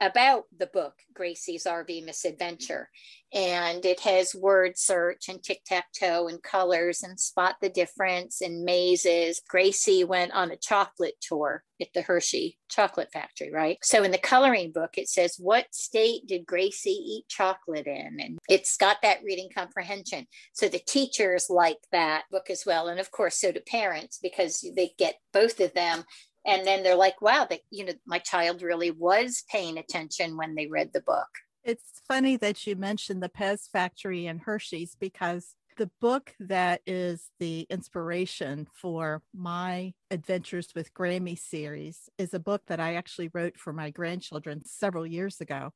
about 0.00 0.44
the 0.56 0.66
book, 0.66 0.94
Gracie's 1.14 1.64
RV 1.64 2.04
Misadventure. 2.04 2.88
And 3.34 3.84
it 3.84 4.00
has 4.00 4.34
word 4.34 4.78
search 4.78 5.28
and 5.28 5.42
tic 5.42 5.62
tac 5.66 5.86
toe 5.98 6.28
and 6.28 6.42
colors 6.42 7.02
and 7.02 7.20
spot 7.20 7.56
the 7.60 7.68
difference 7.68 8.40
and 8.40 8.64
mazes. 8.64 9.42
Gracie 9.46 10.04
went 10.04 10.32
on 10.32 10.50
a 10.50 10.56
chocolate 10.56 11.16
tour 11.20 11.62
at 11.80 11.88
the 11.94 12.02
Hershey 12.02 12.56
chocolate 12.70 13.10
factory, 13.12 13.52
right? 13.52 13.78
So 13.82 14.02
in 14.02 14.12
the 14.12 14.18
coloring 14.18 14.72
book, 14.72 14.96
it 14.96 15.08
says, 15.08 15.36
What 15.38 15.66
state 15.72 16.26
did 16.26 16.46
Gracie 16.46 16.90
eat 16.90 17.28
chocolate 17.28 17.86
in? 17.86 18.18
And 18.18 18.38
it's 18.48 18.78
got 18.78 18.96
that 19.02 19.22
reading 19.22 19.50
comprehension. 19.54 20.26
So 20.54 20.68
the 20.68 20.78
teachers 20.78 21.50
like 21.50 21.78
that 21.92 22.24
book 22.30 22.48
as 22.48 22.64
well. 22.64 22.88
And 22.88 22.98
of 22.98 23.10
course, 23.10 23.38
so 23.38 23.52
do 23.52 23.60
parents 23.60 24.18
because 24.22 24.64
they 24.74 24.92
get 24.98 25.16
both 25.34 25.60
of 25.60 25.74
them 25.74 26.04
and 26.46 26.66
then 26.66 26.82
they're 26.82 26.94
like 26.96 27.20
wow 27.20 27.46
that 27.48 27.60
you 27.70 27.84
know 27.84 27.92
my 28.06 28.18
child 28.18 28.62
really 28.62 28.90
was 28.90 29.44
paying 29.50 29.78
attention 29.78 30.36
when 30.36 30.54
they 30.54 30.66
read 30.66 30.92
the 30.92 31.00
book. 31.00 31.28
It's 31.64 32.00
funny 32.06 32.36
that 32.36 32.66
you 32.66 32.76
mentioned 32.76 33.22
the 33.22 33.28
pez 33.28 33.68
factory 33.70 34.26
and 34.26 34.40
hershey's 34.40 34.96
because 34.98 35.54
the 35.76 35.90
book 36.00 36.34
that 36.40 36.80
is 36.86 37.30
the 37.38 37.64
inspiration 37.70 38.66
for 38.74 39.22
my 39.32 39.92
adventures 40.10 40.68
with 40.74 40.92
grammy 40.92 41.38
series 41.38 42.08
is 42.18 42.34
a 42.34 42.40
book 42.40 42.62
that 42.66 42.80
i 42.80 42.94
actually 42.94 43.30
wrote 43.32 43.56
for 43.56 43.72
my 43.72 43.90
grandchildren 43.90 44.64
several 44.64 45.06
years 45.06 45.40
ago. 45.40 45.72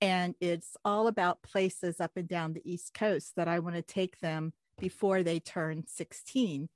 And 0.00 0.34
it's 0.40 0.76
all 0.84 1.06
about 1.06 1.42
places 1.42 2.00
up 2.00 2.12
and 2.16 2.28
down 2.28 2.52
the 2.52 2.62
east 2.64 2.94
coast 2.94 3.32
that 3.36 3.48
i 3.48 3.58
want 3.58 3.76
to 3.76 3.82
take 3.82 4.18
them 4.20 4.52
before 4.78 5.22
they 5.22 5.40
turn 5.40 5.84
16 5.86 6.68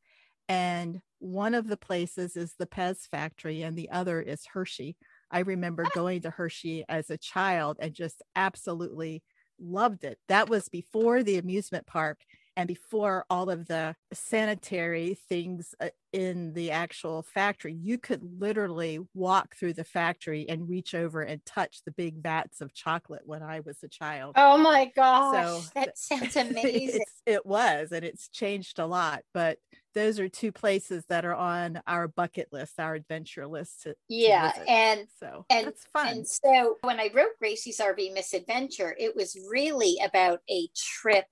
and 0.48 1.00
one 1.18 1.54
of 1.54 1.68
the 1.68 1.76
places 1.76 2.36
is 2.36 2.54
the 2.58 2.66
Pez 2.66 3.08
factory, 3.08 3.62
and 3.62 3.76
the 3.76 3.90
other 3.90 4.20
is 4.20 4.46
Hershey. 4.52 4.96
I 5.30 5.40
remember 5.40 5.86
going 5.94 6.22
to 6.22 6.30
Hershey 6.30 6.84
as 6.88 7.10
a 7.10 7.18
child 7.18 7.76
and 7.80 7.92
just 7.92 8.22
absolutely 8.34 9.22
loved 9.60 10.04
it. 10.04 10.18
That 10.28 10.48
was 10.48 10.68
before 10.68 11.22
the 11.22 11.38
amusement 11.38 11.86
park 11.86 12.20
and 12.58 12.66
before 12.66 13.24
all 13.30 13.50
of 13.50 13.68
the 13.68 13.94
sanitary 14.12 15.16
things 15.28 15.76
uh, 15.80 15.90
in 16.12 16.54
the 16.54 16.72
actual 16.72 17.22
factory, 17.22 17.72
you 17.72 17.98
could 17.98 18.20
literally 18.40 18.98
walk 19.14 19.54
through 19.54 19.74
the 19.74 19.84
factory 19.84 20.44
and 20.48 20.68
reach 20.68 20.92
over 20.92 21.22
and 21.22 21.44
touch 21.46 21.82
the 21.84 21.92
big 21.92 22.20
vats 22.20 22.60
of 22.60 22.74
chocolate 22.74 23.22
when 23.24 23.44
I 23.44 23.60
was 23.60 23.78
a 23.84 23.88
child. 23.88 24.34
Oh 24.36 24.58
my 24.58 24.90
gosh, 24.96 25.46
so 25.46 25.62
that 25.76 25.96
sounds 25.96 26.34
amazing. 26.36 27.04
it 27.26 27.46
was, 27.46 27.92
and 27.92 28.04
it's 28.04 28.28
changed 28.28 28.80
a 28.80 28.86
lot. 28.86 29.22
But 29.32 29.58
those 29.98 30.20
are 30.20 30.28
two 30.28 30.52
places 30.52 31.04
that 31.08 31.24
are 31.24 31.34
on 31.34 31.80
our 31.86 32.06
bucket 32.06 32.48
list, 32.52 32.78
our 32.78 32.94
adventure 32.94 33.46
list. 33.46 33.82
To, 33.82 33.94
yeah, 34.08 34.52
to 34.52 34.70
and 34.70 35.06
so 35.18 35.44
and, 35.50 35.66
that's 35.66 35.84
fun. 35.92 36.08
And 36.08 36.26
so 36.26 36.76
when 36.82 37.00
I 37.00 37.10
wrote 37.12 37.38
Gracie's 37.40 37.80
RV 37.80 38.14
Misadventure, 38.14 38.94
it 38.98 39.16
was 39.16 39.36
really 39.50 39.98
about 40.04 40.40
a 40.48 40.68
trip 40.76 41.24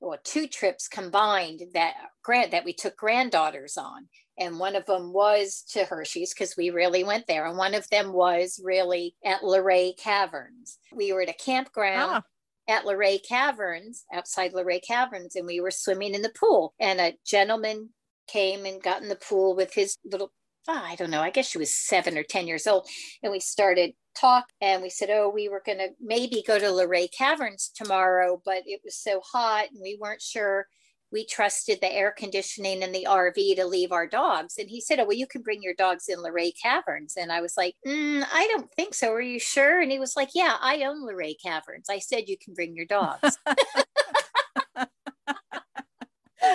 or 0.00 0.18
two 0.22 0.46
trips 0.46 0.88
combined 0.88 1.62
that 1.74 1.94
grant 2.22 2.50
that 2.52 2.64
we 2.64 2.72
took 2.72 2.96
granddaughters 2.96 3.76
on 3.76 4.08
and 4.38 4.58
one 4.58 4.74
of 4.74 4.84
them 4.86 5.12
was 5.12 5.62
to 5.70 5.84
hershey's 5.84 6.34
because 6.34 6.56
we 6.56 6.70
really 6.70 7.04
went 7.04 7.26
there 7.28 7.46
and 7.46 7.56
one 7.56 7.74
of 7.74 7.88
them 7.88 8.12
was 8.12 8.60
really 8.64 9.14
at 9.24 9.44
luray 9.44 9.92
caverns 9.96 10.78
we 10.92 11.12
were 11.12 11.22
at 11.22 11.28
a 11.28 11.34
campground 11.34 12.14
ah. 12.14 12.22
at 12.68 12.84
luray 12.84 13.18
caverns 13.18 14.04
outside 14.12 14.52
luray 14.52 14.80
caverns 14.80 15.36
and 15.36 15.46
we 15.46 15.60
were 15.60 15.70
swimming 15.70 16.14
in 16.14 16.22
the 16.22 16.30
pool 16.30 16.74
and 16.80 17.00
a 17.00 17.14
gentleman 17.24 17.88
came 18.26 18.64
and 18.64 18.82
got 18.82 19.02
in 19.02 19.08
the 19.08 19.16
pool 19.16 19.54
with 19.54 19.74
his 19.74 19.98
little 20.04 20.32
oh, 20.68 20.82
I 20.84 20.94
don't 20.94 21.10
know, 21.10 21.20
I 21.20 21.30
guess 21.30 21.48
she 21.48 21.58
was 21.58 21.74
seven 21.74 22.16
or 22.16 22.22
10 22.22 22.46
years 22.46 22.66
old. 22.66 22.86
And 23.22 23.32
we 23.32 23.40
started 23.40 23.92
talk 24.14 24.46
and 24.60 24.82
we 24.82 24.90
said, 24.90 25.10
oh, 25.10 25.28
we 25.28 25.48
were 25.48 25.62
going 25.64 25.78
to 25.78 25.88
maybe 26.00 26.44
go 26.46 26.58
to 26.58 26.70
Luray 26.70 27.08
Caverns 27.08 27.70
tomorrow, 27.74 28.40
but 28.44 28.62
it 28.66 28.80
was 28.84 28.96
so 28.96 29.20
hot 29.20 29.66
and 29.72 29.80
we 29.82 29.98
weren't 30.00 30.22
sure. 30.22 30.66
We 31.10 31.26
trusted 31.26 31.80
the 31.82 31.92
air 31.92 32.14
conditioning 32.16 32.80
in 32.80 32.92
the 32.92 33.06
RV 33.06 33.56
to 33.56 33.66
leave 33.66 33.92
our 33.92 34.06
dogs. 34.06 34.54
And 34.56 34.70
he 34.70 34.80
said, 34.80 34.98
Oh, 34.98 35.04
well, 35.04 35.16
you 35.16 35.26
can 35.26 35.42
bring 35.42 35.62
your 35.62 35.74
dogs 35.74 36.08
in 36.08 36.22
Luray 36.22 36.52
Caverns. 36.52 37.18
And 37.18 37.30
I 37.30 37.42
was 37.42 37.52
like, 37.54 37.74
mm, 37.86 38.24
I 38.32 38.46
don't 38.46 38.72
think 38.76 38.94
so. 38.94 39.12
Are 39.12 39.20
you 39.20 39.38
sure? 39.38 39.82
And 39.82 39.92
he 39.92 39.98
was 39.98 40.16
like, 40.16 40.30
Yeah, 40.34 40.56
I 40.58 40.84
own 40.84 41.06
Luray 41.06 41.34
Caverns. 41.34 41.88
I 41.90 41.98
said, 41.98 42.28
You 42.28 42.38
can 42.42 42.54
bring 42.54 42.74
your 42.74 42.86
dogs. 42.86 43.36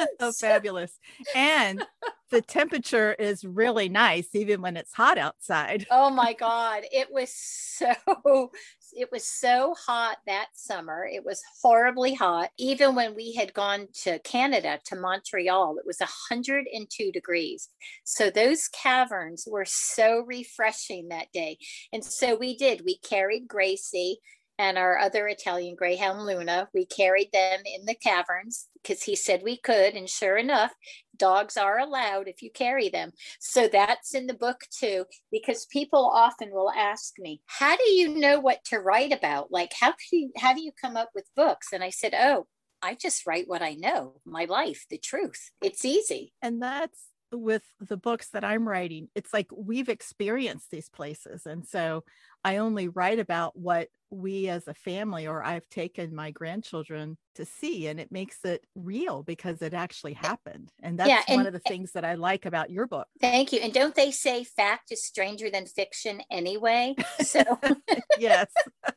oh, 0.20 0.32
fabulous. 0.32 1.00
And 1.36 1.86
the 2.30 2.42
temperature 2.42 3.14
is 3.14 3.46
really 3.46 3.90
nice, 3.90 4.30
even 4.34 4.62
when 4.62 4.78
it's 4.78 4.94
hot 4.94 5.18
outside. 5.18 5.86
oh 5.92 6.10
my 6.10 6.34
God. 6.34 6.84
It 6.92 7.08
was 7.12 7.32
so, 7.34 7.94
it 8.94 9.10
was 9.12 9.28
so 9.28 9.76
hot 9.86 10.18
that 10.28 10.48
summer. 10.54 11.08
It 11.10 11.24
was 11.26 11.42
horribly 11.62 12.14
hot. 12.14 12.50
Even 12.58 12.96
when 12.96 13.16
we 13.16 13.34
had 13.34 13.54
gone 13.54 13.88
to 14.04 14.20
Canada, 14.20 14.80
to 14.86 14.96
Montreal, 14.96 15.78
it 15.78 15.86
was 15.86 16.00
102 16.00 17.12
degrees. 17.12 17.70
So 18.04 18.30
those 18.30 18.68
caverns 18.68 19.48
were 19.50 19.66
so 19.68 20.24
refreshing 20.26 21.10
that 21.10 21.32
day. 21.32 21.58
And 21.94 22.04
so 22.04 22.36
we 22.36 22.58
did. 22.58 22.84
We 22.86 22.98
carried 22.98 23.48
Gracie 23.48 24.20
and 24.60 24.78
our 24.78 24.98
other 24.98 25.28
Italian 25.28 25.76
Greyhound 25.76 26.26
Luna. 26.26 26.70
We 26.74 26.86
carried 26.86 27.32
them 27.32 27.60
in 27.66 27.86
the 27.86 27.96
caverns 27.96 28.68
because 28.82 29.04
he 29.04 29.16
said 29.16 29.42
we 29.44 29.58
could. 29.58 29.94
And 29.94 30.10
sure 30.10 30.38
enough, 30.38 30.74
dogs 31.16 31.58
are 31.58 31.80
allowed 31.80 32.28
if 32.28 32.42
you 32.42 32.50
carry 32.52 32.90
them. 32.90 33.12
So 33.40 33.68
that's 33.68 34.14
in 34.14 34.28
the 34.28 34.34
book 34.34 34.62
too, 34.72 35.06
because 35.32 35.66
people 35.66 36.12
often 36.14 36.52
will 36.52 36.72
ask 36.72 37.14
me, 37.20 37.42
how 37.46 37.76
do 37.76 37.90
you 37.90 38.18
know 38.20 38.40
what 38.40 38.64
to 38.66 38.80
write 38.80 39.12
about? 39.12 39.52
Like, 39.52 39.74
how 39.80 39.94
you, 40.12 40.32
how 40.38 40.54
do 40.54 40.62
you 40.62 40.72
come 40.80 40.98
up 40.98 41.10
with 41.14 41.26
books? 41.36 41.74
And 41.74 41.84
I 41.84 41.90
said, 41.90 42.14
oh, 42.16 42.48
I 42.82 42.96
just 42.96 43.26
write 43.26 43.48
what 43.48 43.62
I 43.62 43.74
know, 43.74 44.22
my 44.26 44.46
life, 44.46 44.86
the 44.90 45.00
truth. 45.00 45.52
It's 45.62 45.84
easy. 45.84 46.34
And 46.42 46.62
that's 46.62 47.00
with 47.32 47.64
the 47.80 47.98
books 47.98 48.30
that 48.30 48.44
I'm 48.44 48.68
writing. 48.68 49.10
It's 49.16 49.34
like 49.34 49.48
we've 49.56 49.90
experienced 49.90 50.72
these 50.72 50.90
places. 50.90 51.46
And 51.46 51.66
so 51.66 52.04
I 52.44 52.58
only 52.58 52.88
write 52.88 53.20
about 53.20 53.58
what 53.58 53.90
we 54.10 54.48
as 54.48 54.68
a 54.68 54.74
family 54.74 55.28
or 55.28 55.44
I've 55.44 55.68
taken 55.70 56.16
my 56.16 56.32
grandchildren 56.32 57.18
to 57.36 57.46
see. 57.46 57.88
And 57.88 58.00
it 58.00 58.12
makes 58.12 58.44
it 58.46 58.66
real 58.76 59.24
because 59.24 59.62
it 59.62 59.74
actually 59.74 60.14
happened. 60.14 60.72
And 60.82 61.00
that's 61.00 61.10
yeah, 61.10 61.22
and, 61.28 61.38
one 61.38 61.48
of 61.48 61.54
the 61.54 61.60
things 61.60 61.92
that 61.94 62.06
I 62.06 62.16
like 62.16 62.46
about 62.46 62.70
your 62.70 62.88
book. 62.88 63.08
Thank 63.20 63.52
you. 63.52 63.60
And 63.60 63.74
don't 63.74 63.96
they 63.96 64.12
say 64.12 64.44
fact 64.44 64.92
is 64.92 65.04
stranger 65.04 65.50
than 65.50 65.66
fiction 65.66 66.22
anyway? 66.32 66.96
So, 67.22 67.42
yes. 68.20 68.48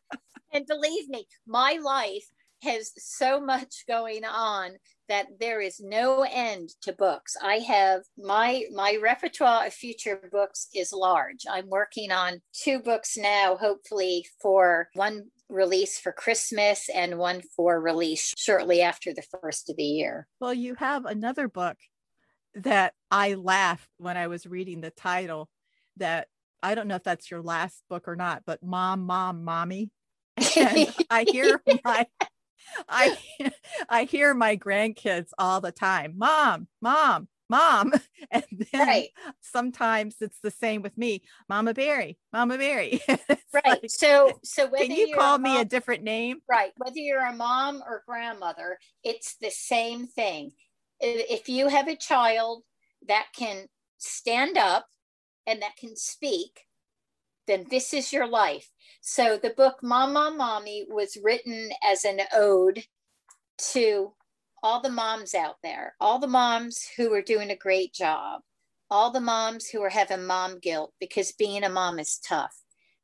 and 0.53 0.67
believe 0.67 1.09
me, 1.09 1.27
my 1.47 1.79
life 1.83 2.31
has 2.63 2.93
so 2.97 3.41
much 3.41 3.85
going 3.89 4.25
on 4.25 4.73
that 5.09 5.27
there 5.41 5.61
is 5.61 5.81
no 5.81 6.25
end 6.31 6.71
to 6.83 6.93
books. 6.93 7.37
I 7.43 7.57
have 7.57 8.03
my 8.17 8.65
my 8.73 8.97
repertoire 9.03 9.67
of 9.67 9.75
future 9.75 10.21
books 10.31 10.69
is 10.75 10.93
large. 10.93 11.45
I'm 11.51 11.69
working 11.69 12.13
on 12.13 12.41
two 12.53 12.79
books 12.79 13.17
now, 13.17 13.57
hopefully 13.57 14.27
for 14.41 14.89
one 14.95 15.25
release 15.49 15.99
for 15.99 16.13
Christmas 16.13 16.89
and 16.95 17.19
one 17.19 17.43
for 17.57 17.81
release 17.81 18.33
shortly 18.37 18.83
after 18.83 19.13
the 19.13 19.25
first 19.43 19.69
of 19.69 19.77
the 19.77 19.83
year. 19.83 20.29
Well, 20.41 20.55
you 20.55 20.77
have 20.77 21.07
another 21.07 21.49
book 21.49 21.77
that 22.55 22.95
I 23.11 23.35
laughed 23.35 23.91
when 23.99 24.17
I 24.17 24.29
was 24.29 24.47
reading 24.47 24.81
the 24.81 24.91
title 24.91 25.49
that 25.97 26.29
I 26.63 26.75
don't 26.75 26.89
know 26.89 26.97
if 26.97 27.05
that's 27.05 27.31
your 27.31 27.43
last 27.43 27.83
book 27.89 28.07
or 28.07 28.17
not, 28.17 28.43
but 28.47 28.63
Mom, 28.63 29.01
Mom, 29.03 29.45
Mommy. 29.45 29.91
And 30.57 30.95
I 31.11 31.27
hear 31.31 31.61
my 31.85 32.07
I 32.89 33.17
I 33.89 34.05
hear 34.05 34.35
my 34.35 34.57
grandkids 34.57 35.31
all 35.39 35.61
the 35.61 35.73
time, 35.73 36.15
mom, 36.17 36.69
mom, 36.81 37.29
mom. 37.49 37.93
And 38.31 38.45
then 38.51 38.87
right. 38.87 39.09
sometimes 39.41 40.17
it's 40.21 40.39
the 40.41 40.51
same 40.51 40.83
with 40.83 40.97
me, 40.99 41.23
Mama 41.49 41.73
Berry, 41.73 42.19
Mama 42.35 42.59
Berry. 42.59 43.01
right. 43.09 43.65
Like, 43.65 43.81
so 43.89 44.39
so 44.45 44.69
can 44.69 44.91
you 44.91 45.15
call 45.17 45.39
me 45.39 45.59
a 45.59 45.65
different 45.65 46.03
name? 46.05 46.43
Right. 46.49 46.73
Whether 46.77 46.99
you're 46.99 47.25
a 47.25 47.33
mom 47.33 47.83
or 47.85 48.05
grandmother, 48.07 48.79
it's 49.03 49.37
the 49.41 49.51
same 49.51 50.07
thing. 50.07 50.53
If 51.01 51.49
you 51.49 51.69
have 51.69 51.89
a 51.89 51.97
child 51.97 52.63
that 53.09 53.29
can 53.35 53.67
stand 53.97 54.59
up 54.59 54.87
and 55.47 55.63
that 55.63 55.77
can 55.77 55.97
speak, 55.97 56.61
then 57.51 57.67
this 57.69 57.93
is 57.93 58.13
your 58.13 58.29
life. 58.29 58.71
So 59.01 59.37
the 59.37 59.51
book 59.51 59.79
Mama 59.83 60.33
Mommy 60.37 60.87
was 60.89 61.19
written 61.23 61.71
as 61.85 62.05
an 62.05 62.21
ode 62.33 62.85
to 63.73 64.13
all 64.63 64.81
the 64.81 64.91
moms 64.91 65.35
out 65.35 65.57
there, 65.63 65.95
all 66.01 66.19
the 66.19 66.29
moms 66.29 66.87
who 66.97 67.13
are 67.13 67.23
doing 67.23 67.51
a 67.51 67.57
great 67.57 67.93
job, 67.93 68.43
all 68.91 69.11
the 69.11 69.21
moms 69.21 69.69
who 69.69 69.83
are 69.83 69.91
having 69.91 70.27
mom 70.27 70.61
guilt 70.61 70.93
because 71.01 71.33
being 71.33 71.65
a 71.65 71.69
mom 71.69 71.99
is 71.99 72.19
tough. 72.19 72.55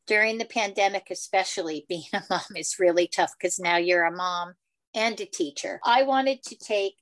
During 0.06 0.38
the 0.38 0.44
pandemic, 0.44 1.09
especially, 1.11 1.85
being 1.88 2.04
a 2.12 2.22
mom 2.30 2.56
is 2.56 2.78
really 2.78 3.09
tough 3.09 3.32
because 3.40 3.59
now 3.59 3.78
you're 3.78 4.04
a 4.04 4.16
mom 4.16 4.54
and 4.94 5.20
a 5.20 5.26
teacher. 5.26 5.80
I 5.85 6.04
wanted 6.04 6.42
to 6.44 6.56
take 6.56 6.94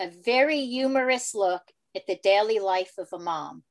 a 0.00 0.10
very 0.24 0.60
humorous 0.60 1.34
look 1.34 1.62
at 1.96 2.06
the 2.06 2.20
daily 2.22 2.60
life 2.60 2.92
of 2.98 3.08
a 3.12 3.18
mom. 3.18 3.64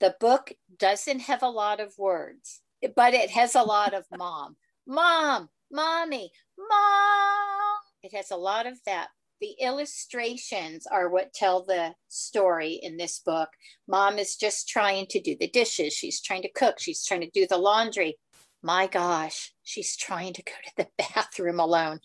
The 0.00 0.16
book 0.18 0.52
doesn't 0.78 1.20
have 1.20 1.42
a 1.42 1.48
lot 1.48 1.78
of 1.78 1.92
words, 1.98 2.62
but 2.96 3.12
it 3.12 3.30
has 3.30 3.54
a 3.54 3.62
lot 3.62 3.92
of 3.92 4.06
mom, 4.16 4.56
mom, 4.86 5.50
mommy, 5.70 6.32
mom. 6.58 7.78
It 8.02 8.14
has 8.14 8.30
a 8.30 8.36
lot 8.36 8.66
of 8.66 8.78
that. 8.86 9.08
The 9.42 9.54
illustrations 9.60 10.86
are 10.86 11.08
what 11.08 11.34
tell 11.34 11.64
the 11.64 11.94
story 12.08 12.80
in 12.82 12.96
this 12.96 13.20
book. 13.20 13.50
Mom 13.86 14.18
is 14.18 14.36
just 14.36 14.68
trying 14.68 15.06
to 15.10 15.20
do 15.20 15.36
the 15.38 15.48
dishes. 15.48 15.92
She's 15.92 16.20
trying 16.20 16.42
to 16.42 16.52
cook. 16.52 16.78
She's 16.78 17.04
trying 17.04 17.22
to 17.22 17.30
do 17.30 17.46
the 17.46 17.58
laundry. 17.58 18.18
My 18.62 18.86
gosh, 18.86 19.52
she's 19.62 19.96
trying 19.96 20.34
to 20.34 20.42
go 20.42 20.52
to 20.64 20.72
the 20.76 20.88
bathroom 21.14 21.60
alone 21.60 22.00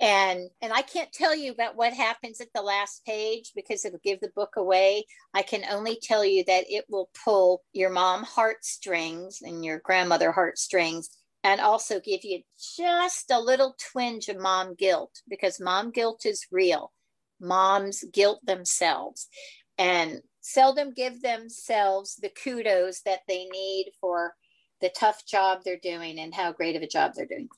and 0.00 0.50
and 0.60 0.72
i 0.72 0.82
can't 0.82 1.12
tell 1.12 1.34
you 1.34 1.52
about 1.52 1.76
what 1.76 1.92
happens 1.92 2.40
at 2.40 2.48
the 2.54 2.62
last 2.62 3.04
page 3.04 3.52
because 3.54 3.84
it'll 3.84 3.98
give 4.02 4.20
the 4.20 4.30
book 4.34 4.54
away. 4.56 5.04
I 5.32 5.42
can 5.42 5.62
only 5.70 5.98
tell 6.00 6.24
you 6.24 6.44
that 6.46 6.64
it 6.68 6.84
will 6.88 7.10
pull 7.24 7.62
your 7.72 7.90
mom 7.90 8.22
heartstrings 8.24 9.40
and 9.42 9.64
your 9.64 9.80
grandmother 9.80 10.32
heartstrings 10.32 11.10
and 11.42 11.60
also 11.60 12.00
give 12.00 12.24
you 12.24 12.40
just 12.76 13.30
a 13.30 13.38
little 13.38 13.76
twinge 13.92 14.28
of 14.28 14.38
mom 14.38 14.74
guilt 14.74 15.20
because 15.28 15.60
mom 15.60 15.90
guilt 15.90 16.24
is 16.24 16.46
real. 16.50 16.92
Moms 17.40 18.04
guilt 18.12 18.40
themselves 18.44 19.28
and 19.76 20.20
seldom 20.40 20.92
give 20.92 21.20
themselves 21.20 22.16
the 22.16 22.30
kudos 22.30 23.02
that 23.02 23.20
they 23.28 23.44
need 23.46 23.90
for 24.00 24.34
the 24.80 24.88
tough 24.88 25.26
job 25.26 25.60
they're 25.64 25.78
doing 25.82 26.18
and 26.18 26.34
how 26.34 26.52
great 26.52 26.76
of 26.76 26.82
a 26.82 26.86
job 26.86 27.12
they're 27.14 27.26
doing. 27.26 27.48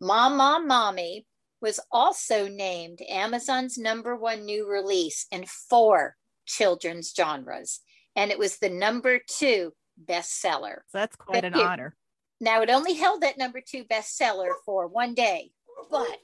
Mom 0.00 0.36
mom 0.36 0.66
mommy 0.66 1.26
was 1.60 1.80
also 1.90 2.48
named 2.48 3.00
Amazon's 3.08 3.78
number 3.78 4.14
one 4.14 4.44
new 4.44 4.68
release 4.68 5.26
in 5.30 5.46
four 5.46 6.16
children's 6.44 7.12
genres. 7.16 7.80
And 8.14 8.30
it 8.30 8.38
was 8.38 8.58
the 8.58 8.70
number 8.70 9.20
two 9.26 9.72
bestseller. 10.02 10.78
So 10.88 10.98
that's 10.98 11.16
quite 11.16 11.44
an 11.44 11.54
honor. 11.54 11.94
Now, 12.40 12.62
it 12.62 12.70
only 12.70 12.94
held 12.94 13.22
that 13.22 13.38
number 13.38 13.60
two 13.66 13.84
bestseller 13.84 14.50
for 14.64 14.86
one 14.86 15.14
day, 15.14 15.50
but 15.90 16.18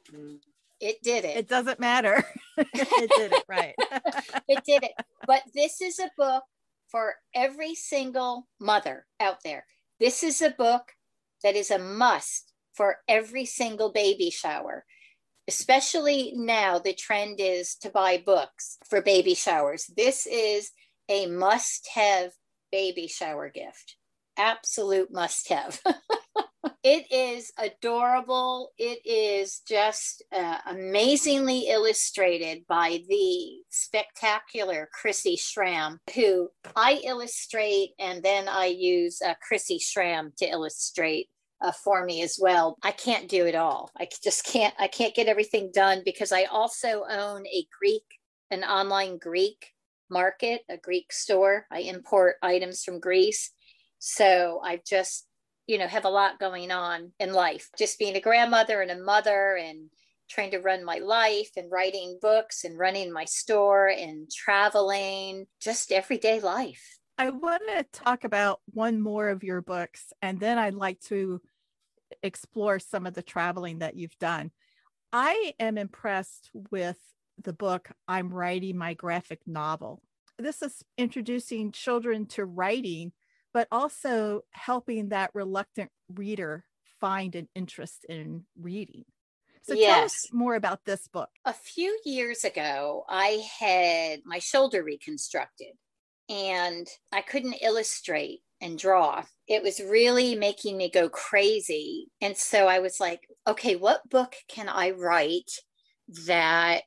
it 0.81 1.03
did 1.03 1.25
it. 1.25 1.37
It 1.37 1.49
doesn't 1.49 1.81
matter. 1.81 2.23
it 2.59 3.11
did 3.17 3.33
it, 3.33 3.45
right. 3.49 3.75
it 4.49 4.65
did 4.65 4.83
it. 4.83 4.93
But 5.27 5.43
this 5.55 5.81
is 5.81 5.99
a 5.99 6.11
book 6.19 6.45
for 6.89 7.15
every 7.35 7.75
single 7.75 8.47
mother 8.61 9.07
out 9.21 9.39
there. 9.43 9.65
This 9.99 10.23
is 10.23 10.43
a 10.43 10.51
book 10.51 10.83
that 11.43 11.57
is 11.57 11.71
a 11.71 11.79
must 11.79 12.53
for 12.75 12.99
every 13.09 13.47
single 13.47 13.91
baby 13.91 14.31
shower 14.31 14.85
especially 15.49 16.33
now 16.37 16.79
the 16.79 16.95
trend 16.95 17.37
is 17.39 17.75
to 17.77 17.91
buy 17.91 18.23
books 18.25 18.79
for 18.89 19.03
baby 19.03 19.35
showers. 19.35 19.91
This 19.97 20.27
is 20.27 20.71
a 21.09 21.27
must 21.27 21.89
have 21.95 22.33
baby 22.71 23.07
shower 23.07 23.51
gift. 23.51 23.97
Absolute 24.37 25.13
must 25.13 25.49
have. 25.51 25.81
it 26.83 27.11
is 27.13 27.53
adorable. 27.59 28.71
It 28.79 29.05
is 29.05 29.61
just 29.69 30.23
uh, 30.35 30.59
amazingly 30.67 31.67
illustrated 31.69 32.65
by 32.67 33.01
the 33.09 33.63
spectacular 33.69 34.89
Chrissy 34.93 35.37
Schramm, 35.37 35.99
who 36.15 36.49
I 36.75 37.01
illustrate 37.05 37.91
and 37.99 38.23
then 38.23 38.49
I 38.49 38.67
use 38.67 39.21
uh, 39.21 39.35
Chrissy 39.47 39.79
Schramm 39.79 40.33
to 40.39 40.47
illustrate 40.47 41.29
uh, 41.63 41.73
for 41.73 42.05
me 42.05 42.23
as 42.23 42.39
well. 42.41 42.77
I 42.83 42.91
can't 42.91 43.29
do 43.29 43.47
it 43.47 43.55
all. 43.55 43.91
I 43.97 44.09
just 44.23 44.45
can't. 44.45 44.75
I 44.79 44.89
can't 44.89 45.15
get 45.15 45.29
everything 45.29 45.71
done 45.73 46.03
because 46.05 46.33
I 46.33 46.45
also 46.45 47.05
own 47.09 47.47
a 47.47 47.67
Greek, 47.79 48.05
an 48.51 48.65
online 48.65 49.19
Greek 49.19 49.69
market, 50.11 50.63
a 50.69 50.77
Greek 50.77 51.13
store. 51.13 51.67
I 51.71 51.81
import 51.81 52.37
items 52.43 52.83
from 52.83 53.01
Greece, 53.01 53.53
so 53.99 54.61
I 54.63 54.81
just 54.87 55.27
you 55.67 55.79
know 55.79 55.87
have 55.87 56.05
a 56.05 56.11
lot 56.11 56.41
going 56.41 56.71
on 56.73 57.13
in 57.21 57.33
life. 57.33 57.71
Just 57.79 57.99
being 57.99 58.17
a 58.17 58.21
grandmother 58.21 58.83
and 58.83 58.91
a 58.91 59.03
mother 59.03 59.57
and 59.57 59.89
trying 60.29 60.51
to 60.51 60.59
run 60.59 60.85
my 60.85 60.99
life 60.99 61.51
and 61.57 61.71
writing 61.71 62.19
books 62.21 62.65
and 62.65 62.79
running 62.79 63.13
my 63.13 63.25
store 63.25 63.89
and 63.89 64.31
traveling, 64.31 65.47
just 65.61 65.93
everyday 65.93 66.41
life. 66.41 66.99
I 67.19 67.31
want 67.31 67.63
to 67.69 67.85
talk 67.93 68.25
about 68.25 68.61
one 68.73 69.01
more 69.01 69.29
of 69.29 69.45
your 69.45 69.61
books, 69.61 70.13
and 70.23 70.41
then 70.41 70.59
I'd 70.59 70.75
like 70.75 70.99
to 71.03 71.41
explore 72.23 72.79
some 72.79 73.07
of 73.07 73.15
the 73.15 73.23
traveling 73.23 73.79
that 73.79 73.97
you've 73.97 74.19
done. 74.19 74.51
I 75.13 75.55
am 75.61 75.77
impressed 75.77 76.51
with 76.71 76.99
the 77.43 77.53
book 77.53 77.91
I'm 78.09 78.33
writing 78.33 78.77
my 78.77 78.95
graphic 78.95 79.41
novel. 79.47 80.03
This 80.39 80.63
is 80.63 80.83
introducing 80.97 81.73
children 81.73 82.27
to 82.27 82.45
writing, 82.45 83.13
but 83.53 83.69
also 83.71 84.43
helping 84.51 85.11
that 85.11 85.31
reluctant 85.35 85.91
reader 86.15 86.65
find 87.01 87.35
an 87.35 87.49
interest 87.55 88.07
in 88.09 88.45
reading. 88.59 89.05
So 89.63 89.75
yes. 89.75 89.95
tell 89.95 90.05
us 90.05 90.27
more 90.33 90.55
about 90.55 90.85
this 90.85 91.07
book. 91.09 91.29
A 91.45 91.53
few 91.53 91.99
years 92.05 92.45
ago, 92.45 93.05
I 93.09 93.45
had 93.61 94.21
my 94.25 94.39
shoulder 94.39 94.83
reconstructed 94.83 95.75
and 96.29 96.89
I 97.13 97.21
couldn't 97.21 97.63
illustrate 97.63 98.41
and 98.63 98.79
draw. 98.79 99.23
It 99.47 99.63
was 99.63 99.81
really 99.81 100.35
making 100.35 100.77
me 100.77 100.91
go 100.91 101.09
crazy. 101.09 102.09
And 102.21 102.37
so 102.37 102.69
I 102.69 102.79
was 102.79 103.01
like, 103.01 103.29
okay, 103.47 103.77
what 103.77 104.09
book 104.09 104.35
can 104.49 104.69
I 104.69 104.93
write 104.93 105.51
that 106.27 106.83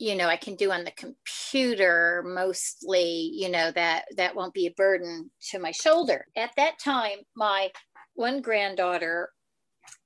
you 0.00 0.14
know 0.14 0.28
i 0.28 0.36
can 0.36 0.54
do 0.54 0.70
on 0.70 0.84
the 0.84 0.92
computer 0.92 2.22
mostly 2.24 3.30
you 3.32 3.48
know 3.48 3.70
that 3.72 4.04
that 4.16 4.34
won't 4.36 4.54
be 4.54 4.66
a 4.66 4.74
burden 4.76 5.30
to 5.40 5.58
my 5.58 5.72
shoulder 5.72 6.26
at 6.36 6.50
that 6.56 6.78
time 6.78 7.18
my 7.34 7.68
one 8.14 8.40
granddaughter 8.40 9.30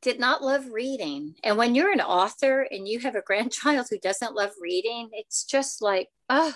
did 0.01 0.20
not 0.20 0.42
love 0.42 0.66
reading. 0.70 1.35
And 1.42 1.57
when 1.57 1.75
you're 1.75 1.92
an 1.92 2.01
author 2.01 2.66
and 2.70 2.87
you 2.87 3.01
have 3.01 3.14
a 3.14 3.22
grandchild 3.27 3.87
who 3.90 3.98
doesn't 3.98 4.35
love 4.35 4.51
reading, 4.61 5.11
it's 5.12 5.44
just 5.44 5.83
like, 5.83 6.09
oh, 6.29 6.55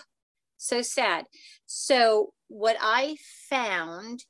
so 0.57 0.83
sad. 0.83 1.27
So, 1.67 2.33
what 2.49 2.77
I 2.81 3.17
found 3.51 4.25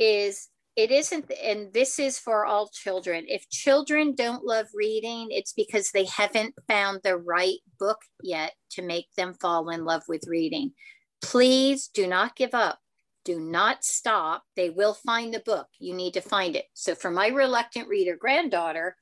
is 0.00 0.48
it 0.76 0.90
isn't, 0.90 1.30
and 1.44 1.72
this 1.74 1.98
is 1.98 2.18
for 2.18 2.46
all 2.46 2.68
children. 2.68 3.26
If 3.28 3.48
children 3.50 4.14
don't 4.14 4.44
love 4.44 4.66
reading, 4.72 5.28
it's 5.30 5.52
because 5.52 5.90
they 5.90 6.06
haven't 6.06 6.54
found 6.68 7.00
the 7.02 7.18
right 7.18 7.58
book 7.78 7.98
yet 8.22 8.52
to 8.70 8.82
make 8.82 9.12
them 9.16 9.34
fall 9.34 9.68
in 9.68 9.84
love 9.84 10.04
with 10.08 10.26
reading. 10.26 10.72
Please 11.20 11.88
do 11.88 12.06
not 12.06 12.34
give 12.34 12.54
up. 12.54 12.78
Do 13.24 13.38
not 13.38 13.84
stop. 13.84 14.44
They 14.56 14.70
will 14.70 14.94
find 14.94 15.34
the 15.34 15.40
book. 15.40 15.66
You 15.78 15.94
need 15.94 16.14
to 16.14 16.22
find 16.22 16.56
it. 16.56 16.64
So, 16.72 16.94
for 16.94 17.10
my 17.10 17.28
reluctant 17.28 17.88
reader 17.88 18.16
granddaughter, 18.16 18.96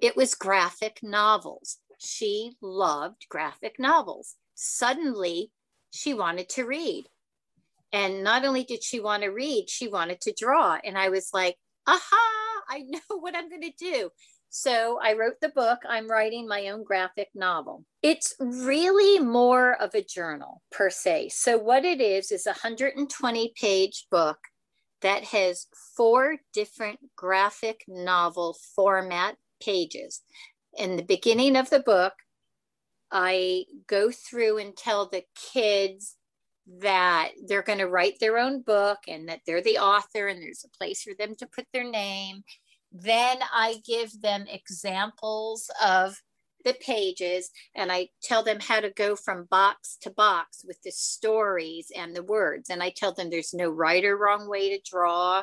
it 0.00 0.16
was 0.16 0.34
graphic 0.34 1.00
novels. 1.02 1.78
She 1.98 2.52
loved 2.62 3.26
graphic 3.28 3.74
novels. 3.78 4.36
Suddenly, 4.54 5.50
she 5.90 6.14
wanted 6.14 6.48
to 6.50 6.64
read. 6.64 7.08
And 7.92 8.24
not 8.24 8.44
only 8.44 8.64
did 8.64 8.82
she 8.82 9.00
want 9.00 9.22
to 9.22 9.28
read, 9.28 9.68
she 9.68 9.88
wanted 9.88 10.20
to 10.22 10.34
draw. 10.36 10.78
And 10.82 10.96
I 10.96 11.10
was 11.10 11.30
like, 11.32 11.56
aha, 11.86 12.62
I 12.68 12.78
know 12.88 13.18
what 13.20 13.36
I'm 13.36 13.48
going 13.48 13.62
to 13.62 13.72
do. 13.78 14.10
So 14.54 14.98
I 15.02 15.14
wrote 15.14 15.40
the 15.40 15.48
book. 15.48 15.78
I'm 15.88 16.10
writing 16.10 16.46
my 16.46 16.68
own 16.68 16.84
graphic 16.84 17.28
novel. 17.34 17.86
It's 18.02 18.34
really 18.38 19.18
more 19.18 19.80
of 19.80 19.94
a 19.94 20.04
journal 20.04 20.60
per 20.70 20.90
se. 20.90 21.30
So 21.30 21.56
what 21.56 21.86
it 21.86 22.02
is 22.02 22.30
is 22.30 22.46
a 22.46 22.50
120 22.50 23.52
page 23.58 24.06
book 24.10 24.36
that 25.00 25.24
has 25.24 25.66
four 25.96 26.36
different 26.52 26.98
graphic 27.16 27.82
novel 27.88 28.56
format 28.76 29.36
pages. 29.62 30.20
In 30.76 30.96
the 30.96 31.02
beginning 31.02 31.56
of 31.56 31.70
the 31.70 31.80
book, 31.80 32.12
I 33.10 33.64
go 33.86 34.10
through 34.10 34.58
and 34.58 34.76
tell 34.76 35.08
the 35.08 35.24
kids 35.52 36.16
that 36.66 37.30
they're 37.46 37.62
going 37.62 37.78
to 37.78 37.88
write 37.88 38.18
their 38.20 38.38
own 38.38 38.62
book 38.62 38.98
and 39.08 39.28
that 39.28 39.40
they're 39.46 39.62
the 39.62 39.78
author 39.78 40.28
and 40.28 40.40
there's 40.40 40.64
a 40.64 40.76
place 40.76 41.02
for 41.02 41.12
them 41.18 41.34
to 41.36 41.46
put 41.46 41.66
their 41.72 41.88
name. 41.88 42.42
Then 42.92 43.38
I 43.52 43.80
give 43.84 44.20
them 44.20 44.46
examples 44.48 45.70
of 45.84 46.20
the 46.64 46.74
pages 46.74 47.50
and 47.74 47.90
I 47.90 48.08
tell 48.22 48.42
them 48.42 48.58
how 48.60 48.80
to 48.80 48.90
go 48.90 49.16
from 49.16 49.48
box 49.50 49.96
to 50.02 50.10
box 50.10 50.64
with 50.64 50.80
the 50.82 50.92
stories 50.92 51.90
and 51.94 52.14
the 52.14 52.22
words. 52.22 52.70
And 52.70 52.82
I 52.82 52.90
tell 52.90 53.12
them 53.12 53.30
there's 53.30 53.54
no 53.54 53.68
right 53.68 54.04
or 54.04 54.16
wrong 54.16 54.48
way 54.48 54.70
to 54.70 54.90
draw. 54.90 55.42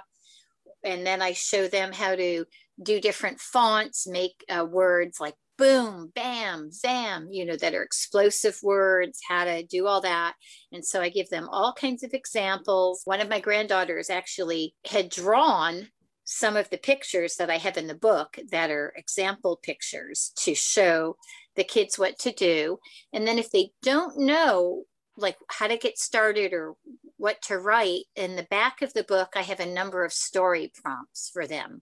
And 0.83 1.05
then 1.05 1.21
I 1.21 1.33
show 1.33 1.67
them 1.67 1.91
how 1.91 2.15
to 2.15 2.45
do 2.81 3.01
different 3.01 3.41
fonts, 3.41 4.07
make 4.07 4.45
uh, 4.49 4.63
words 4.63 5.19
like 5.19 5.35
boom, 5.59 6.09
bam, 6.15 6.71
zam, 6.71 7.27
you 7.29 7.43
know, 7.43 7.57
that 7.57 7.75
are 7.75 7.83
explosive 7.83 8.57
words, 8.63 9.19
how 9.27 9.43
to 9.43 9.61
do 9.61 9.87
all 9.87 9.99
that. 9.99 10.35
And 10.71 10.85
so 10.85 11.01
I 11.01 11.09
give 11.09 11.29
them 11.29 11.49
all 11.51 11.73
kinds 11.73 12.01
of 12.01 12.13
examples. 12.13 13.01
One 13.03 13.19
of 13.19 13.27
my 13.27 13.41
granddaughters 13.41 14.09
actually 14.09 14.73
had 14.89 15.09
drawn 15.09 15.89
some 16.23 16.55
of 16.55 16.69
the 16.69 16.77
pictures 16.77 17.35
that 17.35 17.49
I 17.49 17.57
have 17.57 17.75
in 17.75 17.87
the 17.87 17.93
book 17.93 18.39
that 18.51 18.71
are 18.71 18.93
example 18.95 19.59
pictures 19.61 20.31
to 20.37 20.55
show 20.55 21.17
the 21.57 21.65
kids 21.65 21.99
what 21.99 22.17
to 22.19 22.31
do. 22.31 22.79
And 23.11 23.27
then 23.27 23.37
if 23.37 23.51
they 23.51 23.71
don't 23.81 24.17
know, 24.17 24.83
like 25.17 25.35
how 25.49 25.67
to 25.67 25.75
get 25.75 25.97
started 25.97 26.53
or 26.53 26.75
what 27.17 27.41
to 27.43 27.59
write, 27.59 28.05
in 28.15 28.37
the 28.37 28.47
back 28.49 28.81
of 28.81 28.93
the 28.93 29.03
book, 29.03 29.33
I 29.35 29.41
have 29.41 29.59
a 29.59 29.65
number 29.65 30.05
of 30.05 30.13
story 30.13 30.71
prompts 30.73 31.29
for 31.33 31.45
them 31.45 31.81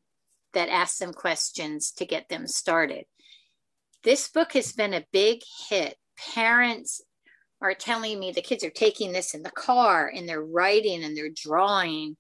that 0.54 0.70
ask 0.70 0.98
them 0.98 1.14
questions 1.14 1.92
to 1.92 2.06
get 2.06 2.30
them 2.30 2.48
started. 2.48 3.06
This 4.08 4.30
book 4.30 4.54
has 4.54 4.72
been 4.72 4.94
a 4.94 5.04
big 5.12 5.42
hit. 5.68 5.98
Parents 6.34 7.02
are 7.62 7.74
telling 7.74 8.18
me 8.18 8.32
the 8.32 8.42
kids 8.42 8.64
are 8.64 8.70
taking 8.70 9.12
this 9.12 9.34
in 9.34 9.44
the 9.44 9.52
car 9.52 10.10
and 10.16 10.30
they're 10.30 10.42
writing 10.42 11.04
and 11.04 11.18
they're 11.18 11.28
drawing. 11.36 12.16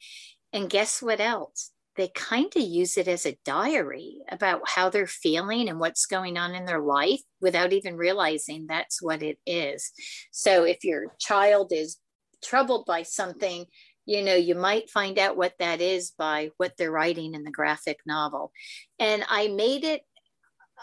And 0.52 0.69
guess 0.69 1.02
what 1.02 1.21
else? 1.21 1.71
They 1.95 2.10
kind 2.10 2.52
of 2.54 2.62
use 2.62 2.97
it 2.97 3.08
as 3.08 3.26
a 3.26 3.39
diary 3.45 4.17
about 4.30 4.67
how 4.67 4.89
they're 4.89 5.08
feeling 5.08 5.69
and 5.69 5.80
what's 5.80 6.06
going 6.08 6.38
on 6.38 6.56
in 6.56 6.65
their 6.65 6.82
life 6.82 7.21
without 7.39 7.71
even 7.71 7.95
realizing 7.95 8.67
that's 8.67 9.02
what 9.02 9.23
it 9.23 9.38
is. 9.45 9.89
So 10.32 10.65
if 10.65 10.84
your 10.84 11.13
child 11.21 11.71
is 11.71 12.00
troubled 12.43 12.86
by 12.86 13.04
something, 13.04 13.65
you 14.06 14.23
know, 14.23 14.36
you 14.36 14.56
might 14.56 14.89
find 14.89 15.17
out 15.17 15.38
what 15.38 15.54
that 15.60 15.80
is 15.80 16.12
by 16.12 16.50
what 16.58 16.73
they're 16.78 16.91
writing 16.91 17.34
in 17.34 17.45
the 17.45 17.52
graphic 17.52 18.00
novel. 18.06 18.52
And 19.00 19.23
I 19.30 19.47
made 19.47 19.86
it 19.86 20.02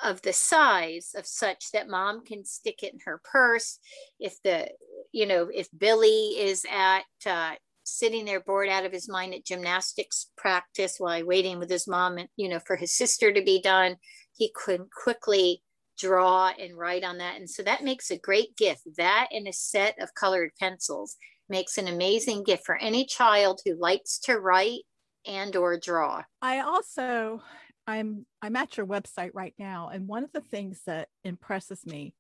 of 0.02 0.22
the 0.22 0.33
size 0.33 1.12
of 1.16 1.26
such 1.26 1.70
that 1.72 1.88
mom 1.88 2.24
can 2.24 2.44
stick 2.44 2.83
it 2.83 2.92
in 2.92 3.00
her 3.04 3.20
purse. 3.24 3.78
If 4.18 4.42
the 4.42 4.68
you 5.12 5.26
know 5.26 5.48
if 5.52 5.68
billy 5.76 6.38
is 6.38 6.64
at 6.70 7.04
uh, 7.26 7.54
sitting 7.85 8.24
there 8.24 8.40
bored 8.40 8.68
out 8.68 8.85
of 8.85 8.92
his 8.92 9.09
mind 9.09 9.35
at 9.35 9.44
gymnastics 9.44 10.30
practice 10.37 10.96
while 10.98 11.24
waiting 11.24 11.59
with 11.59 11.70
his 11.70 11.87
mom 11.87 12.18
and 12.18 12.28
you 12.37 12.48
know 12.48 12.59
for 12.59 12.76
his 12.76 12.96
sister 12.96 13.33
to 13.33 13.42
be 13.42 13.61
done 13.61 13.96
he 14.33 14.50
could 14.54 14.88
quickly 14.90 15.62
draw 15.98 16.52
and 16.59 16.76
write 16.76 17.04
on 17.04 17.18
that. 17.18 17.37
And 17.37 17.48
so 17.48 17.62
that 17.62 17.85
makes 17.85 18.11
a 18.11 18.18
great 18.18 18.57
gift. 18.57 18.83
That 18.96 19.28
and 19.30 19.46
a 19.46 19.52
set 19.52 20.00
of 20.00 20.14
colored 20.14 20.50
pencils 20.59 21.16
makes 21.48 21.78
an 21.78 21.88
amazing 21.88 22.42
gift 22.44 22.64
for 22.64 22.76
any 22.76 23.04
child 23.04 23.61
who 23.64 23.74
likes 23.74 24.18
to 24.20 24.38
write 24.38 24.83
and 25.26 25.54
or 25.57 25.78
draw. 25.78 26.22
I 26.42 26.61
also 26.61 27.42
I'm 27.86 28.26
I'm 28.42 28.56
at 28.56 28.76
your 28.76 28.86
website 28.86 29.30
right 29.34 29.54
now, 29.58 29.90
and 29.92 30.08
one 30.08 30.24
of 30.24 30.32
the 30.32 30.40
things 30.40 30.82
that 30.86 31.08
impresses 31.22 31.84
me 31.84 32.14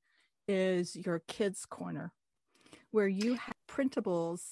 is 0.46 0.94
your 0.94 1.22
kids 1.26 1.64
corner, 1.64 2.12
where 2.90 3.08
you 3.08 3.34
have 3.34 3.54
printables 3.68 4.42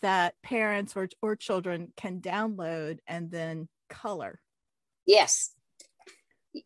that 0.00 0.34
parents 0.42 0.96
or 0.96 1.08
or 1.20 1.36
children 1.36 1.92
can 1.96 2.20
download 2.20 2.98
and 3.06 3.30
then 3.30 3.68
color. 3.88 4.40
Yes, 5.06 5.54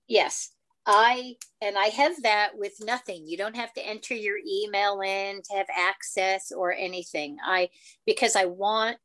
yes. 0.06 0.50
I 0.88 1.34
and 1.60 1.76
I 1.76 1.86
have 1.86 2.22
that 2.22 2.52
with 2.54 2.74
nothing. 2.80 3.26
You 3.26 3.36
don't 3.36 3.56
have 3.56 3.72
to 3.74 3.84
enter 3.84 4.14
your 4.14 4.38
email 4.38 5.00
in 5.00 5.42
to 5.42 5.56
have 5.56 5.66
access 5.76 6.52
or 6.52 6.72
anything. 6.72 7.38
I 7.44 7.70
because 8.06 8.36
I 8.36 8.44
want 8.44 8.98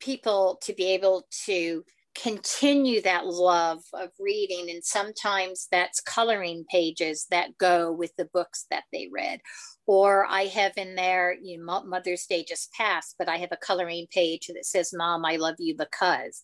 people 0.00 0.58
to 0.62 0.72
be 0.72 0.86
able 0.94 1.28
to 1.46 1.84
continue 2.14 3.00
that 3.02 3.26
love 3.26 3.80
of 3.94 4.10
reading 4.18 4.70
and 4.70 4.84
sometimes 4.84 5.66
that's 5.70 6.00
coloring 6.00 6.64
pages 6.70 7.26
that 7.30 7.56
go 7.58 7.90
with 7.92 8.14
the 8.16 8.28
books 8.32 8.66
that 8.70 8.84
they 8.92 9.08
read. 9.10 9.40
Or 9.86 10.24
i 10.26 10.44
have 10.44 10.72
in 10.76 10.94
there 10.94 11.34
you 11.42 11.58
know 11.58 11.82
mother's 11.82 12.26
day 12.26 12.44
just 12.46 12.72
passed 12.72 13.16
but 13.18 13.28
i 13.28 13.36
have 13.38 13.50
a 13.50 13.56
coloring 13.56 14.06
page 14.12 14.46
that 14.46 14.64
says 14.64 14.94
mom 14.94 15.24
i 15.24 15.36
love 15.36 15.56
you 15.58 15.76
because 15.76 16.42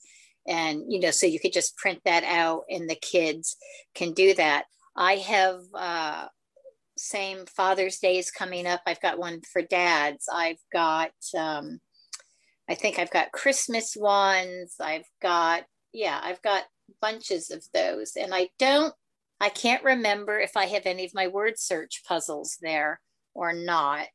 and 0.48 0.82
you 0.88 0.98
know 0.98 1.12
so 1.12 1.26
you 1.26 1.38
could 1.38 1.52
just 1.52 1.76
print 1.76 2.00
that 2.04 2.24
out 2.24 2.64
and 2.68 2.90
the 2.90 2.96
kids 2.96 3.56
can 3.94 4.12
do 4.12 4.34
that. 4.34 4.64
I 4.96 5.16
have 5.16 5.60
uh, 5.74 6.26
same 6.96 7.46
father's 7.46 7.98
day 7.98 8.18
is 8.18 8.30
coming 8.30 8.66
up. 8.66 8.80
I've 8.86 9.00
got 9.00 9.18
one 9.18 9.40
for 9.52 9.62
dads. 9.62 10.26
I've 10.32 10.60
got 10.72 11.12
um, 11.36 11.80
I 12.68 12.74
think 12.74 12.98
I've 12.98 13.10
got 13.10 13.32
Christmas 13.32 13.96
ones. 13.96 14.74
I've 14.80 15.06
got, 15.22 15.64
yeah, 15.92 16.20
I've 16.22 16.42
got 16.42 16.64
bunches 17.00 17.50
of 17.50 17.64
those. 17.72 18.12
And 18.16 18.34
I 18.34 18.50
don't, 18.58 18.94
I 19.40 19.48
can't 19.48 19.84
remember 19.84 20.38
if 20.38 20.56
I 20.56 20.66
have 20.66 20.84
any 20.84 21.04
of 21.04 21.14
my 21.14 21.28
word 21.28 21.58
search 21.58 22.02
puzzles 22.06 22.58
there 22.60 23.00
or 23.34 23.52
not 23.52 24.06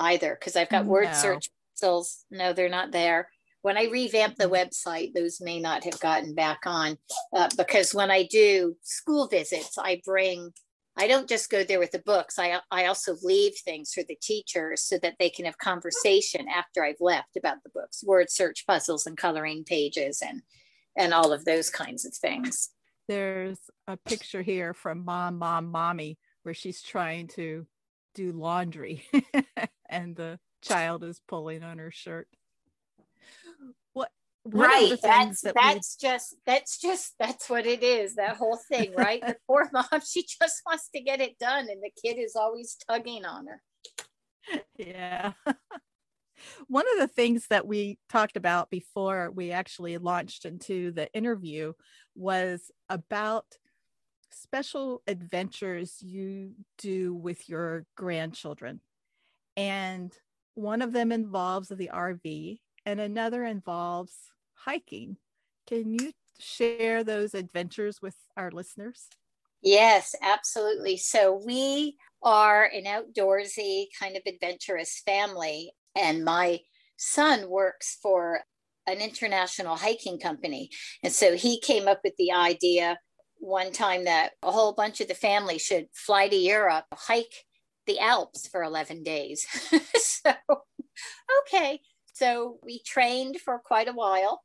either, 0.00 0.36
because 0.38 0.56
I've 0.56 0.70
got 0.70 0.86
no. 0.86 0.90
word 0.90 1.14
search 1.14 1.50
puzzles. 1.74 2.24
No, 2.30 2.52
they're 2.52 2.68
not 2.68 2.92
there. 2.92 3.28
When 3.62 3.76
I 3.76 3.84
revamp 3.84 4.36
the 4.36 4.48
website, 4.48 5.12
those 5.14 5.40
may 5.40 5.60
not 5.60 5.84
have 5.84 6.00
gotten 6.00 6.34
back 6.34 6.60
on 6.66 6.96
uh, 7.32 7.48
because 7.56 7.94
when 7.94 8.10
I 8.10 8.24
do 8.24 8.76
school 8.82 9.28
visits, 9.28 9.76
I 9.78 10.00
bring 10.04 10.52
I 10.96 11.06
don't 11.06 11.28
just 11.28 11.50
go 11.50 11.64
there 11.64 11.78
with 11.78 11.92
the 11.92 12.00
books. 12.00 12.38
I, 12.38 12.60
I 12.70 12.86
also 12.86 13.16
leave 13.22 13.54
things 13.56 13.92
for 13.94 14.02
the 14.02 14.18
teachers 14.20 14.82
so 14.82 14.98
that 14.98 15.14
they 15.18 15.30
can 15.30 15.46
have 15.46 15.56
conversation 15.58 16.46
after 16.48 16.84
I've 16.84 17.00
left 17.00 17.36
about 17.36 17.62
the 17.62 17.70
books, 17.70 18.04
word 18.04 18.30
search 18.30 18.66
puzzles 18.66 19.06
and 19.06 19.16
coloring 19.16 19.64
pages 19.64 20.22
and 20.26 20.42
and 20.96 21.14
all 21.14 21.32
of 21.32 21.46
those 21.46 21.70
kinds 21.70 22.04
of 22.04 22.14
things. 22.14 22.68
There's 23.08 23.58
a 23.86 23.96
picture 23.96 24.42
here 24.42 24.74
from 24.74 25.04
mom, 25.04 25.38
mom, 25.38 25.70
mommy, 25.70 26.18
where 26.42 26.54
she's 26.54 26.82
trying 26.82 27.28
to 27.28 27.66
do 28.14 28.32
laundry 28.32 29.04
and 29.88 30.14
the 30.14 30.38
child 30.60 31.02
is 31.02 31.20
pulling 31.26 31.62
on 31.62 31.78
her 31.78 31.90
shirt 31.90 32.28
right 34.44 34.96
that's 35.02 35.42
that 35.42 35.54
that's 35.54 35.96
we... 36.02 36.08
just 36.08 36.34
that's 36.46 36.78
just 36.78 37.14
that's 37.18 37.48
what 37.48 37.64
it 37.64 37.82
is 37.84 38.16
that 38.16 38.36
whole 38.36 38.58
thing 38.68 38.92
right? 38.96 39.20
The 39.24 39.36
poor 39.46 39.68
mom 39.72 39.84
she 40.06 40.22
just 40.22 40.62
wants 40.66 40.88
to 40.94 41.00
get 41.00 41.20
it 41.20 41.38
done 41.38 41.68
and 41.70 41.82
the 41.82 41.92
kid 42.02 42.18
is 42.18 42.34
always 42.34 42.76
tugging 42.88 43.24
on 43.24 43.46
her. 43.46 43.62
Yeah. 44.76 45.32
One 46.66 46.84
of 46.92 46.98
the 46.98 47.06
things 47.14 47.46
that 47.50 47.68
we 47.68 47.98
talked 48.10 48.36
about 48.36 48.68
before 48.68 49.30
we 49.30 49.52
actually 49.52 49.96
launched 49.98 50.44
into 50.44 50.90
the 50.90 51.12
interview 51.14 51.72
was 52.16 52.72
about 52.88 53.44
special 54.32 55.02
adventures 55.06 55.98
you 56.00 56.54
do 56.78 57.14
with 57.14 57.48
your 57.48 57.86
grandchildren. 57.96 58.80
And 59.56 60.12
one 60.54 60.82
of 60.82 60.92
them 60.92 61.12
involves 61.12 61.68
the 61.68 61.90
RV 61.94 62.58
and 62.84 63.00
another 63.00 63.44
involves 63.44 64.12
hiking. 64.64 65.16
Can 65.66 65.92
you 65.92 66.12
share 66.38 67.04
those 67.04 67.34
adventures 67.34 68.00
with 68.02 68.16
our 68.36 68.50
listeners? 68.50 69.08
Yes, 69.62 70.14
absolutely. 70.22 70.96
So 70.96 71.40
we 71.44 71.96
are 72.22 72.64
an 72.64 72.84
outdoorsy 72.84 73.86
kind 73.98 74.16
of 74.16 74.22
adventurous 74.26 75.02
family, 75.04 75.72
and 75.96 76.24
my 76.24 76.60
son 76.96 77.48
works 77.48 77.98
for 78.02 78.40
an 78.86 78.98
international 78.98 79.76
hiking 79.76 80.18
company. 80.18 80.70
And 81.02 81.12
so 81.12 81.36
he 81.36 81.60
came 81.60 81.86
up 81.86 82.00
with 82.02 82.14
the 82.18 82.32
idea 82.32 82.98
one 83.38 83.72
time 83.72 84.04
that 84.04 84.32
a 84.42 84.50
whole 84.50 84.72
bunch 84.72 85.00
of 85.00 85.08
the 85.08 85.14
family 85.14 85.58
should 85.58 85.86
fly 85.92 86.28
to 86.28 86.36
Europe, 86.36 86.86
hike 86.94 87.34
the 87.86 87.98
Alps 87.98 88.48
for 88.48 88.62
11 88.62 89.02
days. 89.02 89.46
so, 89.96 90.32
okay. 91.40 91.80
So 92.12 92.58
we 92.62 92.82
trained 92.86 93.40
for 93.40 93.58
quite 93.58 93.88
a 93.88 93.92
while 93.92 94.42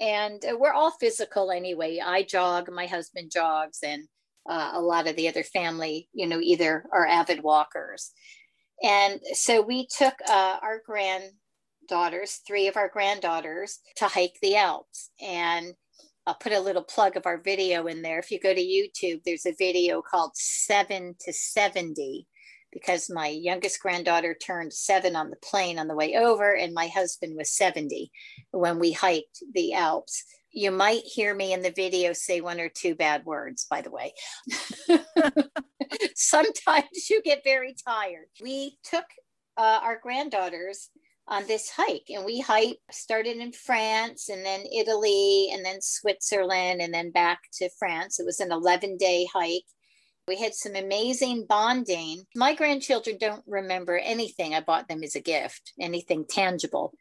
and 0.00 0.42
uh, 0.44 0.56
we're 0.58 0.72
all 0.72 0.90
physical 0.90 1.50
anyway. 1.50 2.00
I 2.04 2.22
jog, 2.22 2.70
my 2.70 2.86
husband 2.86 3.30
jogs, 3.32 3.78
and 3.82 4.08
uh, 4.48 4.72
a 4.74 4.80
lot 4.80 5.06
of 5.06 5.16
the 5.16 5.28
other 5.28 5.44
family, 5.44 6.08
you 6.12 6.26
know, 6.26 6.40
either 6.40 6.84
are 6.92 7.06
avid 7.06 7.42
walkers. 7.42 8.10
And 8.82 9.20
so 9.32 9.62
we 9.62 9.86
took 9.96 10.14
uh, 10.28 10.58
our 10.60 10.80
granddaughters, 10.84 12.40
three 12.46 12.66
of 12.66 12.76
our 12.76 12.88
granddaughters, 12.88 13.78
to 13.96 14.06
hike 14.06 14.38
the 14.42 14.56
Alps. 14.56 15.10
And 15.20 15.74
I'll 16.26 16.34
put 16.34 16.52
a 16.52 16.60
little 16.60 16.82
plug 16.82 17.16
of 17.16 17.26
our 17.26 17.40
video 17.40 17.86
in 17.86 18.02
there. 18.02 18.18
If 18.18 18.30
you 18.30 18.40
go 18.40 18.54
to 18.54 18.60
YouTube, 18.60 19.20
there's 19.24 19.46
a 19.46 19.54
video 19.56 20.02
called 20.02 20.32
Seven 20.34 21.14
to 21.20 21.32
70 21.32 22.26
because 22.72 23.10
my 23.10 23.28
youngest 23.28 23.80
granddaughter 23.80 24.34
turned 24.34 24.72
seven 24.72 25.14
on 25.14 25.30
the 25.30 25.36
plane 25.36 25.78
on 25.78 25.88
the 25.88 25.94
way 25.94 26.16
over, 26.16 26.54
and 26.54 26.74
my 26.74 26.88
husband 26.88 27.36
was 27.36 27.50
70 27.52 28.10
when 28.50 28.78
we 28.78 28.92
hiked 28.92 29.42
the 29.54 29.74
Alps. 29.74 30.24
You 30.50 30.70
might 30.70 31.02
hear 31.04 31.34
me 31.34 31.52
in 31.52 31.62
the 31.62 31.70
video 31.70 32.12
say 32.12 32.40
one 32.40 32.60
or 32.60 32.68
two 32.68 32.94
bad 32.94 33.24
words, 33.24 33.66
by 33.70 33.80
the 33.80 33.90
way. 33.90 34.12
Sometimes 36.14 37.10
you 37.10 37.22
get 37.22 37.44
very 37.44 37.74
tired. 37.86 38.26
We 38.42 38.78
took 38.84 39.04
uh, 39.56 39.80
our 39.82 39.98
granddaughters 40.02 40.90
on 41.28 41.46
this 41.46 41.70
hike 41.70 42.06
and 42.08 42.24
we 42.24 42.40
hiked 42.40 42.80
started 42.90 43.36
in 43.36 43.52
france 43.52 44.28
and 44.28 44.44
then 44.44 44.60
italy 44.76 45.50
and 45.52 45.64
then 45.64 45.80
switzerland 45.80 46.80
and 46.80 46.92
then 46.92 47.12
back 47.12 47.38
to 47.52 47.70
france 47.78 48.18
it 48.18 48.26
was 48.26 48.40
an 48.40 48.50
11 48.50 48.96
day 48.96 49.26
hike 49.32 49.62
we 50.28 50.38
had 50.38 50.54
some 50.54 50.76
amazing 50.76 51.46
bonding. 51.48 52.24
My 52.36 52.54
grandchildren 52.54 53.18
don't 53.18 53.42
remember 53.46 53.98
anything 53.98 54.54
I 54.54 54.60
bought 54.60 54.88
them 54.88 55.02
as 55.02 55.16
a 55.16 55.20
gift, 55.20 55.72
anything 55.80 56.24
tangible. 56.28 56.92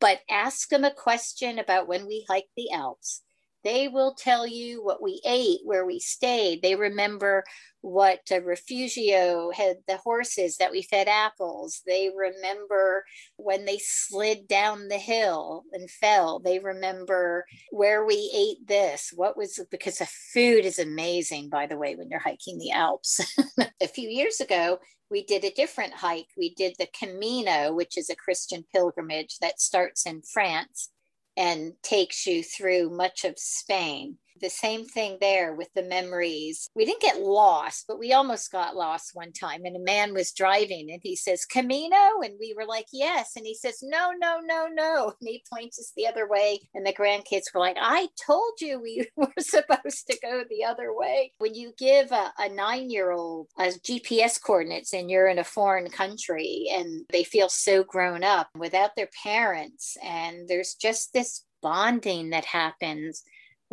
But 0.00 0.20
ask 0.30 0.68
them 0.68 0.84
a 0.84 0.94
question 0.94 1.58
about 1.58 1.88
when 1.88 2.06
we 2.06 2.24
hiked 2.28 2.50
the 2.56 2.70
Alps. 2.72 3.22
They 3.64 3.88
will 3.88 4.14
tell 4.14 4.46
you 4.46 4.84
what 4.84 5.02
we 5.02 5.20
ate, 5.24 5.60
where 5.64 5.86
we 5.86 5.98
stayed. 5.98 6.60
They 6.62 6.76
remember 6.76 7.44
what 7.80 8.20
Refugio 8.30 9.50
had 9.54 9.76
the 9.88 9.96
horses 9.98 10.58
that 10.58 10.70
we 10.70 10.82
fed 10.82 11.08
apples. 11.08 11.82
They 11.86 12.10
remember 12.14 13.04
when 13.36 13.64
they 13.64 13.78
slid 13.78 14.48
down 14.48 14.88
the 14.88 14.98
hill 14.98 15.64
and 15.72 15.90
fell. 15.90 16.38
They 16.38 16.58
remember 16.58 17.44
where 17.70 18.04
we 18.04 18.30
ate 18.34 18.66
this. 18.66 19.12
What 19.14 19.36
was 19.36 19.58
because 19.70 19.98
the 19.98 20.08
food 20.32 20.64
is 20.64 20.78
amazing, 20.78 21.48
by 21.48 21.66
the 21.66 21.76
way, 21.78 21.94
when 21.94 22.08
you're 22.10 22.20
hiking 22.20 22.58
the 22.58 22.70
Alps. 22.70 23.20
a 23.82 23.88
few 23.88 24.08
years 24.08 24.40
ago, 24.40 24.78
we 25.10 25.24
did 25.24 25.44
a 25.44 25.52
different 25.52 25.94
hike. 25.94 26.28
We 26.36 26.54
did 26.54 26.74
the 26.78 26.88
Camino, 26.98 27.72
which 27.72 27.96
is 27.96 28.10
a 28.10 28.16
Christian 28.16 28.64
pilgrimage 28.72 29.38
that 29.38 29.60
starts 29.60 30.06
in 30.06 30.22
France 30.22 30.90
and 31.36 31.74
takes 31.82 32.26
you 32.26 32.42
through 32.42 32.90
much 32.90 33.24
of 33.24 33.38
Spain 33.38 34.18
the 34.40 34.50
same 34.50 34.84
thing 34.84 35.18
there 35.20 35.54
with 35.54 35.68
the 35.74 35.82
memories. 35.82 36.68
We 36.74 36.84
didn't 36.84 37.02
get 37.02 37.20
lost, 37.20 37.84
but 37.86 37.98
we 37.98 38.12
almost 38.12 38.50
got 38.50 38.76
lost 38.76 39.10
one 39.14 39.32
time. 39.32 39.64
And 39.64 39.76
a 39.76 39.80
man 39.80 40.12
was 40.12 40.32
driving 40.32 40.90
and 40.90 41.00
he 41.02 41.16
says, 41.16 41.44
Camino? 41.44 42.20
And 42.22 42.34
we 42.38 42.54
were 42.56 42.66
like, 42.66 42.86
yes. 42.92 43.32
And 43.36 43.46
he 43.46 43.54
says, 43.54 43.78
no, 43.82 44.12
no, 44.18 44.40
no, 44.42 44.66
no. 44.72 45.12
And 45.24 45.28
he 45.28 45.44
points 45.50 45.78
us 45.78 45.92
the 45.96 46.06
other 46.06 46.28
way. 46.28 46.58
And 46.74 46.84
the 46.84 46.92
grandkids 46.92 47.44
were 47.54 47.60
like, 47.60 47.76
I 47.80 48.08
told 48.26 48.60
you 48.60 48.80
we 48.80 49.06
were 49.16 49.32
supposed 49.38 50.06
to 50.10 50.18
go 50.20 50.44
the 50.48 50.64
other 50.64 50.94
way. 50.94 51.32
When 51.38 51.54
you 51.54 51.72
give 51.78 52.12
a, 52.12 52.32
a 52.38 52.48
nine 52.48 52.90
year 52.90 53.10
old 53.10 53.48
GPS 53.58 54.40
coordinates 54.42 54.92
and 54.92 55.10
you're 55.10 55.28
in 55.28 55.38
a 55.38 55.44
foreign 55.44 55.88
country 55.88 56.66
and 56.70 57.06
they 57.10 57.24
feel 57.24 57.48
so 57.48 57.84
grown 57.84 58.22
up 58.22 58.48
without 58.56 58.96
their 58.96 59.08
parents, 59.22 59.96
and 60.02 60.48
there's 60.48 60.74
just 60.74 61.12
this 61.12 61.44
bonding 61.62 62.30
that 62.30 62.44
happens 62.44 63.22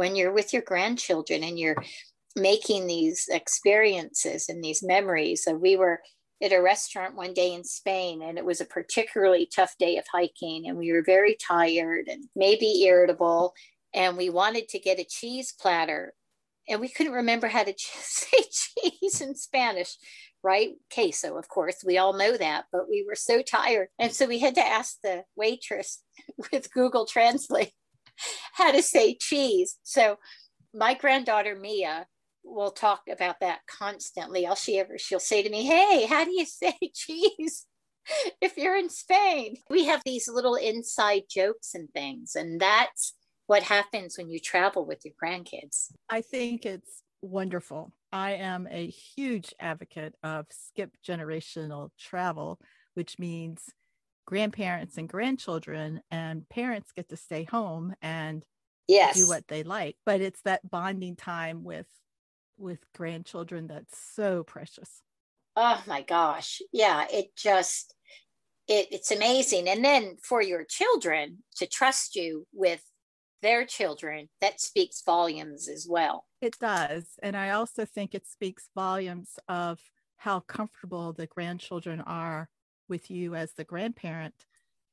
when 0.01 0.15
you're 0.15 0.33
with 0.33 0.51
your 0.51 0.63
grandchildren 0.63 1.43
and 1.43 1.59
you're 1.59 1.75
making 2.35 2.87
these 2.87 3.29
experiences 3.29 4.49
and 4.49 4.63
these 4.63 4.81
memories. 4.81 5.43
So 5.43 5.53
we 5.53 5.75
were 5.75 6.01
at 6.41 6.51
a 6.51 6.59
restaurant 6.59 7.15
one 7.15 7.35
day 7.35 7.53
in 7.53 7.63
Spain, 7.63 8.23
and 8.23 8.39
it 8.39 8.43
was 8.43 8.59
a 8.61 8.65
particularly 8.65 9.47
tough 9.55 9.75
day 9.77 9.99
of 9.99 10.05
hiking, 10.11 10.67
and 10.67 10.75
we 10.75 10.91
were 10.91 11.03
very 11.03 11.37
tired 11.39 12.07
and 12.07 12.23
maybe 12.35 12.81
irritable. 12.83 13.53
And 13.93 14.17
we 14.17 14.31
wanted 14.31 14.69
to 14.69 14.79
get 14.79 14.99
a 14.99 15.05
cheese 15.07 15.53
platter, 15.53 16.15
and 16.67 16.81
we 16.81 16.89
couldn't 16.89 17.13
remember 17.13 17.47
how 17.47 17.63
to 17.63 17.73
say 17.77 18.41
cheese 18.51 19.21
in 19.21 19.35
Spanish, 19.35 19.97
right? 20.41 20.71
Queso, 20.91 21.37
of 21.37 21.47
course, 21.47 21.83
we 21.85 21.99
all 21.99 22.13
know 22.13 22.35
that, 22.37 22.65
but 22.71 22.89
we 22.89 23.05
were 23.07 23.13
so 23.13 23.43
tired. 23.43 23.89
And 23.99 24.11
so 24.11 24.25
we 24.25 24.39
had 24.39 24.55
to 24.55 24.65
ask 24.65 24.97
the 25.03 25.25
waitress 25.35 26.01
with 26.51 26.73
Google 26.73 27.05
Translate 27.05 27.73
how 28.53 28.71
to 28.71 28.81
say 28.81 29.15
cheese. 29.15 29.77
So 29.83 30.17
my 30.73 30.93
granddaughter 30.93 31.55
Mia 31.55 32.07
will 32.43 32.71
talk 32.71 33.01
about 33.11 33.39
that 33.41 33.61
constantly. 33.67 34.45
All 34.47 34.55
she 34.55 34.79
ever 34.79 34.97
she'll 34.97 35.19
say 35.19 35.43
to 35.43 35.49
me, 35.49 35.65
"Hey, 35.65 36.05
how 36.05 36.25
do 36.25 36.31
you 36.31 36.45
say 36.45 36.77
cheese?" 36.93 37.67
if 38.41 38.57
you're 38.57 38.77
in 38.77 38.89
Spain. 38.89 39.57
We 39.69 39.85
have 39.85 40.01
these 40.05 40.27
little 40.27 40.55
inside 40.55 41.23
jokes 41.29 41.73
and 41.73 41.89
things, 41.93 42.35
and 42.35 42.59
that's 42.59 43.13
what 43.47 43.63
happens 43.63 44.17
when 44.17 44.29
you 44.29 44.39
travel 44.39 44.85
with 44.85 45.03
your 45.03 45.13
grandkids. 45.21 45.91
I 46.09 46.21
think 46.21 46.65
it's 46.65 47.03
wonderful. 47.21 47.91
I 48.11 48.33
am 48.33 48.67
a 48.69 48.87
huge 48.87 49.53
advocate 49.59 50.15
of 50.23 50.45
skip 50.51 50.91
generational 51.07 51.89
travel, 51.99 52.59
which 52.93 53.19
means 53.19 53.63
grandparents 54.25 54.97
and 54.97 55.09
grandchildren 55.09 56.01
and 56.11 56.47
parents 56.49 56.91
get 56.91 57.09
to 57.09 57.17
stay 57.17 57.43
home 57.43 57.93
and 58.01 58.43
yes. 58.87 59.15
do 59.15 59.27
what 59.27 59.47
they 59.47 59.63
like 59.63 59.97
but 60.05 60.21
it's 60.21 60.41
that 60.41 60.69
bonding 60.69 61.15
time 61.15 61.63
with 61.63 61.87
with 62.57 62.79
grandchildren 62.93 63.67
that's 63.67 63.97
so 63.97 64.43
precious. 64.43 65.01
Oh 65.55 65.81
my 65.87 66.01
gosh. 66.01 66.61
Yeah 66.71 67.05
it 67.11 67.35
just 67.35 67.95
it, 68.67 68.87
it's 68.91 69.11
amazing. 69.11 69.67
And 69.67 69.83
then 69.83 70.15
for 70.23 70.41
your 70.41 70.63
children 70.63 71.39
to 71.57 71.65
trust 71.67 72.15
you 72.15 72.47
with 72.53 72.83
their 73.41 73.65
children 73.65 74.29
that 74.39 74.61
speaks 74.61 75.01
volumes 75.03 75.67
as 75.67 75.87
well. 75.89 76.25
It 76.41 76.57
does. 76.59 77.05
And 77.23 77.35
i 77.35 77.49
also 77.49 77.85
think 77.85 78.13
it 78.13 78.27
speaks 78.27 78.69
volumes 78.75 79.31
of 79.49 79.79
how 80.17 80.41
comfortable 80.41 81.13
the 81.13 81.25
grandchildren 81.25 81.99
are 82.01 82.47
with 82.91 83.09
you 83.09 83.33
as 83.33 83.53
the 83.53 83.63
grandparent 83.63 84.35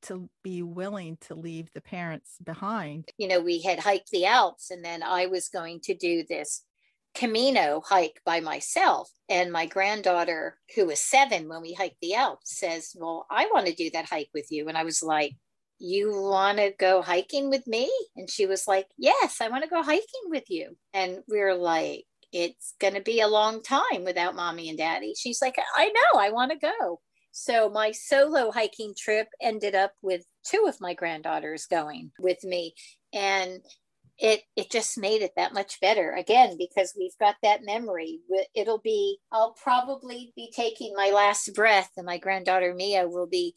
to 0.00 0.30
be 0.42 0.62
willing 0.62 1.18
to 1.20 1.34
leave 1.34 1.70
the 1.74 1.80
parents 1.82 2.36
behind. 2.42 3.10
You 3.18 3.28
know, 3.28 3.40
we 3.40 3.60
had 3.60 3.80
hiked 3.80 4.10
the 4.10 4.24
Alps 4.24 4.70
and 4.70 4.82
then 4.82 5.02
I 5.02 5.26
was 5.26 5.48
going 5.48 5.80
to 5.80 5.94
do 5.94 6.24
this 6.26 6.62
Camino 7.14 7.82
hike 7.84 8.20
by 8.24 8.40
myself. 8.40 9.10
And 9.28 9.52
my 9.52 9.66
granddaughter, 9.66 10.56
who 10.74 10.86
was 10.86 11.00
seven 11.00 11.48
when 11.48 11.62
we 11.62 11.72
hiked 11.72 12.00
the 12.00 12.14
Alps, 12.14 12.58
says, 12.58 12.94
Well, 12.96 13.26
I 13.28 13.46
want 13.52 13.66
to 13.66 13.74
do 13.74 13.90
that 13.90 14.08
hike 14.08 14.30
with 14.32 14.46
you. 14.50 14.68
And 14.68 14.78
I 14.78 14.84
was 14.84 15.02
like, 15.02 15.34
You 15.78 16.12
want 16.12 16.58
to 16.58 16.72
go 16.78 17.02
hiking 17.02 17.50
with 17.50 17.66
me? 17.66 17.90
And 18.16 18.30
she 18.30 18.46
was 18.46 18.68
like, 18.68 18.86
Yes, 18.96 19.40
I 19.40 19.48
want 19.48 19.64
to 19.64 19.70
go 19.70 19.82
hiking 19.82 20.26
with 20.26 20.48
you. 20.48 20.76
And 20.94 21.18
we 21.28 21.40
are 21.40 21.56
like, 21.56 22.04
It's 22.32 22.74
going 22.78 22.94
to 22.94 23.02
be 23.02 23.20
a 23.20 23.28
long 23.28 23.62
time 23.62 24.04
without 24.04 24.36
mommy 24.36 24.68
and 24.68 24.78
daddy. 24.78 25.14
She's 25.16 25.42
like, 25.42 25.58
I 25.74 25.86
know, 25.86 26.20
I 26.20 26.30
want 26.30 26.52
to 26.52 26.58
go. 26.58 27.00
So 27.40 27.70
my 27.70 27.92
solo 27.92 28.50
hiking 28.50 28.94
trip 28.98 29.28
ended 29.40 29.76
up 29.76 29.92
with 30.02 30.24
two 30.44 30.66
of 30.68 30.80
my 30.80 30.92
granddaughters 30.92 31.66
going 31.66 32.10
with 32.18 32.42
me. 32.42 32.74
And 33.12 33.60
it 34.18 34.42
it 34.56 34.72
just 34.72 34.98
made 34.98 35.22
it 35.22 35.30
that 35.36 35.54
much 35.54 35.80
better 35.80 36.10
again 36.14 36.56
because 36.58 36.94
we've 36.98 37.16
got 37.20 37.36
that 37.44 37.64
memory 37.64 38.18
it'll 38.52 38.80
be 38.80 39.16
i'll 39.30 39.52
probably 39.62 40.32
be 40.34 40.50
taking 40.52 40.92
my 40.96 41.12
last 41.14 41.54
breath 41.54 41.92
and 41.96 42.04
my 42.04 42.18
granddaughter 42.18 42.74
mia 42.74 43.08
will 43.08 43.28
be 43.28 43.54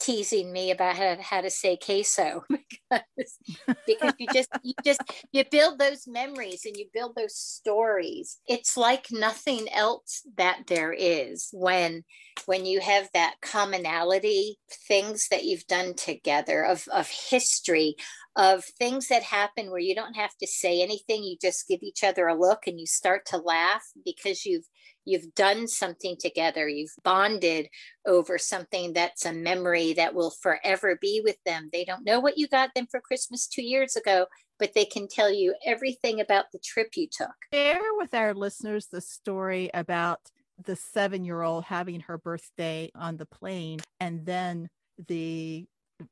teasing 0.00 0.52
me 0.52 0.70
about 0.70 0.96
how, 0.96 1.16
how 1.20 1.40
to 1.40 1.50
say 1.50 1.76
queso 1.76 2.44
because, 2.90 3.38
because 3.86 4.12
you 4.18 4.26
just 4.32 4.48
you 4.62 4.74
just 4.84 5.00
you 5.32 5.44
build 5.50 5.78
those 5.78 6.06
memories 6.06 6.64
and 6.64 6.76
you 6.76 6.86
build 6.92 7.14
those 7.16 7.36
stories. 7.36 8.38
It's 8.46 8.76
like 8.76 9.06
nothing 9.10 9.68
else 9.72 10.22
that 10.36 10.62
there 10.66 10.92
is 10.92 11.48
when 11.52 12.04
when 12.44 12.66
you 12.66 12.80
have 12.80 13.08
that 13.14 13.36
commonality 13.40 14.58
things 14.88 15.28
that 15.30 15.44
you've 15.44 15.66
done 15.66 15.94
together 15.94 16.64
of 16.64 16.86
of 16.92 17.08
history 17.08 17.96
of 18.36 18.64
things 18.64 19.08
that 19.08 19.22
happen 19.22 19.70
where 19.70 19.80
you 19.80 19.94
don't 19.94 20.14
have 20.14 20.36
to 20.38 20.46
say 20.46 20.82
anything 20.82 21.24
you 21.24 21.36
just 21.40 21.66
give 21.68 21.82
each 21.82 22.04
other 22.04 22.26
a 22.28 22.38
look 22.38 22.66
and 22.66 22.78
you 22.78 22.86
start 22.86 23.24
to 23.26 23.38
laugh 23.38 23.82
because 24.04 24.44
you've 24.44 24.66
you've 25.04 25.34
done 25.34 25.68
something 25.68 26.16
together. 26.18 26.68
You've 26.68 26.94
bonded 27.04 27.68
over 28.06 28.38
something 28.38 28.92
that's 28.92 29.24
a 29.24 29.32
memory 29.32 29.92
that 29.92 30.14
will 30.14 30.32
forever 30.42 30.98
be 31.00 31.22
with 31.24 31.36
them. 31.46 31.70
They 31.72 31.84
don't 31.84 32.04
know 32.04 32.18
what 32.18 32.36
you 32.36 32.48
got 32.48 32.70
them 32.74 32.86
for 32.90 33.00
christmas 33.00 33.46
two 33.46 33.62
years 33.62 33.96
ago 33.96 34.26
but 34.58 34.72
they 34.74 34.84
can 34.84 35.08
tell 35.08 35.32
you 35.32 35.54
everything 35.64 36.20
about 36.20 36.46
the 36.52 36.58
trip 36.58 36.96
you 36.96 37.08
took. 37.10 37.34
Share 37.52 37.80
with 37.98 38.14
our 38.14 38.34
listeners 38.34 38.86
the 38.86 39.00
story 39.00 39.70
about 39.74 40.20
the 40.62 40.76
seven 40.76 41.24
year 41.24 41.42
old 41.42 41.64
having 41.64 42.00
her 42.00 42.16
birthday 42.16 42.90
on 42.94 43.16
the 43.16 43.26
plane 43.26 43.78
and 44.00 44.24
then 44.24 44.68
the 45.08 45.66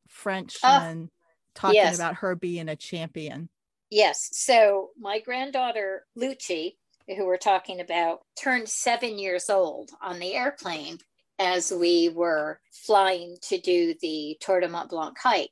frenchman 0.06 1.10
uh, 1.10 1.13
talking 1.54 1.76
yes. 1.76 1.96
about 1.96 2.16
her 2.16 2.34
being 2.34 2.68
a 2.68 2.76
champion 2.76 3.48
yes 3.90 4.28
so 4.32 4.90
my 4.98 5.20
granddaughter 5.20 6.04
lucy 6.16 6.78
who 7.08 7.26
we're 7.26 7.36
talking 7.36 7.80
about, 7.80 8.20
turned 8.40 8.68
seven 8.68 9.18
years 9.18 9.50
old 9.50 9.90
on 10.02 10.18
the 10.18 10.34
airplane 10.34 10.98
as 11.38 11.72
we 11.72 12.08
were 12.08 12.60
flying 12.72 13.36
to 13.42 13.58
do 13.58 13.94
the 14.00 14.36
Tour 14.40 14.60
de 14.60 14.68
Mont 14.68 14.90
Blanc 14.90 15.16
hike. 15.20 15.50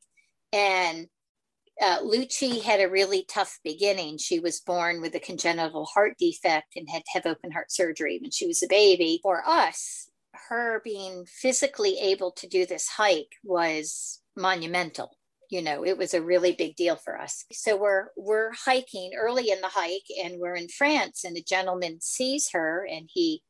And 0.53 1.09
uh, 1.81 2.01
Lucci 2.01 2.63
had 2.63 2.81
a 2.81 2.89
really 2.89 3.25
tough 3.29 3.59
beginning. 3.65 4.19
She 4.19 4.39
was 4.39 4.61
born 4.61 5.01
with 5.01 5.15
a 5.15 5.21
congenital 5.21 5.87
heart 5.87 6.17
defect 6.19 6.77
and 6.77 6.89
had 6.89 7.03
to 7.05 7.11
have 7.15 7.27
open 7.27 7.51
heart 7.51 7.73
surgery 7.73 8.19
when 8.21 8.31
she 8.31 8.47
was 8.47 8.63
a 8.63 8.69
baby. 8.69 9.19
For 9.23 9.43
us, 9.47 10.09
her 10.49 10.81
being 10.85 11.27
physically 11.27 11.99
able 11.99 12.31
to 12.33 12.47
do 12.47 12.65
this 12.65 12.89
hike 12.89 13.35
was 13.43 14.21
monumental 14.37 15.17
you 15.53 15.61
know 15.61 15.85
it 15.85 15.99
was 15.99 16.15
a 16.15 16.23
really 16.23 16.53
big 16.53 16.77
deal 16.77 16.97
for 16.97 17.21
us. 17.21 17.45
So 17.53 17.77
we're 17.77 18.07
we're 18.17 18.53
hiking 18.55 19.11
early 19.15 19.51
in 19.51 19.61
the 19.61 19.69
hike 19.69 20.09
and 20.25 20.41
we're 20.41 20.57
in 20.57 20.69
france 20.69 21.25
and 21.25 21.37
a 21.37 21.43
gentleman 21.43 21.99
sees 22.01 22.49
her 22.53 22.89
and 22.91 23.11
he 23.13 23.43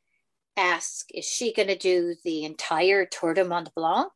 asks 0.56 1.04
is 1.14 1.24
she 1.24 1.54
going 1.54 1.68
to 1.68 1.78
do 1.78 2.16
the 2.24 2.44
entire 2.44 3.06
tour 3.06 3.34
de 3.34 3.44
mont 3.44 3.70
blanc? 3.76 4.10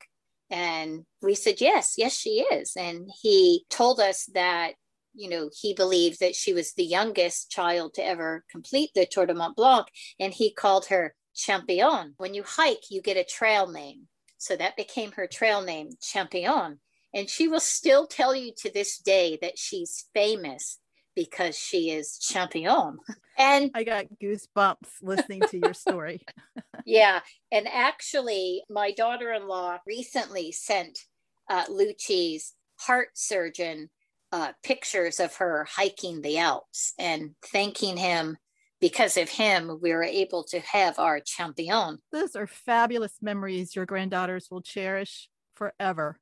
And 0.51 1.05
we 1.23 1.37
said 1.37 1.61
yes 1.61 1.95
yes 1.97 2.13
she 2.13 2.41
is. 2.41 2.73
And 2.77 3.09
he 3.23 3.65
told 3.71 4.01
us 4.01 4.29
that 4.35 4.73
you 5.15 5.31
know 5.31 5.49
he 5.61 5.73
believed 5.73 6.19
that 6.19 6.35
she 6.35 6.53
was 6.53 6.73
the 6.73 6.85
youngest 6.85 7.53
child 7.53 7.95
to 7.95 8.05
ever 8.05 8.45
complete 8.51 8.91
the 8.97 9.07
tour 9.07 9.27
de 9.27 9.35
mont 9.35 9.55
blanc. 9.55 9.87
And 10.19 10.35
he 10.35 10.53
called 10.53 10.87
her 10.87 11.15
champion. 11.37 12.15
When 12.17 12.35
you 12.35 12.43
hike 12.43 12.91
you 12.91 13.01
get 13.01 13.17
a 13.17 13.23
trail 13.23 13.69
name. 13.69 14.09
So 14.39 14.57
that 14.57 14.77
became 14.77 15.13
her 15.13 15.29
trail 15.29 15.63
name 15.63 15.91
champion 16.03 16.81
and 17.17 17.31
she 17.31 17.49
will 17.49 17.61
still 17.61 18.07
tell 18.07 18.37
you 18.37 18.53
to 18.59 18.71
this 18.71 18.99
day 18.99 19.39
that 19.41 19.59
she's 19.59 20.05
famous 20.13 20.79
because 21.15 21.57
she 21.57 21.91
is 21.91 22.19
champion. 22.19 22.99
And 23.39 23.71
I 23.75 23.85
got 23.85 24.07
goosebumps 24.23 25.03
listening 25.03 25.43
to 25.51 25.59
your 25.59 25.75
story. 25.75 26.23
yeah. 26.87 27.21
And 27.53 27.69
actually, 27.69 28.63
my 28.71 28.93
daughter 28.93 29.31
in 29.31 29.47
law 29.47 29.77
recently 29.87 30.53
sent 30.53 31.01
uh, 31.51 31.67
Lucci's 31.67 32.55
heart 32.79 33.09
surgeon 33.13 33.91
uh, 34.33 34.53
pictures 34.63 35.21
of 35.21 35.35
her 35.37 35.67
hiking 35.71 36.23
the 36.23 36.39
Alps 36.39 36.95
and 36.99 37.35
thanking 37.45 37.99
him 37.99 38.39
because 38.81 39.19
of 39.19 39.29
him, 39.29 39.81
we 39.83 39.93
were 39.93 40.03
able 40.03 40.45
to 40.45 40.61
have 40.61 40.99
our 40.99 41.21
champion. 41.21 41.99
Those 42.13 42.37
are 42.37 42.47
fabulous 42.47 43.19
memories 43.21 43.77
your 43.77 43.85
granddaughters 43.85 44.49
will 44.51 44.63
cherish 44.63 45.29
forever. 45.55 46.19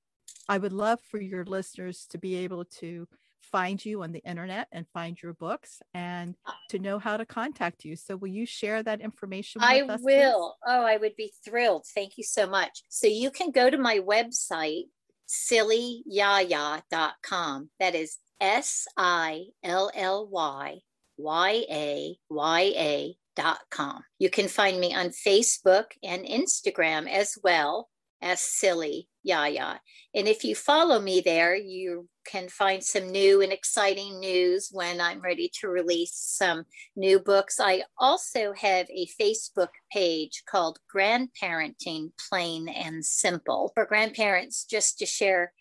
I 0.49 0.59
would 0.59 0.73
love 0.73 1.01
for 1.11 1.21
your 1.21 1.45
listeners 1.45 2.07
to 2.11 2.19
be 2.19 2.37
able 2.37 2.65
to 2.81 3.09
find 3.41 3.85
you 3.85 4.03
on 4.03 4.13
the 4.13 4.23
internet 4.25 4.69
and 4.73 4.89
find 4.89 5.21
your 5.23 5.35
books 5.35 5.83
and 5.93 6.35
to 6.71 6.79
know 6.79 6.99
how 6.99 7.17
to 7.17 7.25
contact 7.25 7.85
you. 7.85 7.95
So 7.95 8.17
will 8.17 8.29
you 8.29 8.47
share 8.47 8.83
that 8.83 9.01
information 9.01 9.63
I 9.63 9.83
us, 9.83 10.01
will. 10.03 10.57
Please? 10.65 10.75
Oh, 10.75 10.85
I 10.85 10.97
would 10.97 11.15
be 11.17 11.33
thrilled. 11.45 11.85
Thank 11.95 12.19
you 12.19 12.25
so 12.25 12.49
much. 12.49 12.83
So 12.89 13.07
you 13.07 13.31
can 13.31 13.53
go 13.53 13.71
to 13.71 13.79
my 13.79 14.01
website 14.01 14.87
sillyyaya.com. 15.29 17.71
That 17.81 17.95
is 17.95 18.19
S 18.41 18.87
I 18.97 19.45
L 19.63 19.91
L 19.95 20.27
Y 20.29 20.81
Y 21.17 21.65
A 21.71 22.19
Y 22.29 22.61
A 22.77 23.17
dot 23.37 23.61
com. 23.71 24.03
You 24.19 24.31
can 24.31 24.49
find 24.49 24.81
me 24.81 24.93
on 24.95 25.11
Facebook 25.11 25.93
and 26.03 26.25
Instagram 26.25 27.09
as 27.09 27.39
well 27.43 27.89
as 28.25 28.41
Silly 28.41 29.07
Yaya. 29.23 29.81
And 30.15 30.27
if 30.27 30.45
you 30.45 30.55
follow 30.55 30.99
me 30.99 31.21
there, 31.21 31.55
you 31.55 32.09
can 32.27 32.49
find 32.49 32.83
some 32.83 33.11
new 33.11 33.43
and 33.43 33.53
exciting 33.53 34.19
news 34.19 34.71
when 34.73 34.99
I'm 35.01 35.21
ready 35.21 35.51
to 35.61 35.69
release 35.69 36.15
some 36.15 36.65
new 36.97 37.21
books. 37.21 37.61
I 37.61 37.85
also 37.99 38.55
have 38.55 38.89
a 38.89 39.07
Facebook 39.21 39.69
page 39.93 40.43
called 40.49 40.79
Grandparenting 40.95 42.13
Plain 42.29 42.69
and 42.69 43.05
Simple 43.05 43.73
for 43.75 43.85
grandparents 43.85 44.65
just 44.65 44.99
to 45.01 45.07
share 45.07 45.53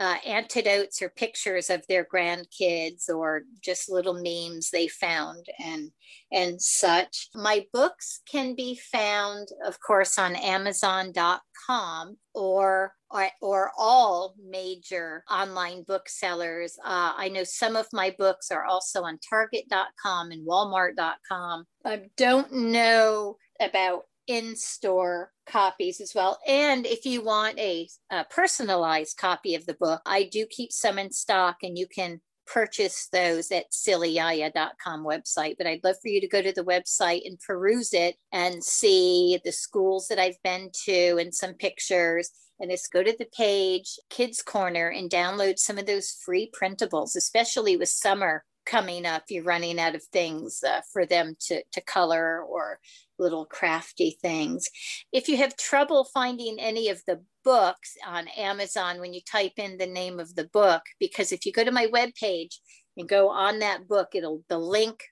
uh, 0.00 0.16
antidotes 0.26 1.02
or 1.02 1.08
pictures 1.08 1.70
of 1.70 1.84
their 1.88 2.04
grandkids 2.04 3.08
or 3.08 3.42
just 3.62 3.90
little 3.90 4.14
memes 4.14 4.70
they 4.70 4.88
found 4.88 5.46
and 5.58 5.90
and 6.30 6.60
such. 6.60 7.28
My 7.34 7.66
books 7.72 8.20
can 8.30 8.54
be 8.54 8.78
found, 8.92 9.48
of 9.64 9.80
course, 9.80 10.18
on 10.18 10.36
Amazon.com 10.36 12.16
or 12.34 12.92
or, 13.10 13.28
or 13.40 13.72
all 13.78 14.34
major 14.38 15.24
online 15.30 15.82
booksellers. 15.82 16.76
Uh, 16.84 17.12
I 17.16 17.30
know 17.30 17.44
some 17.44 17.74
of 17.74 17.86
my 17.92 18.14
books 18.18 18.50
are 18.50 18.64
also 18.64 19.02
on 19.02 19.18
Target.com 19.28 20.30
and 20.30 20.46
Walmart.com. 20.46 21.64
I 21.86 22.02
don't 22.18 22.52
know 22.52 23.36
about 23.60 24.04
in 24.28 24.54
store 24.54 25.32
copies 25.46 26.00
as 26.00 26.14
well. 26.14 26.38
And 26.46 26.86
if 26.86 27.06
you 27.06 27.24
want 27.24 27.58
a, 27.58 27.88
a, 28.10 28.24
personalized 28.24 29.16
copy 29.16 29.54
of 29.54 29.66
the 29.66 29.74
book, 29.74 30.02
I 30.04 30.24
do 30.24 30.46
keep 30.46 30.70
some 30.70 30.98
in 30.98 31.10
stock 31.10 31.56
and 31.62 31.76
you 31.76 31.88
can 31.88 32.20
purchase 32.46 33.08
those 33.10 33.50
at 33.50 33.72
sillyyaya.com 33.72 35.04
website. 35.04 35.56
But 35.56 35.66
I'd 35.66 35.82
love 35.82 35.96
for 36.00 36.08
you 36.08 36.20
to 36.20 36.28
go 36.28 36.42
to 36.42 36.52
the 36.52 36.64
website 36.64 37.26
and 37.26 37.40
peruse 37.40 37.92
it 37.92 38.16
and 38.30 38.62
see 38.62 39.40
the 39.44 39.52
schools 39.52 40.08
that 40.08 40.18
I've 40.18 40.40
been 40.44 40.70
to 40.84 41.16
and 41.18 41.34
some 41.34 41.54
pictures. 41.54 42.30
And 42.60 42.70
just 42.70 42.92
go 42.92 43.02
to 43.02 43.14
the 43.16 43.28
page, 43.36 43.98
Kids 44.10 44.42
Corner, 44.42 44.88
and 44.88 45.08
download 45.08 45.58
some 45.58 45.78
of 45.78 45.86
those 45.86 46.10
free 46.10 46.50
printables, 46.60 47.16
especially 47.16 47.76
with 47.76 47.88
summer 47.88 48.44
coming 48.66 49.06
up. 49.06 49.24
You're 49.28 49.44
running 49.44 49.78
out 49.78 49.94
of 49.94 50.02
things 50.04 50.62
uh, 50.66 50.80
for 50.92 51.06
them 51.06 51.36
to, 51.46 51.62
to 51.72 51.80
color 51.80 52.42
or 52.42 52.80
little 53.18 53.46
crafty 53.46 54.16
things. 54.22 54.66
If 55.12 55.28
you 55.28 55.36
have 55.38 55.56
trouble 55.56 56.04
finding 56.04 56.58
any 56.58 56.88
of 56.88 57.02
the 57.06 57.22
books 57.44 57.94
on 58.06 58.28
Amazon 58.36 59.00
when 59.00 59.12
you 59.12 59.20
type 59.20 59.52
in 59.56 59.78
the 59.78 59.86
name 59.86 60.20
of 60.20 60.34
the 60.34 60.48
book, 60.52 60.82
because 61.00 61.32
if 61.32 61.46
you 61.46 61.52
go 61.52 61.64
to 61.64 61.72
my 61.72 61.86
webpage 61.86 62.56
and 62.96 63.08
go 63.08 63.28
on 63.28 63.58
that 63.60 63.88
book, 63.88 64.08
it'll 64.14 64.42
the 64.48 64.58
link 64.58 65.02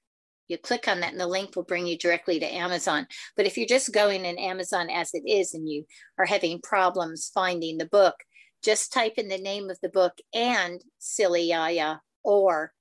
you 0.49 0.59
click 0.59 0.87
on 0.87 1.01
that 1.01 1.13
and 1.13 1.21
the 1.21 1.27
link 1.27 1.57
will 1.57 1.65
bring 1.65 1.87
you 1.87 1.99
directly 1.99 2.39
to 2.39 2.47
Amazon. 2.47 3.07
But 3.37 3.47
if 3.47 3.57
you're 3.57 3.67
just 3.67 3.93
going 3.93 4.25
in 4.25 4.39
Amazon 4.39 4.91
as 4.91 5.11
it 5.13 5.25
is 5.27 5.55
and 5.55 5.69
you 5.69 5.85
are 6.19 6.27
having 6.27 6.61
problems 6.61 7.31
finding 7.35 7.79
the 7.79 7.87
book, 7.87 8.15
just 8.63 8.93
type 8.93 9.15
in 9.17 9.29
the 9.29 9.39
name 9.39 9.71
of 9.71 9.79
the 9.83 9.89
book 9.89 10.15
and 10.35 10.81
Silly 10.99 11.43
Yaya 11.43 12.01
or 12.23 12.73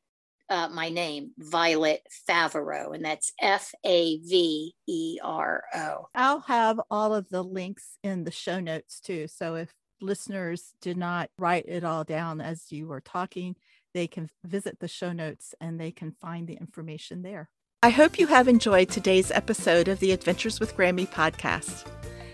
uh, 0.50 0.70
my 0.70 0.90
name, 0.90 1.32
Violet 1.38 2.02
Favero, 2.30 2.94
and 2.94 3.04
that's 3.04 3.34
F 3.42 3.74
A 3.84 4.20
V 4.20 4.74
E 4.88 5.20
R 5.24 5.64
O. 5.74 6.08
I'll 6.14 6.42
have 6.42 6.80
all 6.90 7.14
of 7.14 7.30
the 7.30 7.44
links 7.44 7.98
in 8.04 8.24
the 8.24 8.32
show 8.32 8.60
notes 8.60 9.00
too. 9.00 9.28
So 9.28 9.56
if 9.56 9.74
listeners 10.02 10.74
did 10.82 10.98
not 10.98 11.30
write 11.38 11.66
it 11.68 11.84
all 11.84 12.04
down 12.04 12.42
as 12.42 12.72
you 12.72 12.88
were 12.88 13.02
talking, 13.02 13.56
they 13.94 14.08
can 14.08 14.30
visit 14.44 14.80
the 14.80 14.88
show 14.88 15.14
notes 15.14 15.56
and 15.60 15.80
they 15.80 15.92
can 15.92 16.12
find 16.12 16.48
the 16.48 16.56
information 16.56 17.22
there. 17.22 17.50
I 17.82 17.90
hope 17.90 18.20
you 18.20 18.28
have 18.28 18.48
enjoyed 18.48 18.90
today's 18.90 19.32
episode 19.32 19.88
of 19.88 20.00
the 20.00 20.12
Adventures 20.12 20.60
with 20.60 20.76
Grammy 20.76 21.08
podcast. 21.08 21.88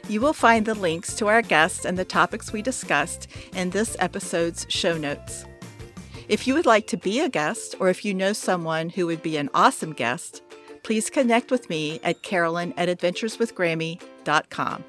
You 0.07 0.22
will 0.22 0.34
find 0.34 0.66
the 0.66 0.74
links 0.74 1.16
to 1.18 1.28
our 1.28 1.41
guests 1.41 1.86
and 1.86 1.97
the 1.97 2.05
topics 2.05 2.51
we 2.51 2.62
discussed 2.62 3.28
in 3.53 3.70
this 3.70 3.95
episode's 3.99 4.66
show 4.70 4.97
notes. 4.97 5.45
If 6.32 6.47
you 6.47 6.53
would 6.53 6.65
like 6.65 6.88
to 6.88 6.95
be 6.95 7.19
a 7.19 7.27
guest, 7.27 7.75
or 7.77 7.89
if 7.89 8.05
you 8.05 8.13
know 8.13 8.32
someone 8.32 8.88
who 8.88 9.05
would 9.05 9.21
be 9.21 9.36
an 9.36 9.49
awesome 9.53 9.91
guest, 9.91 10.41
please 10.82 11.09
connect 11.09 11.51
with 11.51 11.69
me 11.69 11.99
at 12.05 12.21
carolyn 12.23 12.73
at 12.77 12.88
adventureswithgrammy.com. 12.88 14.86